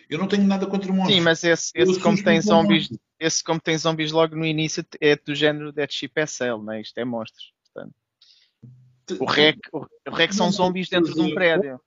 Eu 0.09 0.19
não 0.19 0.29
tenho 0.29 0.45
nada 0.45 0.67
contra 0.67 0.93
monstros. 0.93 1.17
Sim, 1.17 1.23
mas 1.23 1.43
esse, 1.43 1.73
esse 1.75 1.99
como 2.01 2.23
tem 2.23 2.41
zombies, 2.41 2.89
esse 3.19 3.43
como 3.43 3.61
tem 3.61 3.77
zombies 3.77 4.13
logo 4.13 4.37
no 4.37 4.45
início 4.45 4.85
é 5.01 5.17
do 5.17 5.35
género 5.35 5.73
Dead 5.73 5.91
Ship 5.91 6.13
SL, 6.27 6.63
não 6.63 6.73
é? 6.73 6.81
Isto 6.81 6.99
é 6.99 7.05
monstros. 7.05 7.53
Portanto. 7.65 7.95
O 9.21 9.25
REC, 9.25 9.59
o 9.73 10.11
REC 10.11 10.33
são 10.33 10.51
zombies 10.51 10.89
dentro 10.89 11.15
de 11.15 11.21
um 11.21 11.35
prédio. 11.35 11.81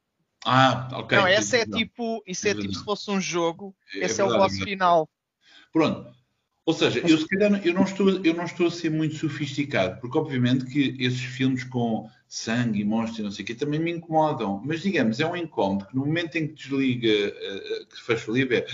Ah, 0.45 0.87
ok. 0.93 1.17
Não, 1.17 1.27
essa 1.27 1.57
é 1.57 1.65
tipo, 1.65 2.23
isso 2.25 2.47
é, 2.47 2.51
é 2.51 2.55
tipo 2.55 2.73
se 2.73 2.83
fosse 2.83 3.09
um 3.09 3.19
jogo, 3.19 3.75
é 3.93 4.05
esse 4.05 4.21
é, 4.21 4.23
é 4.23 4.27
o 4.27 4.37
boss 4.37 4.57
final. 4.59 5.09
Pronto, 5.73 6.11
ou 6.67 6.73
seja, 6.73 6.99
eu 6.99 7.17
se 7.17 7.25
calhar 7.25 7.65
eu 7.65 7.73
não, 7.73 7.83
estou, 7.83 8.09
eu 8.09 8.33
não 8.33 8.43
estou 8.43 8.67
a 8.67 8.71
ser 8.71 8.91
muito 8.91 9.15
sofisticado, 9.15 10.01
porque 10.01 10.17
obviamente 10.17 10.65
que 10.65 10.97
esses 10.99 11.21
filmes 11.21 11.63
com 11.63 12.09
sangue 12.27 12.81
e 12.81 12.83
monstros 12.83 13.19
e 13.19 13.23
não 13.23 13.31
sei 13.31 13.43
o 13.43 13.45
quê 13.45 13.55
também 13.55 13.79
me 13.79 13.89
incomodam. 13.89 14.61
Mas 14.65 14.81
digamos, 14.81 15.21
é 15.21 15.25
um 15.25 15.37
incómodo 15.37 15.85
que 15.85 15.95
no 15.95 16.05
momento 16.05 16.35
em 16.35 16.45
que 16.45 16.55
desliga, 16.55 17.07
uh, 17.07 17.85
que 17.87 18.01
fecha 18.01 18.29
o 18.29 18.33
livro, 18.33 18.53
é 18.53 18.65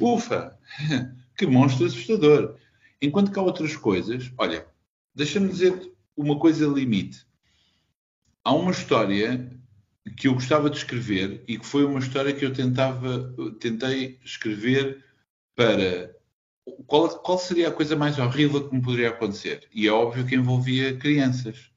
ufa, 0.00 0.58
que 1.36 1.46
monstro 1.46 1.84
assustador. 1.84 2.56
Enquanto 3.02 3.30
que 3.30 3.38
há 3.38 3.42
outras 3.42 3.76
coisas, 3.76 4.32
olha, 4.38 4.66
deixa-me 5.14 5.48
dizer 5.50 5.92
uma 6.16 6.38
coisa 6.38 6.66
limite. 6.66 7.26
Há 8.42 8.54
uma 8.54 8.70
história 8.70 9.52
que 10.16 10.26
eu 10.26 10.32
gostava 10.32 10.70
de 10.70 10.78
escrever 10.78 11.44
e 11.46 11.58
que 11.58 11.66
foi 11.66 11.84
uma 11.84 12.00
história 12.00 12.32
que 12.32 12.46
eu 12.46 12.52
tentava, 12.54 13.30
tentei 13.60 14.18
escrever 14.24 15.04
para 15.54 16.21
qual, 16.86 17.08
qual, 17.20 17.38
seria 17.38 17.68
a 17.68 17.72
coisa 17.72 17.96
mais 17.96 18.18
horrível 18.18 18.68
que 18.68 18.74
me 18.74 18.82
poderia 18.82 19.08
acontecer? 19.08 19.68
E 19.72 19.88
é 19.88 19.92
óbvio 19.92 20.24
que 20.24 20.34
envolvia 20.34 20.96
crianças. 20.96 21.70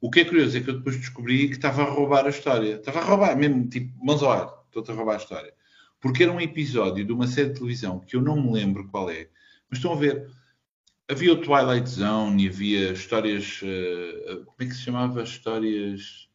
O 0.00 0.10
que 0.10 0.20
é 0.20 0.24
curioso 0.24 0.56
é 0.56 0.60
que 0.60 0.70
eu 0.70 0.78
depois 0.78 0.96
descobri 0.96 1.48
que 1.48 1.56
estava 1.56 1.82
a 1.82 1.90
roubar 1.90 2.26
a 2.26 2.30
história. 2.30 2.76
Estava 2.76 3.00
a 3.00 3.04
roubar, 3.04 3.36
mesmo, 3.36 3.68
tipo, 3.68 3.92
mãos 4.04 4.22
ao 4.22 4.30
ar. 4.30 4.64
Estou 4.66 4.84
a 4.94 4.96
roubar 4.96 5.14
a 5.14 5.18
história. 5.18 5.52
Porque 6.00 6.22
era 6.22 6.32
um 6.32 6.40
episódio 6.40 7.04
de 7.04 7.12
uma 7.12 7.26
série 7.26 7.48
de 7.48 7.54
televisão 7.54 7.98
que 8.00 8.14
eu 8.14 8.22
não 8.22 8.40
me 8.40 8.52
lembro 8.52 8.88
qual 8.88 9.10
é. 9.10 9.28
Mas 9.68 9.78
estão 9.78 9.92
a 9.92 9.96
ver, 9.96 10.30
havia 11.08 11.32
o 11.32 11.40
Twilight 11.40 11.88
Zone 11.88 12.44
e 12.44 12.48
havia 12.48 12.92
histórias. 12.92 13.60
Uh, 13.62 14.44
como 14.44 14.56
é 14.60 14.66
que 14.66 14.74
se 14.74 14.82
chamava? 14.82 15.22
Histórias. 15.22 16.28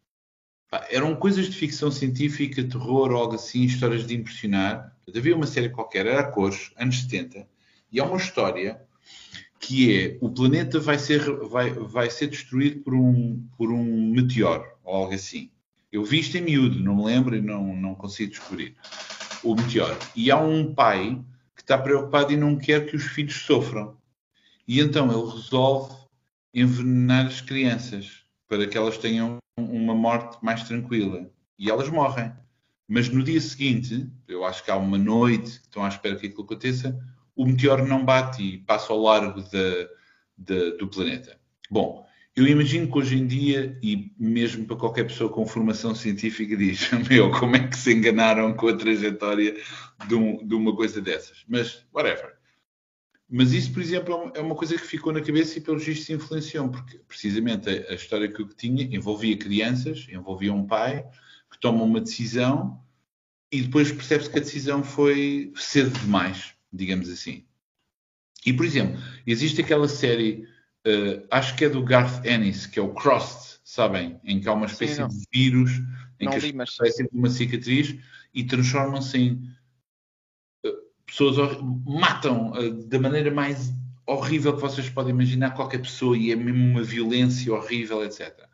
Pá, 0.69 0.85
eram 0.89 1.15
coisas 1.15 1.45
de 1.45 1.55
ficção 1.55 1.91
científica, 1.91 2.63
terror 2.63 3.11
algo 3.11 3.35
assim, 3.35 3.63
histórias 3.63 4.05
de 4.05 4.15
impressionar. 4.15 4.97
Havia 5.15 5.35
uma 5.35 5.47
série 5.47 5.69
qualquer, 5.69 6.07
era 6.07 6.21
a 6.21 6.31
cores, 6.31 6.71
anos 6.75 7.01
70 7.01 7.47
e 7.93 7.99
é 7.99 8.03
uma 8.03 8.17
história 8.17 8.81
que 9.59 9.97
é 9.97 10.17
o 10.19 10.29
planeta 10.29 10.79
vai 10.79 10.97
ser, 10.97 11.21
vai, 11.47 11.69
vai 11.69 12.09
ser 12.09 12.27
destruído 12.27 12.81
por 12.81 12.95
um, 12.95 13.47
por 13.55 13.71
um 13.71 14.11
meteoro 14.11 14.65
ou 14.83 14.95
algo 14.95 15.13
assim. 15.13 15.51
Eu 15.91 16.03
vi 16.03 16.19
isto 16.19 16.35
em 16.35 16.41
miúdo, 16.41 16.79
não 16.79 16.95
me 16.95 17.05
lembro 17.05 17.35
e 17.35 17.41
não, 17.41 17.75
não 17.75 17.93
consigo 17.93 18.31
descobrir. 18.31 18.75
O 19.43 19.55
meteoro. 19.55 19.97
E 20.15 20.31
há 20.31 20.37
um 20.37 20.73
pai 20.73 21.23
que 21.55 21.61
está 21.61 21.77
preocupado 21.77 22.33
e 22.33 22.37
não 22.37 22.57
quer 22.57 22.87
que 22.87 22.95
os 22.95 23.03
filhos 23.03 23.35
sofram. 23.35 23.95
E 24.67 24.79
então 24.79 25.11
ele 25.11 25.31
resolve 25.31 25.95
envenenar 26.53 27.27
as 27.27 27.41
crianças 27.41 28.23
para 28.47 28.65
que 28.67 28.77
elas 28.77 28.97
tenham 28.97 29.37
uma 29.57 29.93
morte 29.93 30.43
mais 30.43 30.63
tranquila. 30.63 31.29
E 31.59 31.69
elas 31.69 31.89
morrem. 31.89 32.33
Mas 32.87 33.07
no 33.07 33.23
dia 33.23 33.39
seguinte, 33.39 34.09
eu 34.27 34.43
acho 34.43 34.63
que 34.63 34.71
há 34.71 34.75
uma 34.75 34.97
noite 34.97 35.51
estão 35.51 35.85
à 35.85 35.87
espera 35.87 36.15
que 36.15 36.27
aquilo 36.27 36.43
aconteça, 36.43 36.99
o 37.35 37.45
meteoro 37.45 37.87
não 37.87 38.03
bate 38.03 38.43
e 38.43 38.57
passa 38.59 38.93
ao 38.93 39.01
largo 39.01 39.41
de, 39.41 39.89
de, 40.37 40.77
do 40.77 40.87
planeta. 40.87 41.39
Bom, 41.69 42.05
eu 42.35 42.47
imagino 42.47 42.91
que 42.91 42.97
hoje 42.97 43.17
em 43.17 43.27
dia, 43.27 43.77
e 43.81 44.11
mesmo 44.17 44.65
para 44.65 44.75
qualquer 44.75 45.05
pessoa 45.05 45.29
com 45.29 45.45
formação 45.45 45.93
científica, 45.93 46.55
diz: 46.57 46.89
Meu, 47.09 47.31
como 47.31 47.55
é 47.55 47.67
que 47.67 47.77
se 47.77 47.93
enganaram 47.93 48.53
com 48.53 48.67
a 48.67 48.77
trajetória 48.77 49.55
de, 50.07 50.15
um, 50.15 50.45
de 50.45 50.55
uma 50.55 50.75
coisa 50.75 51.01
dessas? 51.01 51.43
Mas, 51.47 51.85
whatever. 51.93 52.33
Mas 53.29 53.51
isso, 53.51 53.71
por 53.71 53.81
exemplo, 53.81 54.31
é 54.35 54.41
uma 54.41 54.55
coisa 54.55 54.75
que 54.75 54.85
ficou 54.85 55.11
na 55.11 55.21
cabeça 55.21 55.57
e, 55.57 55.61
pelo 55.61 55.79
visto, 55.79 56.05
se 56.05 56.13
influenciou, 56.13 56.69
porque 56.69 56.99
precisamente 57.07 57.69
a, 57.69 57.91
a, 57.91 57.95
história 57.95 58.31
que 58.31 58.41
eu 58.41 58.47
tinha 58.47 58.83
envolvia 58.83 59.37
crianças, 59.37 60.07
envolvia 60.09 60.53
um 60.53 60.67
pai 60.67 61.03
que 61.51 61.59
toma 61.59 61.83
uma 61.83 62.01
decisão 62.01 62.79
e 63.51 63.61
depois 63.61 63.91
percebe-se 63.91 64.29
que 64.29 64.37
a 64.37 64.41
decisão 64.41 64.83
foi 64.83 65.51
cedo 65.55 65.97
demais 65.99 66.53
digamos 66.73 67.09
assim. 67.09 67.45
E, 68.45 68.51
por 68.51 68.65
exemplo, 68.65 68.99
existe 69.25 69.61
aquela 69.61 69.87
série, 69.87 70.45
uh, 70.85 71.25
acho 71.31 71.55
que 71.55 71.65
é 71.65 71.69
do 71.69 71.83
Garth 71.83 72.25
Ennis, 72.25 72.65
que 72.65 72.79
é 72.79 72.81
o 72.81 72.93
Crossed, 72.93 73.59
sabem? 73.63 74.19
Em 74.23 74.39
que 74.39 74.49
há 74.49 74.53
uma 74.53 74.65
espécie 74.65 74.95
Sim, 74.95 75.07
de 75.07 75.25
vírus 75.31 75.71
em 76.19 76.25
não 76.25 76.33
que 76.33 76.39
li, 76.39 76.53
mas... 76.53 76.75
sempre 76.75 77.17
uma 77.17 77.29
cicatriz 77.29 77.95
e 78.33 78.43
transformam-se 78.43 79.17
em 79.17 79.31
uh, 80.65 80.71
pessoas, 81.05 81.57
matam 81.85 82.51
uh, 82.51 82.71
da 82.87 82.99
maneira 82.99 83.31
mais 83.31 83.71
horrível 84.05 84.53
que 84.53 84.61
vocês 84.61 84.89
podem 84.89 85.13
imaginar 85.13 85.51
qualquer 85.51 85.79
pessoa 85.79 86.17
e 86.17 86.31
é 86.31 86.35
mesmo 86.35 86.65
uma 86.65 86.83
violência 86.83 87.53
horrível, 87.53 88.03
etc. 88.03 88.47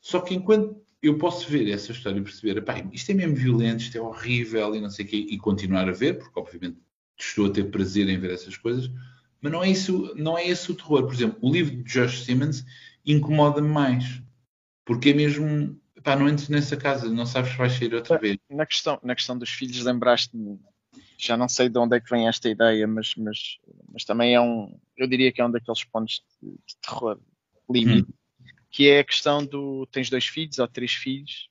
Só 0.00 0.20
que 0.20 0.34
enquanto 0.34 0.84
eu 1.02 1.16
posso 1.18 1.50
ver 1.50 1.70
essa 1.70 1.92
história 1.92 2.18
e 2.18 2.22
perceber, 2.22 2.62
isto 2.92 3.10
é 3.10 3.14
mesmo 3.14 3.34
violento, 3.34 3.80
isto 3.80 3.96
é 3.96 4.00
horrível 4.00 4.74
e 4.74 4.80
não 4.80 4.90
sei 4.90 5.04
o 5.04 5.08
quê, 5.08 5.16
e 5.16 5.38
continuar 5.38 5.88
a 5.88 5.92
ver, 5.92 6.18
porque 6.18 6.38
obviamente 6.38 6.78
estou 7.18 7.46
a 7.46 7.50
ter 7.50 7.70
prazer 7.70 8.08
em 8.08 8.18
ver 8.18 8.32
essas 8.32 8.56
coisas, 8.56 8.90
mas 9.40 9.52
não 9.52 9.62
é 9.62 9.70
isso, 9.70 10.14
não 10.16 10.38
é 10.38 10.46
esse 10.46 10.70
o 10.70 10.74
terror. 10.74 11.04
Por 11.04 11.14
exemplo, 11.14 11.38
o 11.42 11.52
livro 11.52 11.76
de 11.76 11.82
Josh 11.84 12.24
Simmons 12.24 12.64
incomoda-me 13.04 13.68
mais, 13.68 14.22
porque 14.84 15.10
é 15.10 15.14
mesmo, 15.14 15.78
pá, 16.02 16.16
não 16.16 16.28
entres 16.28 16.48
nessa 16.48 16.76
casa, 16.76 17.10
não 17.10 17.26
sabes 17.26 17.52
se 17.52 17.58
vais 17.58 17.72
sair 17.72 17.94
outra 17.94 18.18
vez. 18.18 18.38
Na 18.50 18.66
questão, 18.66 18.98
na 19.02 19.14
questão 19.14 19.36
dos 19.36 19.50
filhos, 19.50 19.82
lembraste-me 19.82 20.58
já 21.16 21.36
não 21.36 21.48
sei 21.48 21.68
de 21.68 21.78
onde 21.78 21.96
é 21.96 22.00
que 22.00 22.10
vem 22.10 22.28
esta 22.28 22.48
ideia, 22.48 22.86
mas, 22.86 23.14
mas, 23.16 23.58
mas 23.92 24.04
também 24.04 24.34
é 24.34 24.40
um, 24.40 24.78
eu 24.96 25.06
diria 25.06 25.32
que 25.32 25.40
é 25.40 25.46
um 25.46 25.50
daqueles 25.50 25.84
pontos 25.84 26.22
de, 26.42 26.50
de 26.50 26.76
terror 26.82 27.18
limite, 27.70 28.10
hum. 28.10 28.46
que 28.70 28.88
é 28.88 29.00
a 29.00 29.04
questão 29.04 29.44
do 29.44 29.86
tens 29.86 30.10
dois 30.10 30.26
filhos 30.26 30.58
ou 30.58 30.68
três 30.68 30.92
filhos 30.92 31.48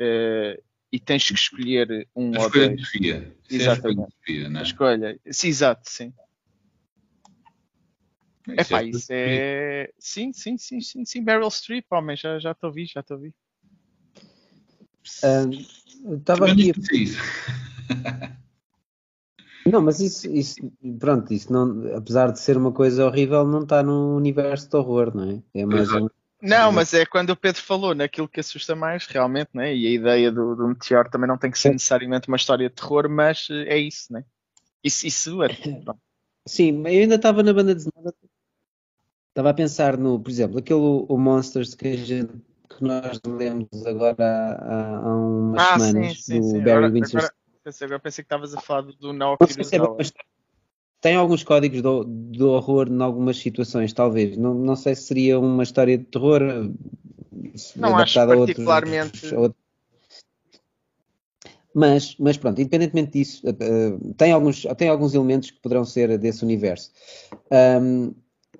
uh, 0.00 0.62
e 0.96 1.00
tens 1.00 1.28
que 1.28 1.34
escolher 1.34 2.08
um 2.16 2.34
a 2.34 2.44
ou 2.44 2.50
dois. 2.50 2.74
De 2.74 2.84
Sofia. 2.84 3.36
Exatamente. 3.50 4.00
É 4.00 4.04
a 4.04 4.10
Sofia, 4.10 4.48
não 4.48 4.56
é? 4.56 4.62
A 4.62 4.66
escolha. 4.66 5.20
Sim, 5.30 5.48
exato, 5.48 5.90
sim. 5.90 6.14
É 8.48 8.64
pá, 8.64 8.82
isso 8.82 9.06
é. 9.10 9.92
Sim, 9.98 10.32
sim, 10.32 10.56
sim, 10.56 10.80
sim, 10.80 11.04
sim. 11.04 11.20
Meryl 11.20 11.50
Streep, 11.50 11.84
homem, 11.90 12.16
já 12.16 12.38
estou 12.38 12.40
já 12.40 12.56
a 12.62 12.66
ouvir, 12.66 12.86
já 12.86 13.00
estou 13.00 13.16
a 13.16 13.18
ouvir. 13.18 13.34
Estava 16.18 16.50
aqui. 16.50 16.72
Não, 19.66 19.82
mas 19.82 20.00
isso, 20.00 20.32
isso, 20.32 20.72
pronto, 20.98 21.34
isso 21.34 21.52
não, 21.52 21.94
apesar 21.96 22.32
de 22.32 22.40
ser 22.40 22.56
uma 22.56 22.72
coisa 22.72 23.04
horrível, 23.04 23.44
não 23.46 23.64
está 23.64 23.82
no 23.82 24.16
universo 24.16 24.70
de 24.70 24.76
horror, 24.76 25.14
não 25.14 25.30
é? 25.30 25.42
É 25.60 25.66
mais 25.66 25.92
um, 25.92 26.08
não, 26.46 26.72
mas 26.72 26.94
é 26.94 27.04
quando 27.04 27.30
o 27.30 27.36
Pedro 27.36 27.60
falou 27.62 27.94
naquilo 27.94 28.28
que 28.28 28.40
assusta 28.40 28.74
mais, 28.74 29.06
realmente, 29.06 29.50
né? 29.54 29.74
e 29.74 29.86
a 29.86 29.90
ideia 29.90 30.30
do, 30.30 30.54
do 30.54 30.68
meteoro 30.68 31.10
também 31.10 31.28
não 31.28 31.38
tem 31.38 31.50
que 31.50 31.58
ser 31.58 31.72
necessariamente 31.72 32.28
uma 32.28 32.36
história 32.36 32.68
de 32.68 32.74
terror, 32.74 33.08
mas 33.08 33.48
eh, 33.50 33.74
é 33.74 33.78
isso, 33.78 34.12
né? 34.12 34.24
Isso, 34.82 35.06
isso 35.06 35.42
é. 35.42 35.48
Sim, 36.46 36.82
eu 36.86 37.02
ainda 37.02 37.16
estava 37.16 37.42
na 37.42 37.52
banda 37.52 37.74
desenhada. 37.74 38.14
Estava 39.30 39.50
a 39.50 39.54
pensar 39.54 39.98
no, 39.98 40.18
por 40.20 40.30
exemplo, 40.30 40.58
aquele 40.58 40.78
o 40.78 41.18
Monsters 41.18 41.74
que, 41.74 41.88
a 41.88 41.96
gente, 41.96 42.32
que 42.70 42.82
nós 42.82 43.20
lemos 43.26 43.68
agora 43.84 44.16
há, 44.18 44.96
há 44.96 45.16
umas 45.16 45.62
ah, 45.62 45.78
semanas, 45.78 46.24
sim, 46.24 46.34
sim, 46.34 46.40
do 46.40 46.46
sim. 46.46 46.58
Barry 46.58 46.70
agora, 46.70 46.92
Windsor. 46.92 47.18
Agora, 47.18 47.34
pensei, 47.64 47.84
agora 47.84 48.00
pensei 48.00 48.22
que 48.22 48.26
estavas 48.26 48.54
a 48.54 48.60
falar 48.60 48.82
do 48.82 49.12
Naoki 49.12 49.44
tem 51.06 51.14
alguns 51.14 51.44
códigos 51.44 51.82
do, 51.82 52.02
do 52.02 52.50
horror 52.50 52.88
em 52.90 53.00
algumas 53.00 53.36
situações, 53.36 53.92
talvez. 53.92 54.36
Não, 54.36 54.52
não 54.54 54.74
sei 54.74 54.92
se 54.96 55.02
seria 55.02 55.38
uma 55.38 55.62
história 55.62 55.96
de 55.96 56.02
terror. 56.02 56.40
Não 57.76 57.96
acho 57.96 58.14
particularmente. 58.26 59.32
A 59.32 59.38
outros, 59.38 59.62
mas, 61.72 62.16
mas 62.18 62.36
pronto, 62.36 62.60
independentemente 62.60 63.12
disso, 63.12 63.40
uh, 63.48 64.14
tem, 64.14 64.32
alguns, 64.32 64.66
tem 64.76 64.88
alguns 64.88 65.14
elementos 65.14 65.52
que 65.52 65.60
poderão 65.60 65.84
ser 65.84 66.18
desse 66.18 66.42
universo. 66.42 66.90
Um, 67.80 68.12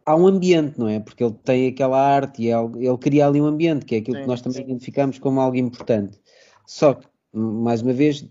há 0.04 0.14
um 0.14 0.28
ambiente, 0.28 0.78
não 0.78 0.86
é? 0.86 1.00
Porque 1.00 1.24
ele 1.24 1.34
tem 1.42 1.66
aquela 1.66 1.98
arte 1.98 2.42
e 2.42 2.52
ele, 2.52 2.86
ele 2.86 2.98
cria 2.98 3.26
ali 3.26 3.40
um 3.40 3.46
ambiente, 3.46 3.84
que 3.84 3.96
é 3.96 3.98
aquilo 3.98 4.18
sim, 4.18 4.22
que 4.22 4.28
nós 4.28 4.40
também 4.40 4.58
sim. 4.58 4.64
identificamos 4.70 5.18
como 5.18 5.40
algo 5.40 5.56
importante. 5.56 6.16
Só 6.64 6.94
que, 6.94 7.08
mais 7.34 7.82
uma 7.82 7.92
vez, 7.92 8.24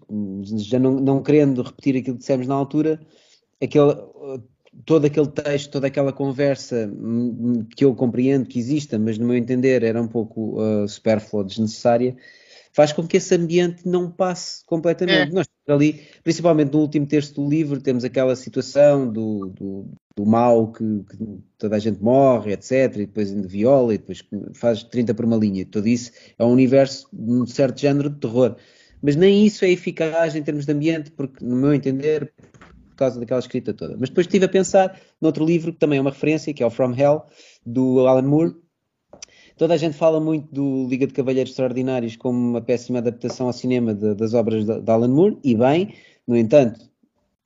já 0.54 0.80
não, 0.80 1.02
não 1.02 1.22
querendo 1.22 1.62
repetir 1.62 1.98
aquilo 1.98 2.16
que 2.16 2.22
dissemos 2.22 2.48
na 2.48 2.56
altura, 2.56 2.98
aquele, 3.62 3.94
todo 4.86 5.06
aquele 5.06 5.28
texto, 5.28 5.72
toda 5.72 5.88
aquela 5.88 6.12
conversa 6.12 6.88
hum, 6.88 7.38
hum, 7.40 7.68
que 7.76 7.86
eu 7.86 7.96
compreendo 7.96 8.48
que 8.48 8.60
exista, 8.60 9.00
mas 9.00 9.18
no 9.18 9.28
meu 9.28 9.38
entender 9.38 9.84
era 9.84 10.02
um 10.02 10.08
pouco 10.08 10.62
uh, 10.62 10.88
supérflua, 10.88 11.44
desnecessária, 11.44 12.16
faz 12.74 12.92
com 12.92 13.08
que 13.08 13.18
esse 13.18 13.34
ambiente 13.34 13.88
não 13.88 14.12
passe 14.12 14.66
completamente. 14.66 15.32
É. 15.32 15.34
Nós 15.34 15.48
ali, 15.68 16.02
principalmente 16.24 16.74
no 16.74 16.80
último 16.80 17.06
texto 17.08 17.42
do 17.42 17.50
livro, 17.50 17.82
temos 17.82 18.04
aquela 18.04 18.36
situação 18.36 19.12
do, 19.12 19.48
do, 19.48 19.90
do 20.16 20.26
mal 20.26 20.72
que, 20.72 20.84
que, 20.84 21.40
toda 21.58 21.76
a 21.76 21.80
gente 21.80 22.02
morre, 22.02 22.54
etc. 22.54 22.72
E 22.96 23.06
depois 23.06 23.32
ainda 23.32 23.48
viola 23.48 23.94
e 23.94 23.98
depois 23.98 24.24
faz 24.54 24.84
30 24.84 25.14
por 25.14 25.26
uma 25.26 25.38
linha. 25.38 25.66
Tudo 25.66 25.88
isso 25.88 26.12
é 26.38 26.44
um 26.44 26.52
universo 26.52 27.08
de 27.12 27.32
um 27.32 27.46
certo 27.48 27.80
género 27.80 28.10
de 28.10 28.20
terror. 28.20 28.56
Mas 29.02 29.16
nem 29.16 29.46
isso 29.46 29.66
é 29.66 29.70
eficaz 29.70 30.36
em 30.36 30.44
termos 30.44 30.66
de 30.66 30.72
ambiente, 30.72 31.12
porque, 31.12 31.44
no 31.44 31.56
meu 31.56 31.74
entender, 31.74 32.32
por 32.96 33.00
causa 33.00 33.20
daquela 33.20 33.40
escrita 33.40 33.74
toda. 33.74 33.98
Mas 34.00 34.10
depois 34.10 34.26
estive 34.26 34.46
a 34.46 34.50
pensar 34.50 35.00
noutro 35.22 35.46
livro 35.46 35.74
que 35.74 35.80
também 35.80 36.00
é 36.00 36.02
uma 36.02 36.10
referência, 36.10 36.54
que 36.54 36.64
é 36.64 36.66
o 36.66 36.70
From 36.70 36.96
Hell, 36.96 37.24
do 37.66 38.08
Alan 38.08 38.24
Moore. 38.24 38.56
Toda 39.58 39.74
a 39.74 39.78
gente 39.78 39.96
fala 39.96 40.20
muito 40.20 40.54
do 40.54 40.88
Liga 40.88 41.06
de 41.06 41.14
Cavalheiros 41.14 41.52
Extraordinários 41.52 42.16
como 42.16 42.38
uma 42.38 42.62
péssima 42.62 43.00
adaptação 43.00 43.48
ao 43.48 43.54
cinema 43.54 43.94
de, 43.94 44.16
das 44.16 44.34
obras 44.34 44.66
de, 44.66 44.82
de, 44.82 44.92
Alan 44.92 45.10
Moore, 45.10 45.38
e 45.44 45.56
bem, 45.56 45.94
no 46.26 46.36
entanto, 46.36 46.80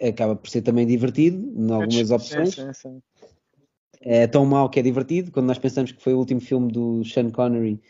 acaba 0.02 0.36
por 0.36 0.50
ser 0.50 0.62
também 0.62 0.86
divertido, 0.86 1.52
em 1.56 1.72
algumas 1.72 2.12
opções. 2.12 2.56
Sim, 2.56 2.74
sim, 2.74 2.74
sim. 2.74 3.02
É 4.02 4.28
tão 4.28 4.46
mau 4.46 4.70
que 4.70 4.80
é 4.80 4.84
divertido, 4.84 5.32
quando 5.32 5.48
nós 5.48 5.58
pensamos 5.58 5.92
que 5.92 6.02
foi 6.02 6.14
o 6.14 6.20
último 6.20 6.40
filme 6.40 6.72
do 6.72 7.04
Sean 7.04 7.30
Connery, 7.30 7.82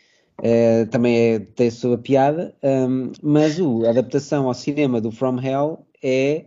é, 0.42 0.86
também 0.86 1.34
é, 1.34 1.38
tem 1.38 1.68
a 1.68 1.70
sua 1.70 1.98
piada, 1.98 2.54
um, 2.62 3.12
mas 3.22 3.60
o, 3.60 3.84
a 3.84 3.90
adaptação 3.90 4.48
ao 4.48 4.54
cinema 4.54 5.00
do 5.00 5.12
From 5.12 5.38
Hell 5.38 5.86
é 6.02 6.46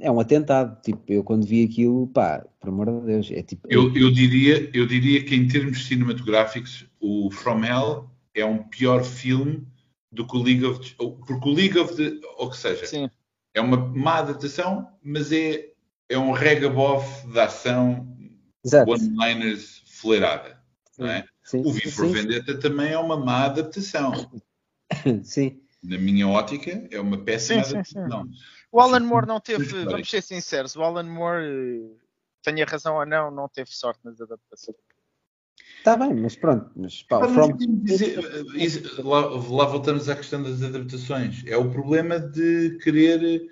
é 0.00 0.10
um 0.10 0.18
atentado. 0.18 0.80
Tipo, 0.82 1.00
eu 1.08 1.22
quando 1.22 1.46
vi 1.46 1.64
aquilo, 1.64 2.08
pá, 2.08 2.44
por 2.60 2.68
amor 2.68 3.00
de 3.00 3.06
Deus, 3.06 3.30
é 3.30 3.42
tipo. 3.42 3.66
Eu, 3.70 3.94
eu, 3.94 4.10
diria, 4.10 4.70
eu 4.74 4.86
diria 4.86 5.24
que 5.24 5.34
em 5.34 5.46
termos 5.46 5.86
cinematográficos, 5.86 6.86
o 7.00 7.30
From 7.30 7.64
Hell 7.64 8.10
é 8.34 8.44
um 8.44 8.58
pior 8.58 9.04
filme 9.04 9.66
do 10.10 10.26
que 10.26 10.36
o 10.36 10.42
League 10.42 10.64
of 10.64 10.94
porque 10.96 11.48
o 11.48 11.52
League 11.52 11.78
of 11.78 11.94
the, 11.94 12.18
ou 12.38 12.50
que 12.50 12.56
seja, 12.56 12.86
Sim. 12.86 13.10
é 13.54 13.60
uma 13.60 13.76
má 13.76 14.18
adaptação, 14.18 14.88
mas 15.02 15.30
é, 15.32 15.70
é 16.08 16.18
um 16.18 16.32
regabof 16.32 17.26
de 17.26 17.38
ação 17.38 18.16
one-liners 18.86 19.82
flerada. 19.86 20.58
Não 20.98 21.08
é? 21.08 21.24
Sim, 21.42 21.62
o 21.64 21.72
V 21.72 21.90
for 21.90 22.08
Vendetta 22.08 22.58
também 22.58 22.92
é 22.92 22.98
uma 22.98 23.16
má 23.16 23.44
adaptação. 23.44 24.12
Sim. 25.22 25.60
Na 25.82 25.98
minha 25.98 26.26
ótica, 26.26 26.86
é 26.90 26.98
uma 26.98 27.18
péssima 27.18 27.60
adaptação. 27.60 28.28
O 28.74 28.80
Alan 28.80 29.04
Moore 29.06 29.28
não 29.28 29.38
teve, 29.38 29.84
vamos 29.84 30.10
ser 30.10 30.20
sinceros, 30.20 30.74
o 30.74 30.82
Alan 30.82 31.04
Moore, 31.04 31.96
tenha 32.42 32.66
razão 32.66 32.96
ou 32.96 33.06
não, 33.06 33.30
não 33.30 33.48
teve 33.48 33.70
sorte 33.70 34.00
nas 34.04 34.20
adaptações. 34.20 34.76
Está 35.78 35.96
bem, 35.96 36.12
mas 36.12 36.34
pronto. 36.34 36.68
Mas, 36.74 37.00
pá, 37.04 37.20
from... 37.28 37.56
dizer, 37.56 38.18
lá, 38.98 39.20
lá, 39.28 39.66
voltamos 39.66 40.08
à 40.08 40.16
questão 40.16 40.42
das 40.42 40.60
adaptações. 40.60 41.44
É 41.46 41.56
o 41.56 41.70
problema 41.70 42.18
de 42.18 42.76
querer 42.82 43.48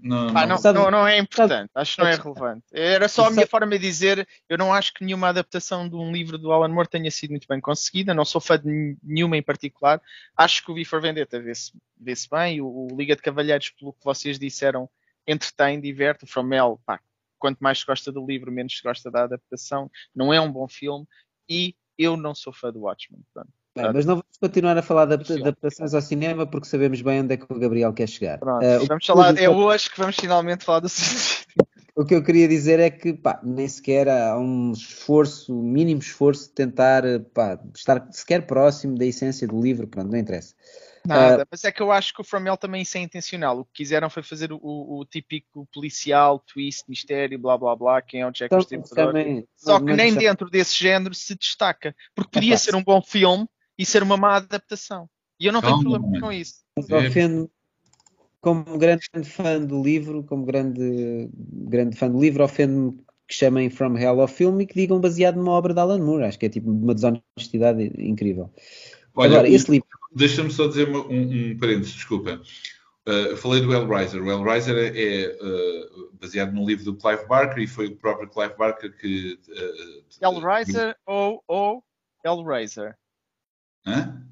não, 0.00 0.30
não, 0.30 0.72
não, 0.72 0.90
não, 0.90 1.08
é 1.08 1.18
importante, 1.18 1.70
acho 1.74 1.96
que 1.96 2.02
não 2.02 2.08
é 2.08 2.14
relevante. 2.14 2.64
Era 2.72 3.08
só 3.08 3.26
a 3.26 3.30
minha 3.30 3.46
forma 3.46 3.70
de 3.72 3.78
dizer, 3.78 4.26
eu 4.48 4.56
não 4.56 4.72
acho 4.72 4.94
que 4.94 5.04
nenhuma 5.04 5.28
adaptação 5.28 5.88
de 5.88 5.96
um 5.96 6.12
livro 6.12 6.38
do 6.38 6.52
Alan 6.52 6.68
Moore 6.68 6.88
tenha 6.88 7.10
sido 7.10 7.30
muito 7.30 7.48
bem 7.48 7.60
conseguida, 7.60 8.14
não 8.14 8.24
sou 8.24 8.40
fã 8.40 8.58
de 8.58 8.96
nenhuma 9.02 9.36
em 9.36 9.42
particular. 9.42 10.00
Acho 10.36 10.64
que 10.64 10.70
o 10.70 10.74
V 10.74 10.84
for 10.84 11.00
Vendetta 11.00 11.40
vê-se 11.40 11.72
vê 11.98 12.14
bem, 12.30 12.60
o, 12.60 12.66
o, 12.66 12.96
Liga 12.96 13.16
de 13.16 13.22
Cavalheiros, 13.22 13.70
pelo 13.70 13.92
que 13.92 14.04
vocês 14.04 14.38
disseram, 14.38 14.88
entretém, 15.26 15.80
diverte, 15.80 16.24
o 16.24 16.26
From 16.26 16.52
Hell, 16.52 16.80
pá, 16.86 17.00
quanto 17.38 17.58
mais 17.58 17.80
se 17.80 17.86
gosta 17.86 18.12
do 18.12 18.24
livro, 18.24 18.52
menos 18.52 18.76
se 18.76 18.82
gosta 18.82 19.10
da 19.10 19.24
adaptação, 19.24 19.90
não 20.14 20.32
é 20.32 20.40
um 20.40 20.50
bom 20.50 20.68
filme, 20.68 21.06
e 21.48 21.74
eu 21.96 22.16
não 22.16 22.34
sou 22.34 22.52
fã 22.52 22.72
do 22.72 22.82
Watchmen. 22.82 23.22
Pronto. 23.34 23.57
Bem, 23.82 23.92
mas 23.92 24.04
não 24.04 24.16
vamos 24.16 24.36
continuar 24.40 24.76
a 24.76 24.82
falar 24.82 25.06
de 25.06 25.32
adaptações 25.40 25.94
ao 25.94 26.00
cinema 26.00 26.46
porque 26.46 26.66
sabemos 26.66 27.00
bem 27.00 27.20
onde 27.20 27.34
é 27.34 27.36
que 27.36 27.46
o 27.48 27.58
Gabriel 27.58 27.92
quer 27.92 28.08
chegar. 28.08 28.38
Uh, 28.42 28.86
vamos 28.86 29.06
falar, 29.06 29.38
é 29.38 29.48
hoje 29.48 29.90
que 29.90 29.98
vamos 29.98 30.16
finalmente 30.16 30.64
falar 30.64 30.80
do 30.80 30.88
O 31.94 32.04
que 32.04 32.14
eu 32.14 32.22
queria 32.22 32.46
dizer 32.46 32.78
é 32.78 32.90
que 32.90 33.12
pá, 33.12 33.40
nem 33.42 33.66
sequer 33.66 34.08
há 34.08 34.38
um 34.38 34.72
esforço, 34.72 35.54
mínimo 35.54 36.00
esforço 36.00 36.48
de 36.48 36.54
tentar 36.54 37.02
pá, 37.34 37.58
estar 37.74 38.06
sequer 38.12 38.46
próximo 38.46 38.96
da 38.96 39.04
essência 39.04 39.46
do 39.46 39.60
livro, 39.60 39.86
pronto, 39.88 40.10
não 40.10 40.18
interessa. 40.18 40.54
Nada, 41.06 41.42
uh, 41.42 41.46
mas 41.50 41.64
é 41.64 41.72
que 41.72 41.80
eu 41.80 41.90
acho 41.90 42.12
que 42.12 42.20
o 42.20 42.24
Framel 42.24 42.56
também 42.56 42.82
isso 42.82 42.98
é 42.98 43.00
intencional. 43.00 43.60
O 43.60 43.64
que 43.64 43.78
quiseram 43.82 44.10
foi 44.10 44.22
fazer 44.22 44.52
o, 44.52 44.58
o, 44.62 45.04
típico 45.06 45.66
policial, 45.72 46.38
twist, 46.38 46.84
mistério, 46.88 47.38
blá 47.38 47.56
blá 47.56 47.74
blá, 47.74 48.02
quem 48.02 48.20
é 48.20 48.26
o 48.26 48.30
Jack 48.30 48.54
então, 48.54 48.82
também, 48.94 49.46
Só 49.56 49.80
que 49.80 49.92
nem 49.92 50.14
dentro 50.14 50.50
desse 50.50 50.76
género 50.76 51.14
se 51.14 51.34
destaca. 51.34 51.94
Porque 52.14 52.32
podia 52.32 52.54
é 52.54 52.56
ser 52.56 52.74
um 52.74 52.82
bom 52.84 53.00
filme, 53.02 53.48
e 53.78 53.86
ser 53.86 54.02
uma 54.02 54.16
má 54.16 54.36
adaptação. 54.36 55.08
E 55.40 55.46
eu 55.46 55.52
não 55.52 55.60
tenho 55.60 55.74
Calma, 55.74 56.00
problema 56.00 56.20
com 56.20 56.32
isso. 56.32 56.56
Ofendo, 56.76 57.50
como 58.40 58.76
grande 58.76 59.06
fã 59.24 59.60
do 59.60 59.82
livro, 59.82 60.24
como 60.24 60.44
grande, 60.44 61.30
grande 61.32 61.96
fã 61.96 62.10
do 62.10 62.20
livro, 62.20 62.42
ofendo-me 62.42 62.98
que 63.28 63.34
chamem 63.34 63.68
From 63.68 63.96
Hell 63.96 64.20
ao 64.20 64.26
filme 64.26 64.64
e 64.64 64.66
que 64.66 64.74
digam 64.74 65.00
baseado 65.00 65.36
numa 65.36 65.52
obra 65.52 65.74
de 65.74 65.80
Alan 65.80 65.98
Moore. 65.98 66.24
Acho 66.24 66.38
que 66.38 66.46
é 66.46 66.48
tipo 66.48 66.70
uma 66.70 66.94
desonestidade 66.94 67.92
incrível. 67.98 68.50
Olha, 69.14 69.32
Agora, 69.32 69.48
esse 69.48 69.70
livro. 69.70 69.86
Deixa-me 70.12 70.50
só 70.50 70.66
dizer 70.66 70.88
um, 70.88 71.52
um 71.52 71.58
parênteses, 71.58 71.92
desculpa. 71.92 72.40
Uh, 73.06 73.36
falei 73.36 73.60
do 73.60 73.72
Hellraiser. 73.72 74.22
O 74.22 74.30
Hellraiser 74.30 74.76
é, 74.76 75.24
é 75.24 75.38
uh, 75.42 76.10
baseado 76.20 76.52
num 76.52 76.66
livro 76.66 76.84
do 76.84 76.96
Clive 76.96 77.26
Barker 77.26 77.62
e 77.62 77.66
foi 77.66 77.86
o 77.86 77.96
próprio 77.96 78.28
Clive 78.28 78.54
Barker 78.56 78.96
que. 78.96 79.38
Uh, 79.48 80.24
Hellraiser 80.24 80.96
ou, 81.06 81.42
ou 81.46 81.84
Hellraiser? 82.24 82.96
Hã? 83.88 84.22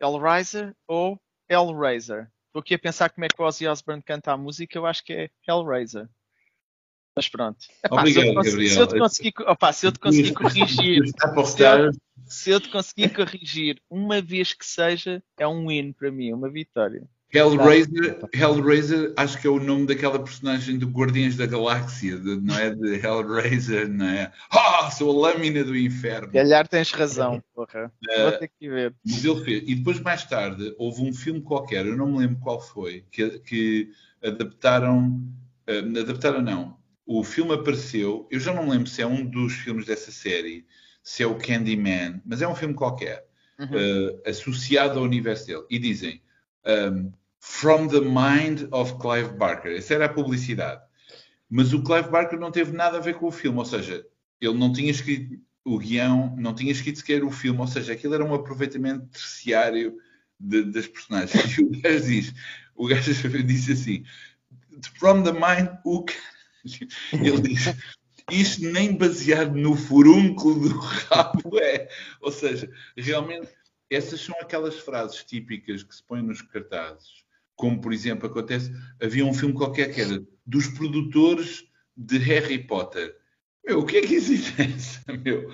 Hellraiser 0.00 0.74
ou 0.86 1.20
Hellraiser? 1.48 2.28
Estou 2.46 2.60
aqui 2.60 2.74
a 2.74 2.78
pensar 2.78 3.08
como 3.10 3.24
é 3.24 3.28
que 3.28 3.40
o 3.40 3.44
Ozzy 3.44 3.68
Osbourne 3.68 4.02
canta 4.02 4.32
a 4.32 4.36
música, 4.36 4.76
eu 4.76 4.84
acho 4.84 5.04
que 5.04 5.12
é 5.12 5.30
Hellraiser. 5.46 6.08
Mas 7.14 7.28
pronto. 7.28 7.58
Epá, 7.82 7.96
Obrigado, 8.00 8.26
se 8.26 8.34
Gabriel. 8.34 8.74
Se 8.74 8.80
eu 8.80 8.86
te 8.86 8.98
conseguir, 8.98 9.34
opa, 9.46 9.72
se 9.72 9.86
eu 9.86 9.92
te 9.92 9.98
conseguir 9.98 10.34
corrigir, 10.34 11.02
se 11.46 11.62
eu, 11.62 11.92
se 12.26 12.50
eu 12.50 12.60
te 12.60 12.68
conseguir 12.68 13.14
corrigir 13.14 13.82
uma 13.88 14.20
vez 14.20 14.52
que 14.52 14.66
seja, 14.66 15.22
é 15.38 15.46
um 15.46 15.68
win 15.68 15.92
para 15.92 16.10
mim, 16.10 16.32
uma 16.32 16.50
vitória. 16.50 17.08
Hellraiser, 17.32 18.20
Hellraiser, 18.32 19.12
acho 19.16 19.40
que 19.40 19.46
é 19.46 19.50
o 19.50 19.58
nome 19.58 19.86
daquela 19.86 20.18
personagem 20.18 20.78
do 20.78 20.86
Guardiões 20.86 21.36
da 21.36 21.44
Galáxia, 21.44 22.16
de, 22.16 22.36
não 22.40 22.56
é? 22.56 22.70
De 22.70 23.04
Hellraiser, 23.04 23.88
não 23.88 24.06
é? 24.06 24.32
Ah, 24.50 24.90
sou 24.90 25.10
a 25.10 25.32
lâmina 25.32 25.64
do 25.64 25.76
inferno. 25.76 26.32
Calhar 26.32 26.68
tens 26.68 26.92
razão, 26.92 27.42
porra. 27.54 27.92
Uh, 28.04 28.22
Vou 28.22 28.32
ter 28.38 28.48
que 28.48 28.68
ver. 28.68 28.94
Mas 29.04 29.24
ele 29.24 29.44
fez. 29.44 29.64
E 29.66 29.74
depois, 29.74 30.00
mais 30.00 30.24
tarde, 30.24 30.74
houve 30.78 31.02
um 31.02 31.12
filme 31.12 31.40
qualquer, 31.40 31.84
eu 31.84 31.96
não 31.96 32.12
me 32.12 32.18
lembro 32.18 32.38
qual 32.38 32.60
foi, 32.60 33.04
que, 33.10 33.38
que 33.40 33.90
adaptaram. 34.22 35.20
Uh, 35.68 35.98
adaptaram, 35.98 36.40
não. 36.40 36.76
O 37.04 37.24
filme 37.24 37.54
apareceu, 37.54 38.26
eu 38.30 38.38
já 38.38 38.52
não 38.54 38.64
me 38.64 38.70
lembro 38.70 38.88
se 38.88 39.02
é 39.02 39.06
um 39.06 39.24
dos 39.24 39.52
filmes 39.52 39.86
dessa 39.86 40.10
série, 40.10 40.64
se 41.02 41.22
é 41.22 41.26
o 41.26 41.36
Candyman, 41.36 42.20
mas 42.24 42.40
é 42.40 42.48
um 42.48 42.54
filme 42.54 42.74
qualquer, 42.74 43.24
uhum. 43.58 43.66
uh, 43.66 44.22
associado 44.26 45.00
ao 45.00 45.04
universo 45.04 45.46
dele. 45.48 45.64
E 45.68 45.78
dizem. 45.78 46.24
Um, 46.66 47.12
From 47.38 47.88
the 47.88 48.00
Mind 48.00 48.68
of 48.72 48.98
Clive 48.98 49.36
Barker. 49.38 49.70
Essa 49.70 49.94
era 49.94 50.06
a 50.06 50.12
publicidade. 50.12 50.82
Mas 51.48 51.72
o 51.72 51.82
Clive 51.82 52.10
Barker 52.10 52.38
não 52.38 52.50
teve 52.50 52.72
nada 52.72 52.98
a 52.98 53.00
ver 53.00 53.14
com 53.14 53.26
o 53.26 53.32
filme, 53.32 53.58
ou 53.58 53.64
seja, 53.64 54.04
ele 54.40 54.58
não 54.58 54.72
tinha 54.72 54.90
escrito 54.90 55.38
o 55.64 55.78
guião, 55.78 56.34
não 56.36 56.54
tinha 56.54 56.72
escrito 56.72 56.98
sequer 56.98 57.24
o 57.24 57.30
filme, 57.30 57.60
ou 57.60 57.66
seja, 57.66 57.92
aquilo 57.92 58.14
era 58.14 58.24
um 58.24 58.34
aproveitamento 58.34 59.06
terciário 59.06 59.96
de, 60.38 60.64
das 60.64 60.86
personagens. 60.86 61.56
E 61.56 61.62
o 61.62 61.80
gajo 61.80 62.06
diz, 62.06 62.34
o 62.74 62.86
gajo 62.86 63.10
assim, 63.72 64.04
From 64.98 65.22
the 65.22 65.32
Mind, 65.32 65.68
o 65.84 66.04
ele 67.12 67.40
diz, 67.42 67.74
isto 68.30 68.62
nem 68.62 68.96
baseado 68.96 69.54
no 69.54 69.76
furúnculo 69.76 70.68
do 70.68 70.78
rabo 70.78 71.58
é. 71.58 71.88
Ou 72.20 72.32
seja, 72.32 72.70
realmente, 72.96 73.48
essas 73.90 74.20
são 74.20 74.34
aquelas 74.40 74.78
frases 74.78 75.24
típicas 75.24 75.82
que 75.82 75.94
se 75.94 76.02
põem 76.02 76.22
nos 76.22 76.42
cartazes 76.42 77.26
como 77.56 77.80
por 77.80 77.92
exemplo 77.92 78.28
acontece, 78.28 78.70
havia 79.02 79.24
um 79.24 79.34
filme 79.34 79.54
qualquer 79.54 79.92
que 79.92 80.00
era 80.02 80.22
dos 80.44 80.68
produtores 80.68 81.64
de 81.96 82.18
Harry 82.18 82.58
Potter. 82.58 83.16
Meu, 83.66 83.80
o 83.80 83.86
que 83.86 83.96
é 83.96 84.02
que 84.02 84.14
isso 84.14 84.32
interessa, 84.34 85.02
meu? 85.24 85.50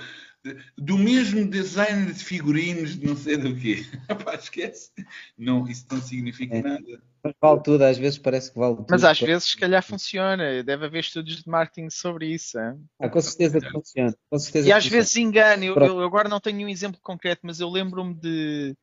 Do 0.76 0.99
mesmo 0.99 1.49
designer 1.49 2.12
de 2.12 2.24
figurinos 2.24 2.99
de 2.99 3.07
não 3.07 3.16
sei 3.16 3.36
do 3.36 3.55
quê. 3.55 3.86
Rapaz, 4.09 4.45
esquece. 4.45 4.90
Não, 5.38 5.68
isso 5.68 5.86
não 5.90 6.01
significa 6.01 6.57
é. 6.57 6.62
nada. 6.62 7.03
Mas 7.22 7.34
vale 7.40 7.62
tudo, 7.62 7.82
às 7.82 7.97
vezes 7.97 8.18
parece 8.18 8.53
que 8.53 8.59
vale 8.59 8.76
tudo. 8.76 8.86
Mas 8.90 9.05
às 9.05 9.20
vezes, 9.20 9.51
se 9.51 9.57
calhar, 9.57 9.82
funciona. 9.82 10.62
Deve 10.64 10.86
haver 10.86 11.01
estudos 11.01 11.43
de 11.43 11.49
marketing 11.49 11.90
sobre 11.90 12.26
isso. 12.26 12.59
Hein? 12.59 12.84
Ah, 12.99 13.09
com 13.09 13.20
certeza 13.20 13.61
que 13.61 13.70
funciona. 13.70 14.14
Com 14.28 14.38
certeza 14.38 14.68
e 14.68 14.72
às 14.72 14.82
funciona. 14.82 15.03
vezes 15.03 15.16
engana. 15.16 15.64
Eu, 15.64 15.76
eu, 15.76 16.01
agora 16.01 16.28
não 16.28 16.40
tenho 16.40 16.66
um 16.66 16.70
exemplo 16.70 17.01
concreto, 17.01 17.43
mas 17.45 17.61
eu 17.61 17.70
lembro-me 17.70 18.14
de 18.14 18.76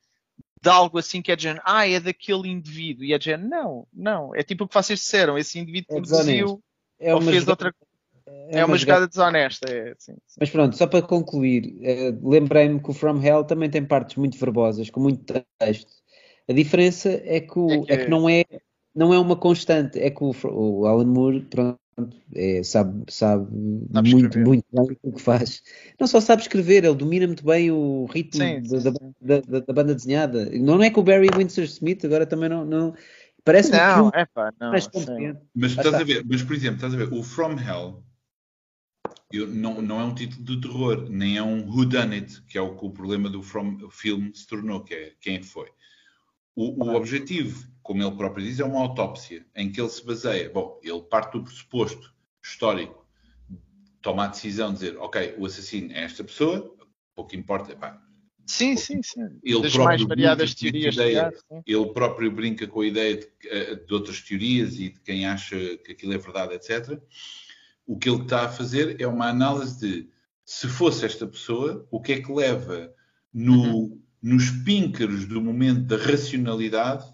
de 0.62 0.70
algo 0.70 0.97
assim 0.97 1.22
que 1.22 1.32
é 1.32 1.36
de 1.36 1.43
género, 1.43 1.64
ah, 1.66 1.88
é 1.88 1.99
daquele 1.99 2.49
indivíduo, 2.49 3.05
e 3.05 3.14
é 3.14 3.18
de 3.18 3.26
género, 3.26 3.49
não, 3.49 3.88
não, 3.93 4.36
é 4.36 4.43
tipo 4.43 4.66
o 4.66 4.68
que 4.68 4.74
vocês 4.74 4.99
disseram, 4.99 5.38
esse 5.38 5.57
indivíduo 5.57 5.88
é 5.89 5.95
produziu 5.95 6.62
é 6.99 7.16
ou 7.16 7.22
fez 7.22 7.47
outra 7.47 7.74
é, 8.49 8.59
é 8.59 8.65
uma, 8.65 8.77
jogada, 8.77 9.07
desonesta. 9.07 9.71
É, 9.71 9.93
sim, 9.97 10.15
sim. 10.25 10.37
Mas 10.39 10.49
pronto, 10.49 10.75
só 10.75 10.87
para 10.87 11.01
concluir, 11.01 11.77
eh, 11.81 12.13
lembrei-me 12.21 12.79
que 12.81 12.89
o 12.89 12.93
From 12.93 13.21
Hell 13.21 13.43
também 13.43 13.69
tem 13.69 13.85
partes 13.85 14.15
muito 14.15 14.37
verbosas, 14.37 14.89
com 14.89 14.99
muito 14.99 15.23
texto. 15.59 15.91
A 16.47 16.53
diferença 16.53 17.09
é 17.09 17.39
que, 17.39 17.59
o, 17.59 17.69
é, 17.69 17.85
que... 17.85 17.93
é 17.93 17.97
que, 17.97 18.09
não, 18.09 18.27
é, 18.27 18.43
não 18.95 19.13
é 19.13 19.19
uma 19.19 19.35
constante, 19.35 19.99
é 19.99 20.09
que 20.09 20.23
o, 20.23 20.33
o 20.45 20.85
Alan 20.87 21.05
Moore, 21.05 21.41
pronto, 21.41 21.79
é, 22.33 22.63
sabe, 22.63 23.03
sabe, 23.11 23.47
sabe 23.93 24.15
muito, 24.15 24.39
muito 24.39 24.65
bem 24.71 24.97
o 25.03 25.11
que 25.11 25.21
faz. 25.21 25.61
Não 25.99 26.07
só 26.07 26.19
sabe 26.19 26.41
escrever, 26.41 26.83
ele 26.83 26.95
domina 26.95 27.27
muito 27.27 27.45
bem 27.45 27.69
o 27.69 28.05
ritmo 28.05 28.41
sim, 28.41 28.61
da, 28.63 28.79
sim. 28.79 29.13
Da, 29.21 29.41
da, 29.41 29.59
da, 29.59 29.73
banda 29.73 29.93
desenhada. 29.93 30.49
Não 30.53 30.81
é 30.81 30.89
que 30.89 30.99
o 30.99 31.03
Barry 31.03 31.29
Windsor 31.35 31.65
Smith 31.65 32.03
agora 32.05 32.25
também 32.25 32.49
não. 32.49 32.65
não 32.65 32.93
parece 33.43 33.71
não, 33.71 34.09
é 34.13 34.25
pá, 34.25 34.51
não. 34.59 34.71
Mas 34.71 35.71
estás 35.71 35.93
a 35.93 36.03
ver, 36.03 36.23
mas 36.25 36.41
por 36.41 36.55
exemplo, 36.55 36.75
estás 36.75 36.93
a 36.93 36.97
ver, 36.97 37.13
o 37.13 37.21
From 37.21 37.59
Hell 37.59 38.03
eu, 39.32 39.47
não, 39.47 39.82
não 39.82 39.99
é 39.99 40.03
um 40.03 40.15
título 40.15 40.43
de 40.43 40.61
terror, 40.61 41.09
nem 41.09 41.38
é 41.38 41.43
um 41.43 41.67
Who 41.67 41.86
Done 41.86 42.15
It, 42.15 42.41
que 42.43 42.57
é 42.57 42.61
o 42.61 42.75
que 42.75 42.86
o 42.86 42.91
problema 42.91 43.30
do 43.30 43.41
From 43.41 43.89
Film 43.89 44.32
se 44.34 44.47
tornou, 44.47 44.84
que 44.84 44.93
é 44.93 45.13
quem 45.21 45.38
é 45.38 45.43
foi. 45.43 45.69
O, 46.55 46.84
o 46.84 46.95
objetivo 46.95 47.69
como 47.89 48.03
ele 48.03 48.15
próprio 48.15 48.45
diz, 48.45 48.59
é 48.59 48.63
uma 48.63 48.82
autópsia 48.82 49.43
em 49.55 49.71
que 49.71 49.82
ele 49.82 49.89
se 49.89 50.05
baseia. 50.05 50.47
Bom, 50.51 50.80
ele 50.84 51.01
parte 51.01 51.34
do 51.34 51.43
pressuposto 51.43 52.13
histórico, 52.39 53.03
toma 53.99 54.25
a 54.25 54.27
decisão 54.27 54.71
de 54.71 54.80
dizer, 54.80 54.97
ok, 54.99 55.34
o 55.39 55.47
assassino 55.47 55.91
é 55.93 56.03
esta 56.03 56.23
pessoa, 56.23 56.77
pouco 57.15 57.36
importa. 57.36 57.75
Pá, 57.75 57.99
sim, 58.45 58.75
sim, 58.75 59.01
sim. 59.01 59.21
Ele 59.43 59.63
das 59.63 59.75
mais 59.75 60.03
variadas 60.03 60.53
teorias. 60.53 60.93
Ideia, 60.93 61.34
ele 61.65 61.86
próprio 61.88 62.32
brinca 62.32 62.67
com 62.67 62.82
a 62.82 62.86
ideia 62.86 63.17
de, 63.17 63.27
eh, 63.45 63.75
de, 63.77 63.91
outras 63.91 64.21
teorias 64.21 64.75
e 64.75 64.89
de 64.89 64.99
quem 64.99 65.25
acha 65.25 65.57
que 65.77 65.93
aquilo 65.93 66.13
é 66.13 66.17
verdade, 66.19 66.53
etc. 66.53 67.01
O 67.89 67.97
que 67.97 68.07
ele 68.07 68.21
está 68.21 68.45
a 68.45 68.49
fazer 68.49 69.01
é 69.01 69.07
uma 69.07 69.29
análise 69.29 69.79
de 69.79 70.09
se 70.45 70.67
fosse 70.67 71.03
esta 71.03 71.25
pessoa, 71.25 71.87
o 71.89 71.99
que 71.99 72.13
é 72.13 72.21
que 72.21 72.31
leva 72.31 72.93
no, 73.33 73.63
uhum. 73.63 74.01
nos 74.21 74.51
píncaros 74.63 75.25
do 75.25 75.41
momento 75.41 75.81
da 75.87 75.97
racionalidade 75.97 77.11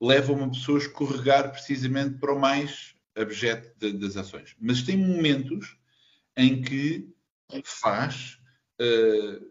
leva 0.00 0.32
uma 0.32 0.50
pessoa 0.50 0.78
a 0.78 0.80
escorregar 0.80 1.52
precisamente 1.52 2.18
para 2.18 2.32
o 2.32 2.40
mais 2.40 2.94
abjeto 3.14 3.70
de, 3.78 3.92
das 3.98 4.16
ações. 4.16 4.56
Mas 4.58 4.82
tem 4.82 4.96
momentos 4.96 5.76
em 6.38 6.62
que 6.62 7.06
faz. 7.62 8.38
Uh, 8.80 9.44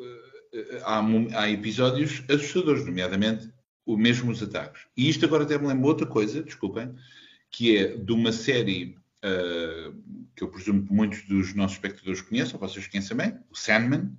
uh, 0.00 0.84
há, 0.84 1.02
há, 1.40 1.50
episódios 1.50 2.22
assustadores, 2.30 2.86
nomeadamente 2.86 3.52
o 3.84 3.96
mesmo 3.96 4.30
os 4.30 4.40
ataques. 4.40 4.86
E 4.96 5.08
isto 5.08 5.24
agora 5.24 5.42
até 5.42 5.58
me 5.58 5.66
lembra 5.66 5.88
outra 5.88 6.06
coisa, 6.06 6.44
desculpem, 6.44 6.94
que 7.50 7.76
é 7.76 7.96
de 7.96 8.12
uma 8.12 8.30
série 8.30 9.01
uh, 9.24 9.92
que 10.34 10.42
eu 10.44 10.48
presumo 10.48 10.86
que 10.86 10.92
muitos 10.92 11.22
dos 11.22 11.54
nossos 11.54 11.76
espectadores 11.76 12.20
conheçam, 12.22 12.58
vocês 12.58 12.86
conhecem 12.86 13.16
bem, 13.16 13.38
o 13.50 13.56
Sandman, 13.56 14.12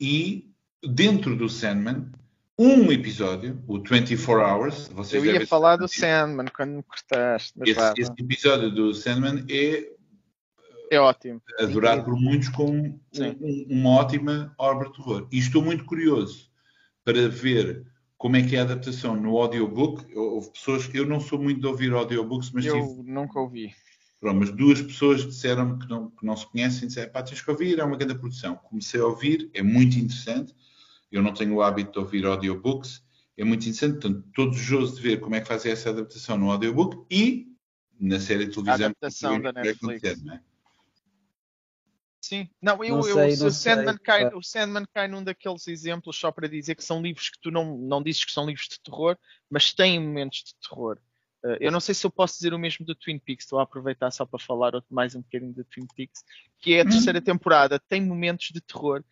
e 0.00 0.50
dentro 0.82 1.36
do 1.36 1.48
Sandman 1.48 2.10
um 2.58 2.90
episódio, 2.90 3.62
o 3.66 3.78
24 3.78 4.40
Hours. 4.40 4.88
Vocês 4.88 5.22
Eu 5.22 5.34
ia 5.34 5.46
falar 5.46 5.76
do 5.76 5.86
Sandman 5.86 6.46
quando 6.46 6.76
me 6.76 6.82
cortaste. 6.82 7.52
Esse, 7.62 8.00
esse, 8.00 8.12
episódio 8.18 8.70
do 8.70 8.94
Sandman 8.94 9.44
é, 9.50 9.90
é 10.90 10.98
ótimo. 10.98 11.42
Adorado 11.58 12.04
por 12.04 12.18
muitos 12.18 12.48
como 12.48 12.72
um, 12.72 13.66
uma 13.68 13.90
ótima 13.90 14.54
obra 14.58 14.88
de 14.88 14.96
terror. 14.96 15.28
E 15.30 15.38
estou 15.38 15.62
muito 15.62 15.84
curioso 15.84 16.50
para 17.04 17.28
ver 17.28 17.84
como 18.16 18.36
é 18.36 18.42
que 18.42 18.56
é 18.56 18.60
a 18.60 18.62
adaptação 18.62 19.14
no 19.14 19.36
audiobook. 19.36 20.14
Houve 20.16 20.50
pessoas, 20.52 20.88
eu 20.94 21.04
não 21.04 21.20
sou 21.20 21.38
muito 21.38 21.60
de 21.60 21.66
ouvir 21.66 21.92
audiobooks, 21.92 22.50
mas 22.52 22.64
eu 22.64 22.74
tive, 22.74 23.02
nunca 23.02 23.38
ouvi. 23.38 23.74
Pronto, 24.26 24.40
mas 24.40 24.50
duas 24.50 24.82
pessoas 24.82 25.24
disseram 25.24 25.78
que 25.78 25.88
não, 25.88 26.10
que 26.10 26.26
não 26.26 26.36
se 26.36 26.44
conhecem, 26.46 26.88
disseram, 26.88 27.12
pá, 27.12 27.22
tens 27.22 27.40
que 27.40 27.48
ouvir, 27.48 27.78
é 27.78 27.84
uma 27.84 27.96
grande 27.96 28.18
produção. 28.18 28.56
Comecei 28.56 29.00
a 29.00 29.06
ouvir, 29.06 29.48
é 29.54 29.62
muito 29.62 29.96
interessante 29.98 30.52
eu 31.10 31.22
não 31.22 31.32
tenho 31.32 31.54
o 31.54 31.62
hábito 31.62 31.92
de 31.92 31.98
ouvir 31.98 32.26
audiobooks, 32.26 33.04
é 33.36 33.44
muito 33.44 33.62
interessante, 33.62 34.00
portanto, 34.00 34.24
estou 34.26 34.50
desejoso 34.50 34.96
de 34.96 35.02
ver 35.02 35.20
como 35.20 35.34
é 35.34 35.40
que 35.40 35.46
fazem 35.46 35.72
essa 35.72 35.90
adaptação 35.90 36.36
no 36.36 36.50
audiobook 36.50 37.06
e 37.10 37.46
na 38.00 38.18
série 38.18 38.46
de 38.46 38.52
televisão. 38.52 38.72
A 38.72 38.88
adaptação 38.88 39.40
da 39.40 39.52
Netflix. 39.52 40.22
Não 40.22 40.34
é? 40.34 40.42
Sim, 42.20 42.50
não, 42.60 42.82
eu, 42.82 42.96
não 42.96 43.02
sei, 43.04 43.34
eu, 43.34 43.38
não 43.38 43.46
o, 43.46 43.50
Sandman 43.52 43.98
cai, 44.02 44.34
o 44.34 44.42
Sandman 44.42 44.84
cai 44.92 45.06
num 45.06 45.22
daqueles 45.22 45.68
exemplos 45.68 46.16
só 46.16 46.32
para 46.32 46.48
dizer 46.48 46.74
que 46.74 46.82
são 46.82 47.00
livros 47.00 47.30
que 47.30 47.38
tu 47.40 47.52
não, 47.52 47.78
não 47.78 48.02
dizes 48.02 48.24
que 48.24 48.32
são 48.32 48.46
livros 48.46 48.66
de 48.68 48.80
terror, 48.80 49.16
mas 49.48 49.72
têm 49.72 50.00
momentos 50.00 50.42
de 50.42 50.54
terror. 50.68 50.98
Uh, 51.46 51.56
eu 51.60 51.70
não 51.70 51.80
sei 51.80 51.94
se 51.94 52.04
eu 52.06 52.10
posso 52.10 52.34
dizer 52.34 52.54
o 52.54 52.58
mesmo 52.58 52.84
do 52.84 52.94
Twin 52.94 53.18
Peaks, 53.18 53.44
estou 53.44 53.58
a 53.58 53.62
aproveitar 53.62 54.10
só 54.10 54.24
para 54.26 54.38
falar 54.38 54.72
mais 54.90 55.14
um 55.14 55.20
bocadinho 55.20 55.52
do 55.52 55.64
Twin 55.64 55.86
Peaks, 55.94 56.24
que 56.58 56.74
é 56.74 56.80
a 56.80 56.84
terceira 56.84 57.18
hum. 57.18 57.22
temporada, 57.22 57.78
tem 57.78 58.04
momentos 58.04 58.48
de 58.52 58.60
terror 58.60 59.04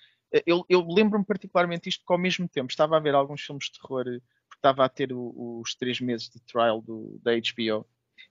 eu, 0.47 0.65
eu 0.69 0.85
lembro-me 0.89 1.25
particularmente 1.25 1.89
isto 1.89 2.05
que 2.05 2.13
ao 2.13 2.19
mesmo 2.19 2.49
tempo 2.49 2.71
estava 2.71 2.97
a 2.97 3.01
ver 3.01 3.15
alguns 3.15 3.43
filmes 3.43 3.67
de 3.67 3.81
terror, 3.81 4.05
porque 4.05 4.57
estava 4.57 4.85
a 4.85 4.89
ter 4.89 5.13
o, 5.13 5.61
os 5.61 5.75
três 5.75 6.01
meses 6.01 6.29
de 6.29 6.41
trial 6.41 6.83
do, 6.83 7.21
da 7.23 7.33
HBO. 7.33 7.87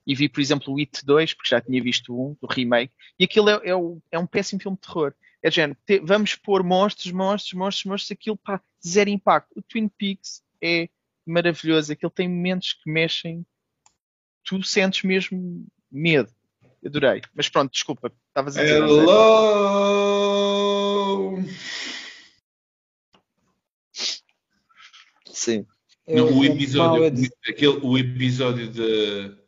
E 0.06 0.14
vi, 0.14 0.28
por 0.28 0.42
exemplo, 0.42 0.74
o 0.74 0.80
It 0.80 1.06
2, 1.06 1.34
porque 1.34 1.50
já 1.50 1.62
tinha 1.62 1.82
visto 1.82 2.14
um, 2.14 2.36
do 2.42 2.48
remake, 2.48 2.94
e 3.18 3.24
aquilo 3.24 3.50
é, 3.50 3.62
é, 3.64 3.76
o, 3.76 4.02
é 4.12 4.20
um 4.20 4.28
péssimo 4.28 4.62
filme 4.62 4.76
de 4.76 4.82
terror. 4.82 5.14
É 5.42 5.50
género, 5.50 5.80
te, 5.86 6.00
vamos 6.00 6.36
pôr 6.36 6.62
monstros, 6.62 7.12
monstros, 7.12 7.54
monstros, 7.54 7.86
monstros, 7.86 8.12
aquilo, 8.12 8.38
pá, 8.38 8.62
zero 8.86 9.10
impacto. 9.10 9.58
O 9.58 9.62
Twin 9.62 9.88
Peaks 9.88 10.44
é 10.62 10.90
maravilhoso, 11.26 11.94
aquilo 11.94 12.12
tem 12.12 12.28
momentos 12.28 12.74
que 12.74 12.92
mexem, 12.92 13.46
tu 14.44 14.62
sentes 14.64 15.04
mesmo 15.04 15.66
medo. 15.92 16.32
Adorei. 16.86 17.22
Mas 17.34 17.50
pronto, 17.50 17.72
desculpa, 17.72 18.12
estavas 18.28 18.58
a 18.58 18.64
dizer. 18.64 18.84
Hello! 18.84 19.04
Sim. 25.26 25.66
Não, 26.08 26.38
o 26.38 26.44
episódio, 26.44 27.06
aquele, 27.48 27.80
o 27.82 27.98
episódio 27.98 28.68
de 28.68 29.42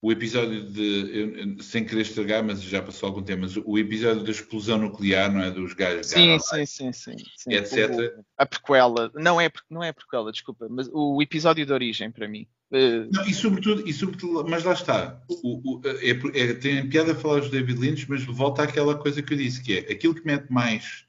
o 0.00 0.12
episódio 0.12 0.62
de, 0.70 1.56
eu, 1.58 1.62
sem 1.62 1.84
querer 1.84 2.02
estragar, 2.02 2.44
mas 2.44 2.62
já 2.62 2.80
passou 2.80 3.08
algum 3.08 3.22
tempo, 3.22 3.42
mas 3.42 3.56
o 3.56 3.76
episódio 3.76 4.22
da 4.22 4.30
explosão 4.30 4.78
nuclear, 4.78 5.32
não 5.32 5.42
é? 5.42 5.50
Dos 5.50 5.74
gajos. 5.74 6.06
Sim, 6.06 6.38
sim, 6.38 6.66
sim, 6.66 6.92
sim, 6.92 7.16
sim, 7.36 7.52
Etc. 7.52 7.90
O, 7.90 8.24
a 8.36 8.46
prequela, 8.46 9.10
não 9.14 9.40
é, 9.40 9.50
não 9.68 9.82
é 9.82 9.88
a 9.88 9.94
prequela, 9.94 10.30
desculpa, 10.30 10.68
mas 10.70 10.88
o 10.92 11.20
episódio 11.20 11.66
de 11.66 11.72
origem 11.72 12.12
para 12.12 12.28
mim. 12.28 12.46
Uh... 12.70 13.08
Não, 13.12 13.26
e 13.26 13.32
sobretudo, 13.32 13.88
e 13.88 13.92
sobretudo, 13.92 14.46
mas 14.48 14.64
lá 14.64 14.72
está. 14.72 15.20
O, 15.28 15.76
o, 15.76 15.82
é, 15.84 16.10
é, 16.10 16.54
tem 16.54 16.88
piada 16.88 17.12
a 17.12 17.14
falar 17.14 17.40
os 17.40 17.50
David 17.50 17.78
Lynch, 17.78 18.06
mas 18.08 18.24
volta 18.24 18.62
àquela 18.62 18.94
coisa 18.94 19.22
que 19.22 19.32
eu 19.32 19.38
disse, 19.38 19.62
que 19.62 19.78
é 19.78 19.92
aquilo 19.92 20.14
que 20.14 20.26
mete 20.26 20.50
mais. 20.50 21.04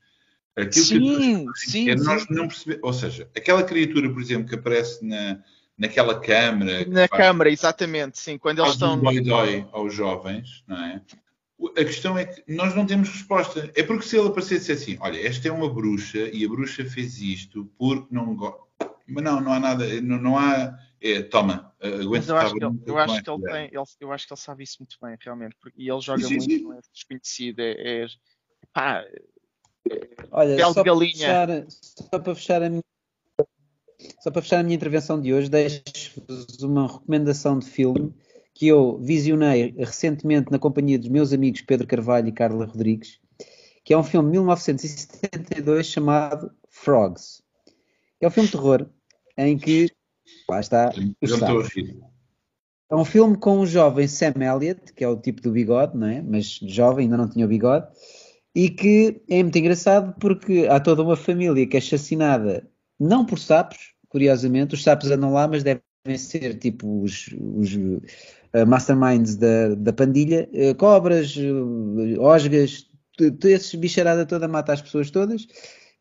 Aquilo 0.55 0.86
sim, 0.86 1.45
que 1.45 1.60
sim, 1.60 1.89
é 1.89 1.95
nós 1.95 2.28
não 2.30 2.47
perceber. 2.47 2.80
Ou 2.82 2.93
seja, 2.93 3.30
aquela 3.36 3.64
criatura, 3.64 4.10
por 4.10 4.22
exemplo, 4.22 4.47
que 4.47 4.55
aparece 4.55 5.05
na 5.05 5.41
naquela 5.80 6.20
câmara. 6.20 6.86
Na 6.86 7.07
câmara, 7.07 7.49
exatamente, 7.49 8.20
sim. 8.20 8.38
Quando 8.38 8.60
eles 8.60 8.74
estão. 8.74 8.99
dói 8.99 9.22
dói 9.22 9.66
aos 9.72 9.93
jovens, 9.93 10.64
não 10.68 10.78
é? 10.78 11.01
A 11.78 11.86
questão 11.86 12.18
é 12.18 12.26
que 12.26 12.43
nós 12.53 12.76
não 12.76 12.86
temos 12.86 13.10
resposta. 13.10 13.72
É 13.76 13.84
porque 13.84 14.05
se 14.05 14.18
ele 14.18 14.28
aparecesse 14.28 14.72
assim, 14.72 14.97
olha, 14.99 15.26
esta 15.26 15.47
é 15.47 15.51
uma 15.51 15.74
bruxa 15.74 16.30
e 16.32 16.45
a 16.45 16.49
bruxa 16.49 16.86
fez 16.86 17.22
isto 17.22 17.70
porque 17.78 18.07
não 18.12 18.36
gosta. 18.36 18.60
Mas 19.07 19.24
não, 19.24 19.41
não 19.41 19.53
há 19.53 19.60
nada, 19.60 20.01
não, 20.01 20.22
não 20.22 20.38
há. 20.38 20.78
É, 21.02 21.22
toma, 21.24 21.74
aguenta. 21.82 22.32
eu 22.32 22.38
acho, 22.38 22.54
que 22.54 22.64
ele, 22.64 22.82
eu, 22.86 22.97
acho 22.97 23.24
que 23.24 23.30
ele 23.30 23.41
tem, 23.43 23.66
ele, 23.66 23.78
eu 24.02 24.12
acho 24.12 24.28
que 24.28 24.34
ele 24.34 24.39
sabe 24.41 24.64
isso 24.64 24.78
muito 24.80 24.97
bem, 25.02 25.18
realmente. 25.20 25.56
Porque, 25.62 25.82
e 25.82 25.89
ele 25.89 26.02
joga 26.02 26.24
sim, 26.24 26.38
muito 26.38 26.64
com 26.64 26.74
esse 26.74 26.91
desconhecido. 26.91 27.60
É, 27.60 28.04
é, 28.04 28.08
pá, 28.74 29.06
é, 29.89 30.08
Olha, 30.32 30.58
só 30.74 30.84
para, 30.84 30.97
fechar, 30.97 31.47
só 31.70 32.20
para 32.20 32.36
fechar 32.36 32.64
a 32.64 32.70
minha 32.70 32.84
só 34.22 34.32
para 34.32 34.41
fechar 34.41 34.60
a 34.60 34.64
minha 34.64 34.76
intervenção 34.76 35.20
de 35.20 35.34
hoje, 35.34 35.50
deixo-vos 35.50 36.62
uma 36.62 36.88
recomendação 36.88 37.60
de 37.60 37.66
filme 37.66 38.14
que 38.54 38.68
eu 38.68 38.97
visionei 38.97 39.74
recentemente 39.78 40.52
na 40.52 40.60
companhia 40.60 41.00
dos 41.00 41.10
meus 41.10 41.34
amigos 41.34 41.62
Pedro 41.62 41.88
Carvalho 41.88 42.28
e 42.28 42.32
Carla 42.32 42.66
Rodrigues, 42.66 43.20
que 43.84 43.93
é 43.93 43.97
um 43.97 44.04
filme 44.04 44.28
de 44.28 44.32
1972 44.34 45.86
chamado 45.86 46.52
Frogs. 46.70 47.41
É 48.22 48.28
um 48.28 48.32
filme 48.32 48.47
de 48.47 48.54
terror 48.54 48.89
em 49.38 49.58
que 49.58 49.89
lá 50.52 50.60
está. 50.60 50.91
É 52.91 52.95
um 52.95 53.06
filme 53.06 53.38
com 53.38 53.60
um 53.60 53.66
jovem 53.66 54.08
Sam 54.08 54.34
Elliott, 54.39 54.93
que 54.93 55.04
é 55.04 55.08
o 55.08 55.16
tipo 55.16 55.41
do 55.41 55.52
bigode, 55.52 55.95
não 55.95 56.08
é? 56.08 56.22
Mas 56.22 56.60
jovem, 56.64 57.06
ainda 57.06 57.18
não 57.18 57.30
tinha 57.30 57.45
o 57.45 57.50
bigode, 57.50 57.88
e 58.56 58.70
que 58.70 59.22
é 59.30 59.43
muito 59.43 59.58
engraçado 59.58 60.16
porque 60.20 60.68
há 60.70 60.80
toda 60.80 61.04
uma 61.04 61.16
família 61.16 61.68
que 61.68 61.78
é 61.78 61.80
assassinada 61.80 62.68
não 63.00 63.26
por 63.26 63.39
sapos, 63.39 63.93
curiosamente, 64.10 64.74
os 64.74 64.84
sapos 64.84 65.10
andam 65.12 65.32
lá, 65.32 65.47
mas 65.47 65.64
devem 65.64 65.82
ser 66.18 66.58
tipo 66.58 67.02
os, 67.04 67.30
os 67.56 67.76
uh, 67.76 68.66
masterminds 68.68 69.36
da, 69.36 69.76
da 69.76 69.93
pandilha, 69.93 70.50
uh, 70.52 70.76
cobras, 70.76 71.36
uh, 71.38 72.20
osgas, 72.20 72.89
esses 73.43 73.76
bicharada 73.76 74.26
toda 74.26 74.47
mata 74.47 74.74
as 74.74 74.82
pessoas 74.82 75.12
todas. 75.12 75.47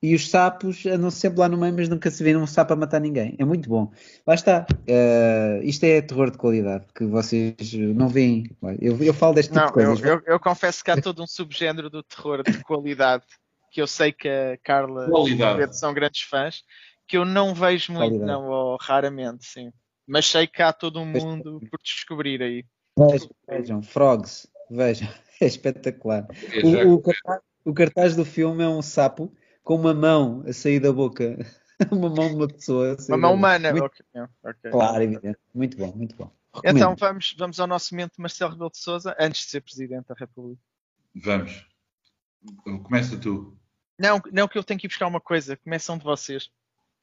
E 0.00 0.14
os 0.14 0.30
sapos 0.30 0.86
andam 0.86 1.10
sempre 1.10 1.40
lá 1.40 1.48
no 1.48 1.58
meio, 1.58 1.74
mas 1.74 1.88
nunca 1.88 2.08
se 2.10 2.22
vê 2.22 2.36
um 2.36 2.46
sapo 2.46 2.72
a 2.72 2.76
matar 2.76 3.00
ninguém. 3.00 3.34
É 3.38 3.44
muito 3.44 3.68
bom. 3.68 3.90
Lá 4.24 4.34
está. 4.34 4.64
Uh, 4.70 5.62
isto 5.64 5.84
é 5.84 6.00
terror 6.00 6.30
de 6.30 6.38
qualidade, 6.38 6.86
que 6.94 7.04
vocês 7.04 7.72
não 7.72 8.08
veem. 8.08 8.44
Eu, 8.80 9.02
eu 9.02 9.12
falo 9.12 9.34
deste 9.34 9.50
tipo 9.50 9.60
não, 9.60 9.66
de 9.66 9.72
coisas. 9.72 10.00
Eu, 10.00 10.14
eu, 10.14 10.22
eu, 10.26 10.40
confesso 10.40 10.84
que 10.84 10.90
há 10.92 11.00
todo 11.00 11.20
um 11.20 11.26
subgénero 11.26 11.90
do 11.90 12.02
terror 12.02 12.44
de 12.44 12.62
qualidade 12.62 13.24
que 13.72 13.82
eu 13.82 13.86
sei 13.86 14.12
que 14.12 14.28
a 14.28 14.56
Carla 14.62 15.08
e 15.08 15.34
o 15.34 15.72
são 15.72 15.92
grandes 15.92 16.22
fãs 16.22 16.62
que 17.08 17.16
eu 17.16 17.24
não 17.24 17.54
vejo 17.54 17.92
muito, 17.92 18.18
não, 18.18 18.48
ou 18.48 18.76
raramente, 18.78 19.46
sim. 19.46 19.72
Mas 20.06 20.26
sei 20.26 20.46
que 20.46 20.62
há 20.62 20.72
todo 20.72 21.00
um 21.00 21.06
mundo 21.06 21.58
por 21.70 21.80
descobrir 21.82 22.42
aí. 22.42 22.64
Vejam, 22.98 23.30
vejam 23.48 23.82
Frogs, 23.82 24.46
vejam, 24.70 25.08
é 25.40 25.46
espetacular. 25.46 26.26
O, 26.62 26.94
o, 26.94 27.00
cartaz, 27.00 27.40
o, 27.64 27.74
cartaz, 27.74 28.16
do 28.16 28.24
filme 28.24 28.62
é 28.62 28.68
um 28.68 28.82
sapo 28.82 29.32
com 29.68 29.74
uma 29.74 29.92
mão 29.92 30.42
a 30.48 30.52
sair 30.54 30.80
da 30.80 30.90
boca, 30.90 31.36
uma 31.92 32.08
mão 32.08 32.30
de 32.30 32.36
uma 32.36 32.48
pessoa. 32.48 32.96
Uma 33.06 33.18
mão 33.18 33.34
humana, 33.34 33.70
muito, 33.70 33.84
okay. 33.84 34.02
Okay. 34.42 34.70
Claro, 34.70 35.02
evidente. 35.02 35.38
Muito 35.52 35.76
bom, 35.76 35.92
muito 35.94 36.16
bom. 36.16 36.32
Recomendo. 36.54 36.76
Então 36.78 36.96
vamos, 36.96 37.34
vamos 37.38 37.60
ao 37.60 37.66
nosso 37.66 37.94
momento 37.94 38.14
de 38.14 38.22
Marcelo 38.22 38.52
Rebelo 38.52 38.70
de 38.70 38.78
Souza, 38.78 39.14
antes 39.20 39.42
de 39.42 39.50
ser 39.50 39.60
Presidente 39.60 40.06
da 40.08 40.14
República. 40.14 40.62
Vamos. 41.14 41.66
Começa 42.82 43.18
tu. 43.18 43.58
Não, 43.98 44.22
não 44.32 44.48
que 44.48 44.56
eu 44.56 44.64
tenho 44.64 44.80
que 44.80 44.86
ir 44.86 44.88
buscar 44.88 45.06
uma 45.06 45.20
coisa. 45.20 45.54
Começam 45.58 45.98
de 45.98 46.04
vocês. 46.04 46.50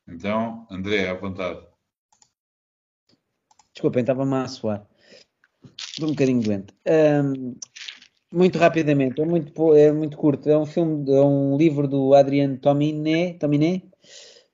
Então, 0.08 0.66
André, 0.72 1.08
à 1.08 1.14
vontade. 1.14 1.64
Desculpem, 3.74 4.02
estava-me 4.02 4.34
a 4.34 4.48
suar. 4.48 4.88
Estou 5.78 6.08
um 6.08 6.14
bocadinho 6.14 6.42
doente. 6.42 6.74
Um, 6.88 7.56
muito 8.36 8.60
rapidamente, 8.60 9.22
é 9.22 9.26
muito, 9.26 9.76
é 9.76 9.92
muito 9.92 10.18
curto. 10.18 10.50
É 10.50 10.58
um 10.58 10.66
filme, 10.66 11.10
é 11.10 11.22
um 11.22 11.56
livro 11.58 11.88
do 11.88 12.14
Adriano 12.14 12.58
Tominé, 12.58 13.34
Tominé 13.34 13.82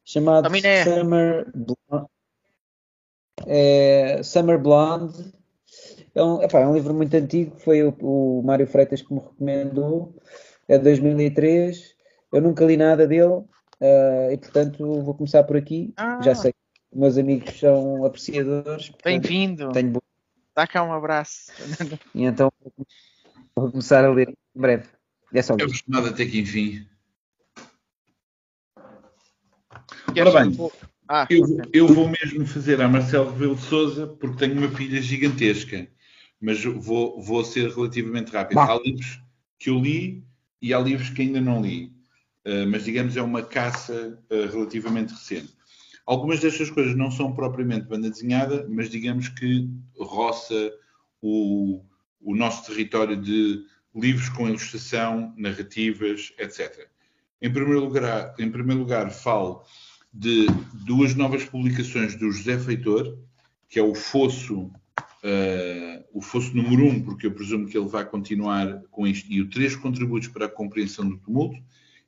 chamado 0.05 0.43
Tominé. 0.43 0.83
Summer 0.83 1.51
Blonde. 1.55 2.07
É, 3.47 4.21
Summer 4.23 4.59
Blonde. 4.59 5.33
É 6.13 6.23
um, 6.23 6.43
epá, 6.43 6.59
é 6.59 6.67
um 6.67 6.75
livro 6.75 6.93
muito 6.93 7.15
antigo, 7.15 7.57
foi 7.59 7.81
o, 7.83 7.95
o 8.01 8.43
Mário 8.43 8.67
Freitas 8.67 9.01
que 9.01 9.13
me 9.13 9.19
recomendou. 9.19 10.15
É 10.67 10.77
de 10.77 10.83
2003. 10.83 11.95
Eu 12.31 12.41
nunca 12.41 12.63
li 12.65 12.77
nada 12.77 13.07
dele. 13.07 13.43
Uh, 13.81 14.31
e 14.31 14.37
portanto 14.37 15.01
vou 15.01 15.15
começar 15.15 15.43
por 15.43 15.57
aqui. 15.57 15.91
Ah. 15.97 16.21
Já 16.21 16.35
sei 16.35 16.51
que 16.51 16.97
meus 16.97 17.17
amigos 17.17 17.59
são 17.59 18.05
apreciadores. 18.05 18.91
Bem-vindo. 19.03 19.71
Tenho... 19.71 19.99
Dá 20.55 20.67
cá 20.67 20.83
um 20.83 20.93
abraço. 20.93 21.51
E 22.13 22.23
então 22.25 22.51
vou 23.55 23.71
começar 23.71 24.03
a 24.03 24.11
ler 24.11 24.29
em 24.29 24.61
breve. 24.61 24.87
É 25.33 25.41
só 25.41 25.55
isso. 25.55 25.83
É 25.93 26.07
até 26.07 26.25
que 26.25 26.39
enfim. 26.39 26.85
Ora 30.19 30.43
bem, 30.43 30.57
ah, 31.07 31.25
eu, 31.29 31.43
okay. 31.43 31.69
eu, 31.73 31.87
vou 31.87 32.09
mesmo 32.09 32.45
fazer 32.45 32.81
a 32.81 32.87
Marcelo 32.87 33.31
Rebelo 33.31 33.55
de 33.55 33.61
Souza 33.61 34.07
porque 34.07 34.37
tenho 34.37 34.57
uma 34.57 34.69
pilha 34.69 35.01
gigantesca, 35.01 35.87
mas 36.39 36.63
vou, 36.63 37.21
vou 37.21 37.43
ser 37.45 37.69
relativamente 37.69 38.31
rápido. 38.31 38.55
Bah. 38.55 38.71
Há 38.71 38.79
livros 38.79 39.21
que 39.57 39.69
eu 39.69 39.79
li 39.79 40.23
e 40.61 40.73
há 40.73 40.79
livros 40.79 41.09
que 41.09 41.21
ainda 41.21 41.39
não 41.39 41.61
li. 41.61 41.93
Eh, 42.43 42.65
mas 42.65 42.83
digamos 42.83 43.15
é 43.15 43.21
uma 43.21 43.43
caça 43.43 44.19
uh, 44.29 44.51
relativamente 44.51 45.13
recente. 45.13 45.53
Algumas 46.05 46.39
destas 46.39 46.69
coisas 46.69 46.95
não 46.95 47.11
são 47.11 47.33
propriamente 47.33 47.87
banda 47.87 48.09
desenhada, 48.09 48.65
mas 48.67 48.89
digamos 48.89 49.29
que 49.29 49.69
roça 49.97 50.73
o, 51.21 51.85
o 52.21 52.35
nosso 52.35 52.65
território 52.65 53.17
de 53.17 53.65
livros 53.95 54.29
com 54.29 54.47
ilustração, 54.47 55.33
narrativas, 55.37 56.31
etc. 56.37 56.87
Em 57.41 57.51
primeiro 57.51 57.81
lugar, 57.81 58.35
em 58.39 58.49
primeiro 58.49 58.81
lugar 58.81 59.11
falo 59.11 59.63
de 60.13 60.45
duas 60.85 61.15
novas 61.15 61.45
publicações 61.45 62.15
do 62.15 62.31
José 62.31 62.57
Feitor, 62.59 63.17
que 63.69 63.79
é 63.79 63.81
o 63.81 63.95
Fosso, 63.95 64.63
uh, 64.63 66.03
o 66.13 66.21
Fosso 66.21 66.55
número 66.55 66.83
1, 66.83 66.87
um, 66.87 67.03
porque 67.03 67.27
eu 67.27 67.31
presumo 67.31 67.67
que 67.67 67.77
ele 67.77 67.87
vai 67.87 68.05
continuar 68.05 68.81
com 68.91 69.07
isto, 69.07 69.31
e 69.31 69.41
o 69.41 69.49
Três 69.49 69.75
Contributos 69.75 70.27
para 70.27 70.45
a 70.45 70.49
Compreensão 70.49 71.09
do 71.09 71.17
Tumulto, 71.17 71.57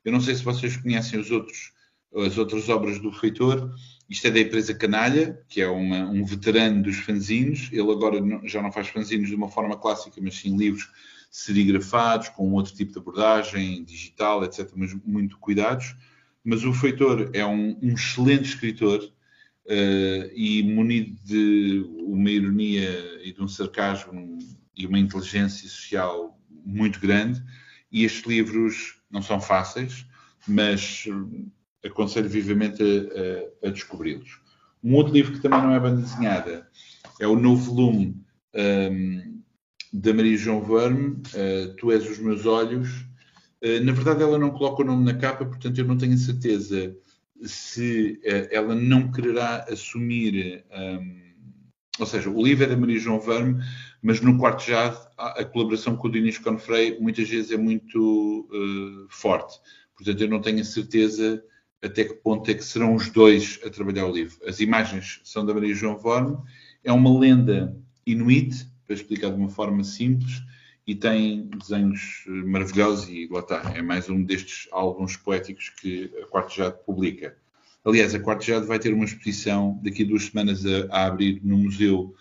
eu 0.04 0.12
não 0.12 0.20
sei 0.20 0.34
se 0.34 0.44
vocês 0.44 0.76
conhecem 0.76 1.18
os 1.18 1.30
outros, 1.30 1.72
as 2.14 2.36
outras 2.36 2.68
obras 2.68 3.00
do 3.00 3.10
Feitor. 3.10 3.74
Isto 4.08 4.26
é 4.26 4.30
da 4.30 4.40
empresa 4.40 4.74
Canalha, 4.74 5.40
que 5.48 5.60
é 5.60 5.68
uma, 5.68 6.08
um 6.10 6.24
veterano 6.24 6.82
dos 6.82 6.96
fanzines. 6.96 7.70
Ele 7.72 7.90
agora 7.90 8.20
não, 8.20 8.46
já 8.46 8.60
não 8.60 8.70
faz 8.70 8.88
fanzines 8.88 9.28
de 9.28 9.34
uma 9.34 9.48
forma 9.48 9.76
clássica, 9.76 10.20
mas 10.22 10.36
sim 10.36 10.56
livros 10.56 10.90
serigrafados, 11.30 12.28
com 12.28 12.52
outro 12.52 12.74
tipo 12.74 12.92
de 12.92 12.98
abordagem, 12.98 13.84
digital, 13.84 14.44
etc., 14.44 14.70
mas 14.76 14.94
muito 15.04 15.38
cuidados. 15.38 15.96
Mas 16.44 16.64
o 16.64 16.72
Feitor 16.72 17.30
é 17.32 17.44
um, 17.44 17.78
um 17.82 17.94
excelente 17.94 18.50
escritor 18.50 19.00
uh, 19.02 20.30
e 20.34 20.62
munido 20.62 21.18
de 21.24 21.84
uma 22.06 22.30
ironia 22.30 23.20
e 23.24 23.32
de 23.32 23.42
um 23.42 23.48
sarcasmo 23.48 24.38
e 24.76 24.86
uma 24.86 24.98
inteligência 24.98 25.68
social 25.68 26.38
muito 26.64 27.00
grande. 27.00 27.42
E 27.90 28.04
estes 28.04 28.24
livros 28.26 29.00
não 29.10 29.22
são 29.22 29.40
fáceis, 29.40 30.06
mas 30.46 31.06
aconselho 31.84 32.28
vivamente 32.28 32.82
a, 32.82 33.66
a, 33.66 33.68
a 33.68 33.70
descobri-los. 33.70 34.40
Um 34.82 34.94
outro 34.94 35.14
livro 35.14 35.32
que 35.32 35.40
também 35.40 35.62
não 35.62 35.74
é 35.74 35.80
banda 35.80 36.02
desenhada 36.02 36.68
é 37.20 37.26
o 37.26 37.36
novo 37.36 37.74
volume 37.74 38.16
um, 38.54 39.40
da 39.92 40.12
Maria 40.12 40.36
João 40.36 40.62
Verme, 40.62 41.12
uh, 41.12 41.74
Tu 41.76 41.92
és 41.92 42.08
os 42.10 42.18
meus 42.18 42.44
olhos. 42.44 43.06
Uh, 43.62 43.82
na 43.82 43.92
verdade, 43.92 44.22
ela 44.22 44.38
não 44.38 44.50
coloca 44.50 44.82
o 44.82 44.84
nome 44.84 45.04
na 45.04 45.14
capa, 45.14 45.44
portanto, 45.44 45.78
eu 45.78 45.84
não 45.84 45.96
tenho 45.96 46.18
certeza 46.18 46.96
se 47.42 48.20
uh, 48.24 48.48
ela 48.50 48.74
não 48.74 49.10
quererá 49.10 49.64
assumir. 49.70 50.64
Um, 50.70 51.24
ou 51.98 52.06
seja, 52.06 52.28
o 52.28 52.42
livro 52.42 52.64
é 52.64 52.66
da 52.66 52.76
Maria 52.76 52.98
João 52.98 53.20
Verme, 53.20 53.62
mas 54.02 54.20
no 54.20 54.36
quarto 54.36 54.64
a, 54.74 55.40
a 55.40 55.44
colaboração 55.44 55.96
com 55.96 56.08
o 56.08 56.10
Dinis 56.10 56.38
Confrei 56.38 56.98
muitas 56.98 57.28
vezes 57.28 57.52
é 57.52 57.56
muito 57.56 58.48
uh, 58.50 59.06
forte. 59.08 59.58
Portanto, 59.96 60.20
eu 60.20 60.28
não 60.28 60.40
tenho 60.40 60.60
a 60.60 60.64
certeza 60.64 61.42
até 61.84 62.04
que 62.04 62.14
ponto 62.14 62.50
é 62.50 62.54
que 62.54 62.64
serão 62.64 62.94
os 62.94 63.10
dois 63.10 63.60
a 63.64 63.70
trabalhar 63.70 64.06
o 64.06 64.12
livro. 64.12 64.36
As 64.46 64.60
imagens 64.60 65.20
são 65.22 65.44
da 65.44 65.52
Maria 65.52 65.74
João 65.74 65.98
Vorme, 65.98 66.36
é 66.82 66.92
uma 66.92 67.18
lenda 67.18 67.76
inuit, 68.06 68.66
para 68.86 68.94
explicar 68.94 69.30
de 69.30 69.36
uma 69.36 69.48
forma 69.48 69.82
simples 69.82 70.42
e 70.86 70.94
tem 70.94 71.48
desenhos 71.58 72.24
maravilhosos 72.26 73.08
e 73.08 73.26
lá 73.30 73.40
está, 73.40 73.72
é 73.74 73.80
mais 73.80 74.08
um 74.10 74.22
destes 74.22 74.68
álbuns 74.70 75.16
poéticos 75.16 75.70
que 75.70 76.10
a 76.22 76.26
Quarto 76.26 76.54
Jade 76.54 76.76
publica. 76.84 77.36
Aliás, 77.84 78.14
a 78.14 78.20
Quarto 78.20 78.44
Jade 78.44 78.66
vai 78.66 78.78
ter 78.78 78.92
uma 78.92 79.04
exposição 79.04 79.80
daqui 79.82 80.02
a 80.02 80.06
duas 80.06 80.26
semanas 80.26 80.64
a, 80.66 80.86
a 80.90 81.06
abrir 81.06 81.40
no 81.42 81.56
Museu 81.58 82.14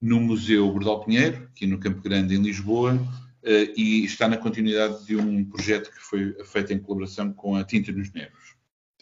no 0.00 0.20
Museu 0.20 0.68
Bordal 0.72 1.04
Pinheiro, 1.04 1.48
aqui 1.52 1.64
no 1.64 1.78
Campo 1.78 2.02
Grande, 2.02 2.34
em 2.34 2.42
Lisboa, 2.42 2.94
uh, 2.94 3.72
e 3.76 4.04
está 4.04 4.26
na 4.26 4.36
continuidade 4.36 5.06
de 5.06 5.16
um 5.16 5.44
projeto 5.44 5.92
que 5.92 6.00
foi 6.00 6.34
feito 6.44 6.72
em 6.72 6.80
colaboração 6.80 7.32
com 7.32 7.54
a 7.54 7.62
Tinta 7.62 7.92
nos 7.92 8.12
Negros. 8.12 8.51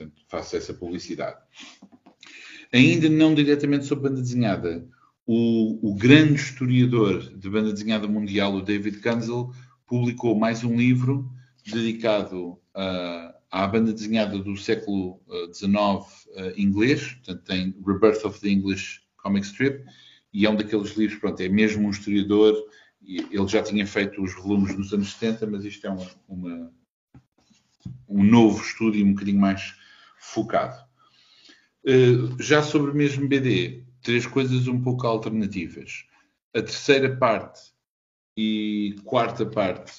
Portanto, 0.01 0.23
faço 0.29 0.57
essa 0.57 0.73
publicidade. 0.73 1.37
Ainda 2.73 3.09
não 3.11 3.35
diretamente 3.35 3.85
sobre 3.85 4.09
banda 4.09 4.23
desenhada, 4.23 4.89
o, 5.27 5.91
o, 5.91 5.95
grande 5.95 6.35
historiador 6.35 7.21
de 7.37 7.51
banda 7.51 7.73
desenhada 7.73 8.09
mundial, 8.09 8.55
o 8.55 8.63
David 8.63 9.01
Kunzel, 9.01 9.53
publicou 9.87 10.39
mais 10.39 10.65
um 10.65 10.77
livro 10.77 11.31
dedicado 11.67 12.53
uh, 12.53 13.35
à 13.51 13.67
banda 13.67 13.93
desenhada 13.93 14.39
do 14.39 14.57
século 14.57 15.21
XIX 15.53 15.69
uh, 15.69 16.01
uh, 16.01 16.53
inglês, 16.57 17.13
portanto 17.15 17.45
tem 17.45 17.77
Rebirth 17.87 18.25
of 18.25 18.41
the 18.41 18.49
English 18.49 19.03
Comic 19.17 19.47
Strip, 19.47 19.85
e 20.33 20.47
é 20.47 20.51
um 20.51 20.57
daqueles 20.57 20.97
livros, 20.97 21.19
pronto, 21.19 21.41
é 21.41 21.49
mesmo 21.49 21.87
um 21.87 21.91
historiador, 21.91 22.57
ele 23.03 23.49
já 23.49 23.63
tinha 23.63 23.87
feito 23.87 24.23
os 24.23 24.35
volumes 24.35 24.77
nos 24.77 24.93
anos 24.93 25.13
70, 25.15 25.47
mas 25.49 25.65
isto 25.65 25.87
é 25.87 25.91
uma, 25.91 26.07
uma, 26.29 26.73
um 28.09 28.23
novo 28.23 28.63
estudo 28.63 28.97
e 28.97 29.05
um 29.05 29.13
bocadinho 29.13 29.41
mais 29.41 29.80
focado. 30.21 30.79
Uh, 31.85 32.41
já 32.41 32.62
sobre 32.62 32.91
o 32.91 32.95
mesmo 32.95 33.27
BD, 33.27 33.85
três 34.03 34.27
coisas 34.27 34.68
um 34.68 34.81
pouco 34.81 35.07
alternativas. 35.07 36.05
A 36.55 36.61
terceira 36.61 37.16
parte 37.16 37.73
e 38.37 38.97
quarta 39.05 39.47
parte 39.47 39.99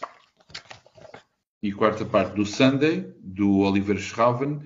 e 1.63 1.71
quarta 1.71 2.05
parte 2.05 2.35
do 2.35 2.45
Sunday, 2.45 3.13
do 3.19 3.59
Oliver 3.59 3.99
Schraven. 3.99 4.61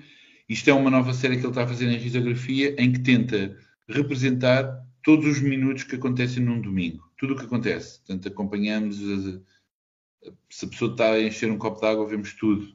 Isto 0.48 0.70
é 0.70 0.74
uma 0.74 0.90
nova 0.90 1.12
série 1.12 1.36
que 1.36 1.42
ele 1.42 1.48
está 1.48 1.64
a 1.64 1.68
fazer 1.68 1.88
em 1.88 1.98
risografia, 1.98 2.74
em 2.78 2.92
que 2.92 3.00
tenta 3.00 3.56
representar 3.88 4.82
todos 5.02 5.26
os 5.26 5.40
minutos 5.40 5.84
que 5.84 5.96
acontecem 5.96 6.42
num 6.42 6.60
domingo. 6.60 7.04
Tudo 7.18 7.34
o 7.34 7.36
que 7.36 7.44
acontece. 7.44 7.98
Portanto, 7.98 8.28
acompanhamos. 8.28 8.98
A, 8.98 10.30
se 10.50 10.64
a 10.64 10.68
pessoa 10.68 10.90
está 10.90 11.12
a 11.12 11.22
encher 11.22 11.50
um 11.50 11.58
copo 11.58 11.80
de 11.80 11.86
água, 11.86 12.08
vemos 12.08 12.34
tudo 12.34 12.74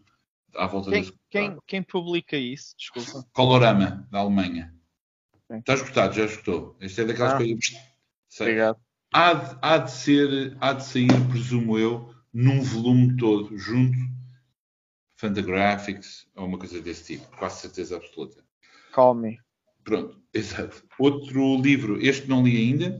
à 0.55 0.67
volta 0.67 0.91
quem, 0.91 1.11
quem, 1.31 1.57
quem, 1.65 1.81
publica 1.81 2.35
isso? 2.35 2.75
Desculpa. 2.77 3.27
Colorama, 3.33 4.07
da 4.11 4.19
Alemanha. 4.19 4.75
Sim. 5.49 5.59
Está 5.59 5.73
esgotado, 5.73 6.13
já 6.13 6.25
esgotou. 6.25 6.75
Este 6.79 7.01
é 7.01 7.05
daquelas 7.05 7.33
ah, 7.33 7.37
coisas. 7.37 7.73
Obrigado. 8.39 8.79
Há 9.13 9.33
de, 9.33 9.57
há 9.61 9.77
de 9.77 9.91
ser, 9.91 10.57
há 10.59 10.73
de 10.73 10.85
sair, 10.85 11.27
presumo 11.29 11.79
eu, 11.79 12.13
num 12.33 12.61
volume 12.61 13.17
todo, 13.17 13.57
junto 13.57 13.97
Fantagraphics 15.15 16.27
ou 16.35 16.47
uma 16.47 16.57
coisa 16.57 16.81
desse 16.81 17.15
tipo, 17.15 17.37
quase 17.37 17.61
certeza 17.61 17.95
absoluta. 17.95 18.43
Call 18.91 19.15
me. 19.15 19.39
Pronto, 19.83 20.19
exato. 20.33 20.83
Outro 20.97 21.61
livro, 21.61 22.01
este 22.01 22.27
não 22.27 22.43
li 22.43 22.57
ainda, 22.57 22.99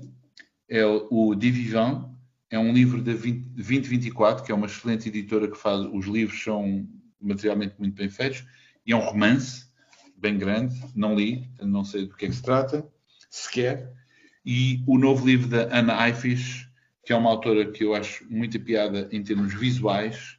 é 0.69 0.86
o 0.86 1.36
Divivant, 1.36 2.09
é 2.49 2.59
um 2.59 2.71
livro 2.71 3.01
da 3.01 3.13
20, 3.13 3.49
2024, 3.55 4.43
que 4.43 4.51
é 4.51 4.55
uma 4.55 4.67
excelente 4.67 5.09
editora 5.09 5.49
que 5.49 5.57
faz, 5.57 5.82
os 5.91 6.05
livros 6.05 6.43
são 6.43 6.88
materialmente 7.22 7.76
muito 7.78 7.95
bem 7.95 8.09
feitos, 8.09 8.45
e 8.86 8.91
é 8.91 8.95
um 8.95 8.99
romance 8.99 9.65
bem 10.17 10.38
grande, 10.38 10.76
não 10.95 11.15
li, 11.15 11.49
não 11.61 11.84
sei 11.84 12.05
do 12.05 12.15
que 12.15 12.26
é 12.26 12.30
que 12.30 12.36
se 12.36 12.41
trata, 12.41 12.88
sequer, 13.30 13.91
e 14.45 14.84
o 14.88 14.97
novo 14.97 15.26
livro 15.26 15.47
da 15.47 15.63
Anna 15.76 16.07
Eifisch, 16.07 16.67
que 17.03 17.13
é 17.13 17.15
uma 17.15 17.30
autora 17.30 17.72
que 17.72 17.84
eu 17.84 17.95
acho 17.95 18.26
muito 18.30 18.59
piada 18.59 19.07
em 19.11 19.24
termos 19.24 19.53
visuais, 19.53 20.38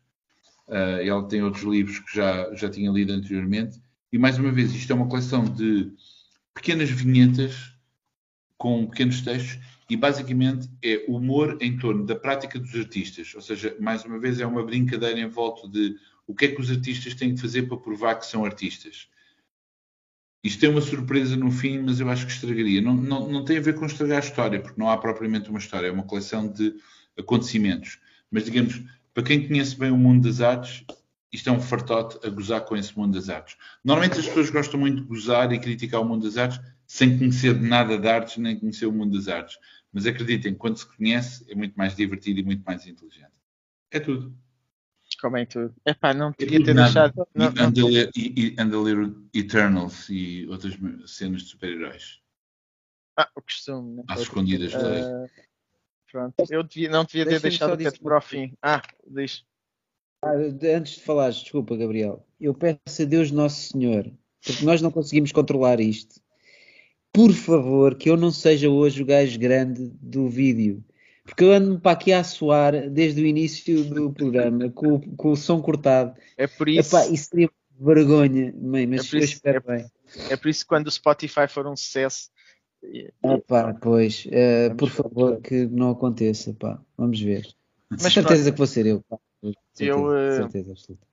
uh, 0.69 1.01
ela 1.03 1.27
tem 1.27 1.43
outros 1.43 1.65
livros 1.65 1.99
que 1.99 2.17
já, 2.17 2.55
já 2.55 2.69
tinha 2.69 2.91
lido 2.91 3.13
anteriormente, 3.13 3.81
e 4.13 4.19
mais 4.19 4.39
uma 4.39 4.53
vez, 4.53 4.75
isto 4.75 4.93
é 4.93 4.95
uma 4.95 5.09
coleção 5.09 5.45
de 5.45 5.91
pequenas 6.55 6.91
vinhetas 6.91 7.73
com 8.59 8.87
pequenos 8.87 9.23
textos 9.23 9.59
e 9.89 9.97
basicamente 9.97 10.71
é 10.83 11.05
humor 11.09 11.59
em 11.61 11.77
torno 11.77 12.07
da 12.07 12.15
prática 12.15 12.59
dos 12.59 12.75
artistas. 12.75 13.35
Ou 13.35 13.41
seja, 13.41 13.77
mais 13.81 14.05
uma 14.05 14.19
vez 14.19 14.39
é 14.39 14.47
uma 14.47 14.65
brincadeira 14.65 15.19
em 15.19 15.29
volta 15.29 15.69
de 15.69 15.97
o 16.33 16.35
que 16.35 16.47
é 16.47 16.49
que 16.49 16.61
os 16.61 16.71
artistas 16.71 17.15
têm 17.15 17.35
que 17.35 17.41
fazer 17.41 17.65
para 17.65 17.77
provar 17.77 18.15
que 18.17 18.27
são 18.27 18.45
artistas. 18.45 19.07
Isto 20.43 20.67
é 20.67 20.69
uma 20.69 20.81
surpresa 20.81 21.37
no 21.37 21.51
fim, 21.51 21.79
mas 21.79 22.01
eu 22.01 22.09
acho 22.09 22.27
que 22.27 22.33
estragaria. 22.33 22.81
Não, 22.81 22.95
não, 22.95 23.31
não 23.31 23.45
tem 23.45 23.59
a 23.59 23.61
ver 23.61 23.75
com 23.75 23.87
estragar 23.87 24.17
a 24.17 24.27
história, 24.27 24.61
porque 24.61 24.81
não 24.81 24.91
há 24.91 24.97
propriamente 24.97 25.51
uma 25.51 25.59
história, 25.59 25.87
é 25.87 25.93
uma 25.93 26.03
coleção 26.03 26.49
de 26.51 26.75
acontecimentos. 27.17 28.01
Mas, 28.31 28.45
digamos, 28.45 28.83
para 29.13 29.23
quem 29.23 29.47
conhece 29.47 29.77
bem 29.79 29.91
o 29.91 29.97
mundo 29.97 30.27
das 30.27 30.41
artes, 30.41 30.85
isto 31.31 31.49
é 31.49 31.53
um 31.53 31.61
fartote 31.61 32.27
a 32.27 32.31
gozar 32.31 32.63
com 32.63 32.77
esse 32.77 32.97
mundo 32.99 33.15
das 33.15 33.29
artes. 33.29 33.57
Normalmente 33.85 34.19
as 34.19 34.27
pessoas 34.27 34.51
gostam 34.51 34.81
muito 34.81 35.03
de 35.03 35.07
gozar 35.07 35.53
e 35.53 35.61
criticar 35.61 36.01
o 36.01 36.05
mundo 36.05 36.25
das 36.25 36.37
artes 36.39 36.59
sem 36.87 37.17
conhecer 37.17 37.61
nada 37.61 37.99
de 37.99 38.09
artes, 38.09 38.39
nem 38.39 38.59
conhecer 38.59 38.87
o 38.87 38.93
mundo 38.93 39.17
das 39.17 39.29
artes. 39.29 39.59
Mas 39.93 40.07
acreditem, 40.07 40.55
quando 40.55 40.79
se 40.79 40.87
conhece, 40.87 41.45
é 41.49 41.55
muito 41.55 41.75
mais 41.75 41.95
divertido 41.95 42.41
e 42.41 42.43
muito 42.43 42.65
mais 42.65 42.87
inteligente. 42.87 43.33
É 43.91 44.01
tudo. 44.01 44.35
Como 45.23 45.37
é 45.37 45.47
tudo? 45.47 45.73
Epá, 45.87 46.13
não 46.13 46.33
queria 46.33 46.59
é 46.59 46.65
ter 46.65 46.75
deixado. 46.75 47.29
Não, 47.33 47.47
e, 47.47 47.61
anda 47.61 47.87
ler, 47.87 48.11
e, 48.17 48.57
anda 48.59 48.81
ler 48.81 49.15
Eternals 49.33 50.09
e 50.11 50.49
outras 50.49 50.77
cenas 51.07 51.43
de 51.43 51.49
super-heróis. 51.51 52.21
Ah, 53.17 53.31
o 53.37 53.41
costume, 53.41 53.99
né? 53.99 54.03
Às 54.09 54.23
escondidas. 54.23 54.75
Uh, 54.75 55.31
pronto, 56.11 56.35
eu 56.51 56.65
devia, 56.65 56.91
não 56.91 57.05
devia 57.05 57.25
ter 57.25 57.41
deixado 57.41 57.75
até 57.75 57.91
para 57.93 58.19
o 58.19 58.21
fim. 58.21 58.53
Ah, 58.61 58.83
deixa. 59.07 59.45
Ah, 60.25 60.33
antes 60.77 60.95
de 60.95 61.03
falares, 61.03 61.37
desculpa, 61.37 61.77
Gabriel, 61.77 62.27
eu 62.41 62.53
peço 62.53 63.03
a 63.03 63.05
Deus 63.05 63.31
Nosso 63.31 63.71
Senhor, 63.71 64.13
porque 64.45 64.65
nós 64.65 64.83
não 64.83 64.91
conseguimos 64.91 65.31
controlar 65.31 65.79
isto. 65.79 66.21
Por 67.13 67.33
favor, 67.33 67.95
que 67.95 68.11
eu 68.11 68.17
não 68.17 68.33
seja 68.33 68.69
hoje 68.69 69.03
o 69.03 69.07
gajo 69.07 69.39
grande 69.39 69.89
do 70.01 70.29
vídeo. 70.29 70.85
Porque 71.25 71.45
eu 71.45 71.53
ando 71.53 71.79
para 71.79 71.93
aqui 71.93 72.13
a 72.13 72.25
suar 72.25 72.91
desde 72.91 73.23
o 73.23 73.27
início 73.27 73.85
do 73.85 74.13
programa, 74.13 74.71
com, 74.71 75.01
com 75.17 75.31
o 75.31 75.37
som 75.37 75.63
cortado. 75.63 76.15
É 76.37 76.47
por 76.47 76.69
isso. 76.69 76.97
Epá, 76.97 77.07
isso 77.07 77.29
seria 77.31 77.49
vergonha, 77.79 78.53
mãe, 78.57 78.87
mas 78.87 79.13
é 79.13 79.17
eu 79.17 79.21
espero 79.21 79.59
é, 79.59 79.77
bem. 79.77 79.91
É 80.31 80.37
por 80.37 80.49
isso 80.49 80.65
que 80.65 80.69
quando 80.69 80.89
o 80.89 80.91
Spotify 80.91 81.47
for 81.49 81.67
um 81.67 81.77
sucesso. 81.77 82.31
Epá, 83.25 83.73
pois, 83.75 84.27
uh, 84.27 84.75
por 84.77 84.91
favor, 84.91 85.41
que 85.41 85.67
não 85.67 85.91
aconteça, 85.91 86.53
pá. 86.55 86.81
Vamos 86.97 87.21
ver. 87.21 87.47
Mas 87.89 88.03
certeza 88.03 88.43
pronto. 88.43 88.53
que 88.53 88.59
vou 88.59 88.67
ser 88.67 88.87
eu, 88.87 89.01
pá. 89.03 89.17
Certeza, 89.75 89.91
eu 89.91 90.07
uh, 90.07 90.37
certeza 90.37 90.73
absoluta. 90.73 91.07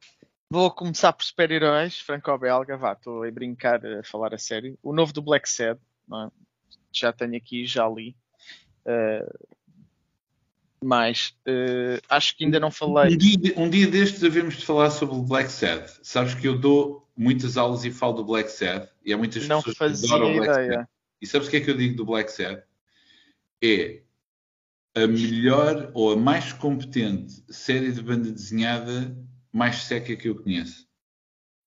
Vou 0.51 0.71
começar 0.71 1.13
por 1.13 1.23
super-heróis, 1.23 1.99
franco-belga, 1.99 2.75
vá, 2.75 2.93
estou 2.93 3.23
a 3.23 3.29
brincar, 3.29 3.85
a 3.85 4.03
falar 4.03 4.33
a 4.33 4.37
sério. 4.37 4.77
O 4.81 4.91
novo 4.91 5.13
do 5.13 5.21
Black 5.21 5.47
Sad, 5.47 5.79
é? 6.11 6.31
já 6.91 7.13
tenho 7.13 7.35
aqui, 7.35 7.65
já 7.67 7.87
li. 7.87 8.15
Uh, 8.83 9.58
mas 10.83 11.35
uh, 11.47 12.01
acho 12.09 12.35
que 12.37 12.45
ainda 12.45 12.59
não 12.59 12.71
falei. 12.71 13.13
Um 13.13 13.17
dia, 13.17 13.53
um 13.57 13.69
dia 13.69 13.87
destes 13.87 14.19
devemos 14.19 14.57
de 14.57 14.65
falar 14.65 14.89
sobre 14.91 15.15
o 15.15 15.21
Black 15.21 15.51
Sad. 15.51 15.89
Sabes 16.01 16.33
que 16.33 16.47
eu 16.47 16.57
dou 16.57 17.07
muitas 17.15 17.57
aulas 17.57 17.83
e 17.83 17.91
falo 17.91 18.13
do 18.13 18.23
Black 18.23 18.49
Sad 18.51 18.87
e 19.03 19.13
há 19.13 19.17
muitas 19.17 19.47
não 19.47 19.61
pessoas 19.61 19.99
que 19.99 20.05
adoram 20.07 20.31
o 20.31 20.37
Black 20.37 20.53
ideia. 20.53 20.73
Sad. 20.73 20.87
E 21.21 21.27
sabes 21.27 21.47
o 21.47 21.51
que 21.51 21.57
é 21.57 21.61
que 21.61 21.69
eu 21.69 21.77
digo 21.77 21.95
do 21.95 22.05
Black 22.05 22.31
Sad? 22.31 22.63
É 23.61 24.01
a 24.95 25.05
melhor 25.05 25.91
ou 25.93 26.13
a 26.13 26.15
mais 26.15 26.53
competente 26.53 27.43
série 27.49 27.91
de 27.91 28.01
banda 28.01 28.31
desenhada 28.31 29.15
mais 29.51 29.83
seca 29.83 30.15
que 30.15 30.29
eu 30.29 30.41
conheço. 30.41 30.87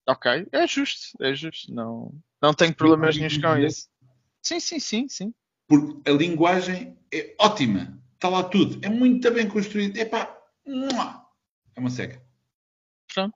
Ok, 0.09 0.47
é 0.51 0.67
justo, 0.67 1.17
é 1.21 1.35
justo. 1.35 1.73
Não, 1.73 2.13
não 2.41 2.53
tenho 2.53 2.75
problemas 2.75 3.17
nenhum 3.17 3.41
com 3.41 3.57
isso. 3.59 3.89
Sim, 4.43 4.59
sim, 4.59 4.81
sim, 4.81 5.09
sim. 5.09 5.35
Porque 5.69 6.11
a 6.11 6.13
linguagem 6.13 6.99
é 7.13 7.35
ótima. 7.39 8.02
Está 8.23 8.31
lá 8.31 8.45
tudo. 8.45 8.79
É 8.87 8.89
muito 8.89 9.29
bem 9.33 9.49
construído. 9.49 9.97
Epá, 9.99 10.33
é 10.65 11.81
uma 11.81 11.91
seca. 11.91 12.23
Pronto. 13.13 13.35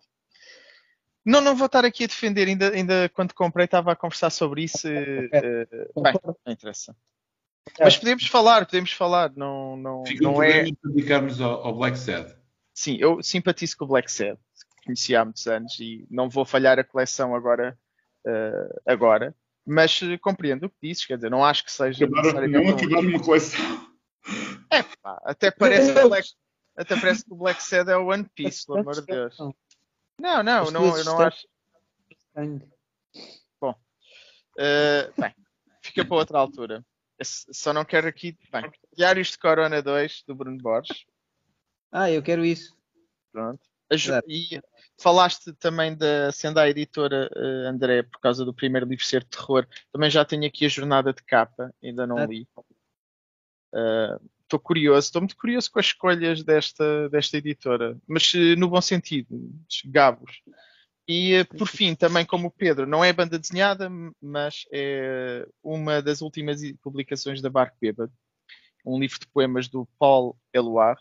Não, 1.24 1.40
não 1.40 1.56
vou 1.56 1.66
estar 1.66 1.84
aqui 1.84 2.04
a 2.04 2.06
defender. 2.06 2.46
Ainda, 2.46 2.70
ainda 2.70 3.08
quando 3.08 3.34
comprei 3.34 3.64
estava 3.64 3.90
a 3.90 3.96
conversar 3.96 4.30
sobre 4.30 4.62
isso. 4.62 4.86
Uh, 4.86 6.00
bem, 6.00 6.14
não 6.46 6.52
interessa. 6.52 6.96
Mas 7.80 7.96
podemos 7.96 8.28
falar, 8.28 8.64
podemos 8.64 8.92
falar, 8.92 9.32
não, 9.34 9.76
não, 9.76 10.06
Fica 10.06 10.22
não 10.22 10.40
é. 10.40 10.66
dedicarmos 10.84 11.40
ao, 11.40 11.66
ao 11.66 11.74
Black 11.74 11.98
Sad. 11.98 12.32
Sim, 12.72 12.96
eu 13.00 13.20
simpatizo 13.24 13.76
com 13.76 13.86
o 13.86 13.88
Black 13.88 14.08
Sad, 14.08 14.38
conheci 14.84 15.16
há 15.16 15.24
muitos 15.24 15.48
anos 15.48 15.80
e 15.80 16.06
não 16.08 16.28
vou 16.28 16.44
falhar 16.44 16.78
a 16.78 16.84
coleção 16.84 17.34
agora, 17.34 17.76
uh, 18.24 18.80
agora 18.86 19.34
mas 19.66 19.98
compreendo 20.20 20.66
o 20.66 20.70
que 20.70 20.76
dizes, 20.80 21.04
quer 21.04 21.16
dizer, 21.16 21.28
não 21.28 21.44
acho 21.44 21.64
que 21.64 21.72
seja. 21.72 22.04
Acabaram, 22.04 22.46
não 22.46 22.68
acabaram 22.68 23.08
uma 23.08 23.20
coleção. 23.20 23.85
É 24.70 24.82
pá, 24.82 25.20
até 25.24 25.50
parece, 25.50 25.94
que 25.94 26.08
Black, 26.08 26.28
até 26.76 27.00
parece 27.00 27.24
que 27.24 27.32
o 27.32 27.36
Black 27.36 27.62
Sad 27.62 27.90
é 27.90 27.96
o 27.96 28.08
One 28.08 28.28
Piece, 28.34 28.66
pelo 28.66 28.78
amor 28.78 28.94
de 28.94 29.06
Deus. 29.06 29.36
Não, 30.18 30.42
não, 30.42 30.70
não 30.70 30.96
eu 30.96 31.04
não 31.04 31.20
acho. 31.20 31.46
Bom, 33.60 33.70
uh, 33.70 35.20
bem, 35.20 35.34
fica 35.82 36.04
para 36.04 36.16
outra 36.16 36.38
altura. 36.38 36.84
Só 37.22 37.72
não 37.72 37.84
quero 37.84 38.06
aqui. 38.06 38.36
Bem, 38.50 38.70
Diários 38.94 39.28
de 39.28 39.38
Corona 39.38 39.80
2, 39.80 40.24
do 40.26 40.34
Bruno 40.34 40.58
Borges. 40.58 41.06
Ah, 41.90 42.10
eu 42.10 42.22
quero 42.22 42.44
isso. 42.44 42.76
Pronto. 43.32 43.60
E 44.26 44.60
falaste 45.00 45.52
também 45.54 45.96
da 45.96 46.32
sendo 46.32 46.58
a 46.58 46.68
editora 46.68 47.30
uh, 47.34 47.68
André, 47.68 48.02
por 48.02 48.20
causa 48.20 48.44
do 48.44 48.52
primeiro 48.52 48.86
livro 48.86 49.04
ser 49.04 49.22
terror. 49.24 49.66
Também 49.92 50.10
já 50.10 50.24
tenho 50.24 50.44
aqui 50.44 50.66
a 50.66 50.68
jornada 50.68 51.12
de 51.12 51.22
capa, 51.22 51.72
ainda 51.82 52.06
não 52.06 52.18
ah. 52.18 52.26
li. 52.26 52.48
Estou 54.42 54.58
uh, 54.58 54.62
curioso, 54.62 55.06
estou 55.06 55.20
muito 55.20 55.36
curioso 55.36 55.70
com 55.70 55.78
as 55.78 55.86
escolhas 55.86 56.42
desta, 56.42 57.08
desta 57.08 57.36
editora, 57.36 57.98
mas 58.06 58.32
uh, 58.34 58.56
no 58.56 58.68
bom 58.68 58.80
sentido, 58.80 59.28
gabos. 59.86 60.40
E 61.08 61.34
eh, 61.34 61.44
por 61.44 61.68
fim, 61.68 61.94
também 61.94 62.26
como 62.26 62.48
o 62.48 62.50
Pedro, 62.50 62.84
não 62.84 63.04
é 63.04 63.12
banda 63.12 63.38
desenhada, 63.38 63.88
mas 64.20 64.66
é 64.72 65.46
uma 65.62 66.02
das 66.02 66.20
últimas 66.20 66.60
publicações 66.82 67.40
da 67.40 67.48
Barco 67.48 67.76
Bêbado, 67.80 68.12
um 68.84 68.98
livro 68.98 69.20
de 69.20 69.26
poemas 69.28 69.68
do 69.68 69.86
Paul 69.98 70.36
Eluard, 70.52 71.00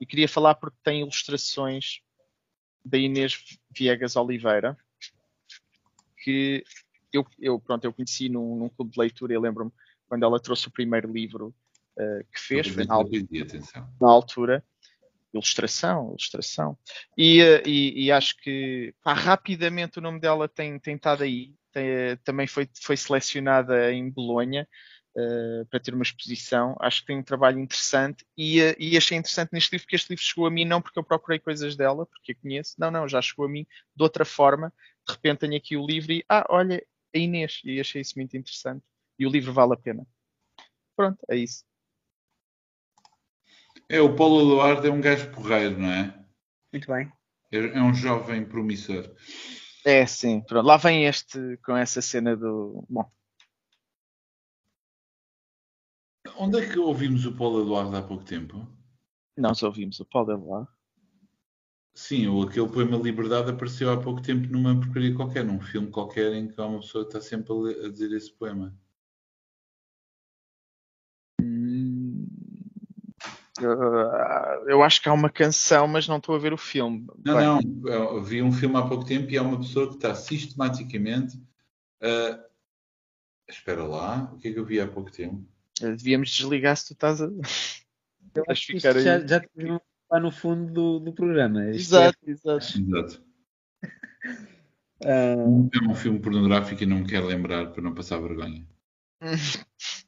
e 0.00 0.06
queria 0.06 0.28
falar 0.28 0.56
porque 0.56 0.76
tem 0.82 1.02
ilustrações 1.02 2.00
da 2.84 2.98
Inês 2.98 3.58
Viegas 3.70 4.16
Oliveira, 4.16 4.76
que 6.22 6.64
eu, 7.12 7.24
eu, 7.38 7.60
pronto, 7.60 7.84
eu 7.84 7.92
conheci 7.92 8.28
num, 8.28 8.56
num 8.56 8.68
clube 8.68 8.90
de 8.90 8.98
leitura, 8.98 9.34
eu 9.34 9.40
lembro-me 9.40 9.70
quando 10.08 10.24
ela 10.24 10.40
trouxe 10.40 10.66
o 10.66 10.72
primeiro 10.72 11.12
livro 11.12 11.54
uh, 11.98 12.24
que 12.32 12.40
fez, 12.40 12.68
foi 12.68 12.84
na, 12.84 12.94
na, 14.00 14.10
altura, 14.10 14.64
ilustração, 15.32 16.10
ilustração, 16.10 16.78
e, 17.16 17.42
uh, 17.42 17.62
e, 17.66 18.04
e 18.04 18.12
acho 18.12 18.36
que 18.38 18.94
pá, 19.02 19.12
rapidamente 19.12 19.98
o 19.98 20.02
nome 20.02 20.20
dela 20.20 20.48
tem, 20.48 20.78
tem 20.78 20.96
estado 20.96 21.22
aí, 21.22 21.54
tem, 21.72 22.16
também 22.24 22.46
foi, 22.46 22.68
foi 22.80 22.96
selecionada 22.96 23.92
em 23.92 24.10
Bolonha, 24.10 24.68
uh, 25.16 25.64
para 25.66 25.80
ter 25.80 25.94
uma 25.94 26.02
exposição. 26.02 26.76
Acho 26.80 27.00
que 27.00 27.06
tem 27.06 27.18
um 27.18 27.22
trabalho 27.22 27.58
interessante 27.58 28.24
e, 28.36 28.60
uh, 28.60 28.74
e, 28.78 28.96
achei 28.96 29.16
interessante 29.16 29.50
neste 29.52 29.72
livro 29.72 29.86
porque 29.86 29.96
este 29.96 30.10
livro 30.10 30.24
chegou 30.24 30.46
a 30.46 30.50
mim 30.50 30.64
não 30.64 30.82
porque 30.82 30.98
eu 30.98 31.04
procurei 31.04 31.38
coisas 31.38 31.76
dela, 31.76 32.06
porque 32.06 32.32
a 32.32 32.34
conheço, 32.34 32.74
não, 32.78 32.90
não, 32.90 33.08
já 33.08 33.20
chegou 33.22 33.46
a 33.46 33.48
mim 33.48 33.66
de 33.94 34.02
outra 34.02 34.24
forma. 34.24 34.72
De 35.06 35.12
repente 35.12 35.40
tenho 35.40 35.56
aqui 35.56 35.76
o 35.76 35.86
livro 35.86 36.12
e, 36.12 36.24
ah, 36.28 36.46
olha, 36.48 36.84
a 37.14 37.18
Inês, 37.18 37.60
e 37.64 37.80
achei 37.80 38.00
isso 38.00 38.14
muito 38.16 38.36
interessante. 38.36 38.84
E 39.18 39.26
o 39.26 39.30
livro 39.30 39.52
vale 39.52 39.74
a 39.74 39.76
pena. 39.76 40.06
Pronto, 40.96 41.18
é 41.28 41.36
isso. 41.36 41.64
É, 43.94 44.00
o 44.00 44.16
Paulo 44.16 44.40
Eduardo 44.40 44.86
é 44.88 44.90
um 44.90 45.00
gajo 45.00 45.30
porreiro, 45.30 45.78
não 45.78 45.88
é? 45.88 46.26
Muito 46.72 46.92
bem. 46.92 47.12
É, 47.52 47.58
é 47.58 47.80
um 47.80 47.94
jovem 47.94 48.44
promissor. 48.44 49.08
É, 49.84 50.04
sim. 50.04 50.40
Pronto. 50.40 50.66
Lá 50.66 50.76
vem 50.76 51.04
este 51.04 51.38
com 51.64 51.76
essa 51.76 52.02
cena 52.02 52.36
do. 52.36 52.84
Bom, 52.88 53.08
Onde 56.36 56.58
é 56.58 56.68
que 56.68 56.76
ouvimos 56.76 57.24
o 57.24 57.36
Paulo 57.36 57.62
Eduardo 57.62 57.96
há 57.96 58.02
pouco 58.02 58.24
tempo? 58.24 58.66
Nós 59.36 59.62
ouvimos 59.62 60.00
o 60.00 60.04
Paulo 60.04 60.32
Eduardo. 60.32 60.68
Sim, 61.94 62.26
ou 62.26 62.42
aquele 62.42 62.68
poema 62.68 62.96
Liberdade 62.96 63.52
apareceu 63.52 63.92
há 63.92 63.96
pouco 63.96 64.20
tempo 64.20 64.48
numa 64.48 64.74
porcaria 64.74 65.14
qualquer, 65.14 65.44
num 65.44 65.60
filme 65.60 65.92
qualquer 65.92 66.32
em 66.32 66.48
que 66.48 66.60
uma 66.60 66.80
pessoa 66.80 67.04
está 67.04 67.20
sempre 67.20 67.52
a, 67.52 67.56
ler, 67.56 67.86
a 67.86 67.88
dizer 67.88 68.10
esse 68.10 68.32
poema. 68.32 68.76
Eu 73.60 74.82
acho 74.82 75.00
que 75.00 75.08
há 75.08 75.12
uma 75.12 75.30
canção, 75.30 75.86
mas 75.86 76.08
não 76.08 76.16
estou 76.16 76.34
a 76.34 76.38
ver 76.38 76.52
o 76.52 76.58
filme. 76.58 77.06
Não, 77.24 77.36
Bem. 77.36 77.44
não, 77.44 77.92
eu 77.92 78.22
vi 78.22 78.42
um 78.42 78.52
filme 78.52 78.76
há 78.76 78.82
pouco 78.82 79.04
tempo 79.04 79.30
e 79.30 79.38
há 79.38 79.42
uma 79.42 79.58
pessoa 79.58 79.88
que 79.88 79.94
está 79.94 80.14
sistematicamente 80.14 81.40
a. 82.02 82.44
Espera 83.46 83.84
lá, 83.84 84.32
o 84.32 84.38
que 84.38 84.48
é 84.48 84.52
que 84.52 84.58
eu 84.58 84.64
vi 84.64 84.80
há 84.80 84.88
pouco 84.88 85.12
tempo? 85.12 85.46
Devíamos 85.78 86.30
desligar 86.30 86.76
se 86.76 86.88
tu 86.88 86.92
estás 86.94 87.20
a. 87.20 87.26
Eu 88.34 88.44
acho 88.48 88.66
que 88.66 88.78
já, 88.78 88.92
já 89.00 89.18
está 89.18 90.20
no 90.20 90.32
fundo 90.32 90.72
do, 90.72 90.98
do 90.98 91.12
programa. 91.12 91.66
Exato, 91.66 92.18
é... 92.26 92.30
exato. 92.30 92.80
exato. 92.80 93.24
Uh... 95.04 95.70
É 95.74 95.86
um 95.86 95.94
filme 95.94 96.18
pornográfico 96.18 96.82
e 96.82 96.86
não 96.86 97.00
me 97.00 97.06
quero 97.06 97.26
lembrar 97.26 97.72
para 97.72 97.82
não 97.82 97.92
passar 97.92 98.18
vergonha. 98.18 98.66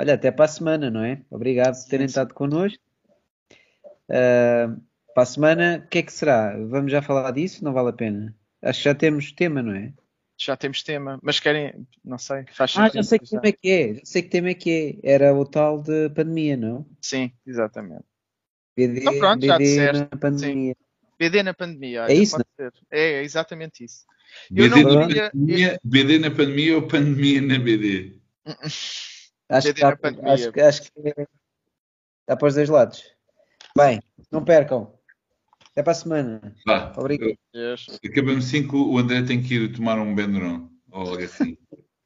Olha, 0.00 0.14
até 0.14 0.30
para 0.30 0.46
a 0.46 0.48
semana, 0.48 0.90
não 0.90 1.04
é? 1.04 1.20
Obrigado 1.30 1.78
por 1.78 1.90
terem 1.90 2.06
estado 2.06 2.32
connosco. 2.32 2.82
Uh, 4.08 4.80
para 5.12 5.22
a 5.22 5.26
semana, 5.26 5.82
o 5.84 5.88
que 5.90 5.98
é 5.98 6.02
que 6.02 6.10
será? 6.10 6.56
Vamos 6.56 6.90
já 6.90 7.02
falar 7.02 7.30
disso? 7.32 7.62
Não 7.62 7.74
vale 7.74 7.90
a 7.90 7.92
pena. 7.92 8.34
Acho 8.62 8.78
que 8.78 8.84
já 8.84 8.94
temos 8.94 9.30
tema, 9.32 9.62
não 9.62 9.74
é? 9.74 9.92
já 10.42 10.56
temos 10.56 10.82
tema, 10.82 11.20
mas 11.22 11.38
querem, 11.38 11.86
não 12.02 12.16
sei, 12.16 12.46
faz 12.50 12.74
Ah, 12.78 12.88
já 12.88 13.02
sei 13.02 13.18
que 13.18 13.28
tema 13.28 13.42
é 13.44 13.52
que 13.52 13.70
é, 13.70 13.94
já 13.96 14.00
sei 14.04 14.22
que 14.22 14.30
tema 14.30 14.48
é 14.48 14.54
que 14.54 14.98
é. 15.04 15.12
Era 15.12 15.34
o 15.34 15.44
tal 15.44 15.82
de 15.82 16.08
pandemia, 16.08 16.56
não? 16.56 16.86
Sim, 17.02 17.30
exatamente. 17.46 18.04
BD, 18.74 19.00
então 19.00 19.18
pronto, 19.18 19.40
BD 19.40 19.46
já 19.48 19.58
disseste. 19.58 19.98
na 19.98 20.06
pandemia. 20.16 20.72
Sim. 20.72 21.14
BD 21.18 21.42
na 21.42 21.52
pandemia. 21.52 22.06
É 22.08 22.14
isso? 22.14 22.38
É, 22.58 22.70
é, 22.90 23.22
exatamente 23.22 23.84
isso. 23.84 24.06
BD, 24.50 24.82
na 24.82 25.06
queria... 25.06 25.30
pandemia, 25.30 25.80
BD 25.84 26.18
na 26.20 26.30
pandemia 26.30 26.76
ou 26.76 26.88
pandemia 26.88 27.42
na 27.42 27.58
BD? 27.58 28.16
acho, 29.50 29.74
que 29.74 29.96
pandemia. 29.96 30.32
acho, 30.32 30.52
que, 30.52 30.60
acho 30.60 30.82
que 30.82 30.90
está 32.20 32.36
para 32.36 32.48
os 32.48 32.54
dois 32.54 32.68
lados. 32.68 33.04
Bem, 33.76 34.00
não 34.30 34.44
percam. 34.44 34.92
Até 35.72 35.82
para 35.82 35.92
a 35.92 35.94
semana. 35.94 36.54
Vá. 36.66 36.92
Obrigado. 36.96 37.36
Acabamos 38.04 38.46
assim 38.46 38.66
que 38.66 38.76
o 38.76 38.98
André 38.98 39.22
tem 39.22 39.42
que 39.42 39.54
ir 39.54 39.72
tomar 39.72 39.98
um 39.98 40.14
Benderon 40.14 40.68
ou 40.90 41.00
algo 41.00 41.22
assim. 41.22 41.56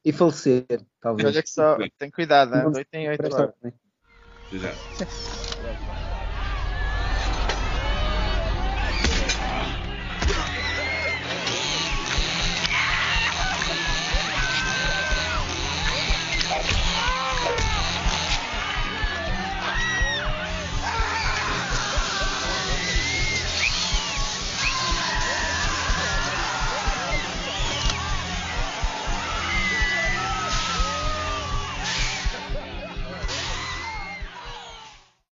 e 0.03 0.11
falecer, 0.11 0.65
talvez. 1.01 1.27
Olha 1.27 1.41
que 1.41 1.49
só, 1.49 1.77
tem 1.97 2.11
cuidado, 2.11 2.55
hein? 2.55 2.65
8 2.75 2.87
em 2.93 3.09
8 3.09 3.35
horas. 3.35 3.53
Já. 4.53 4.71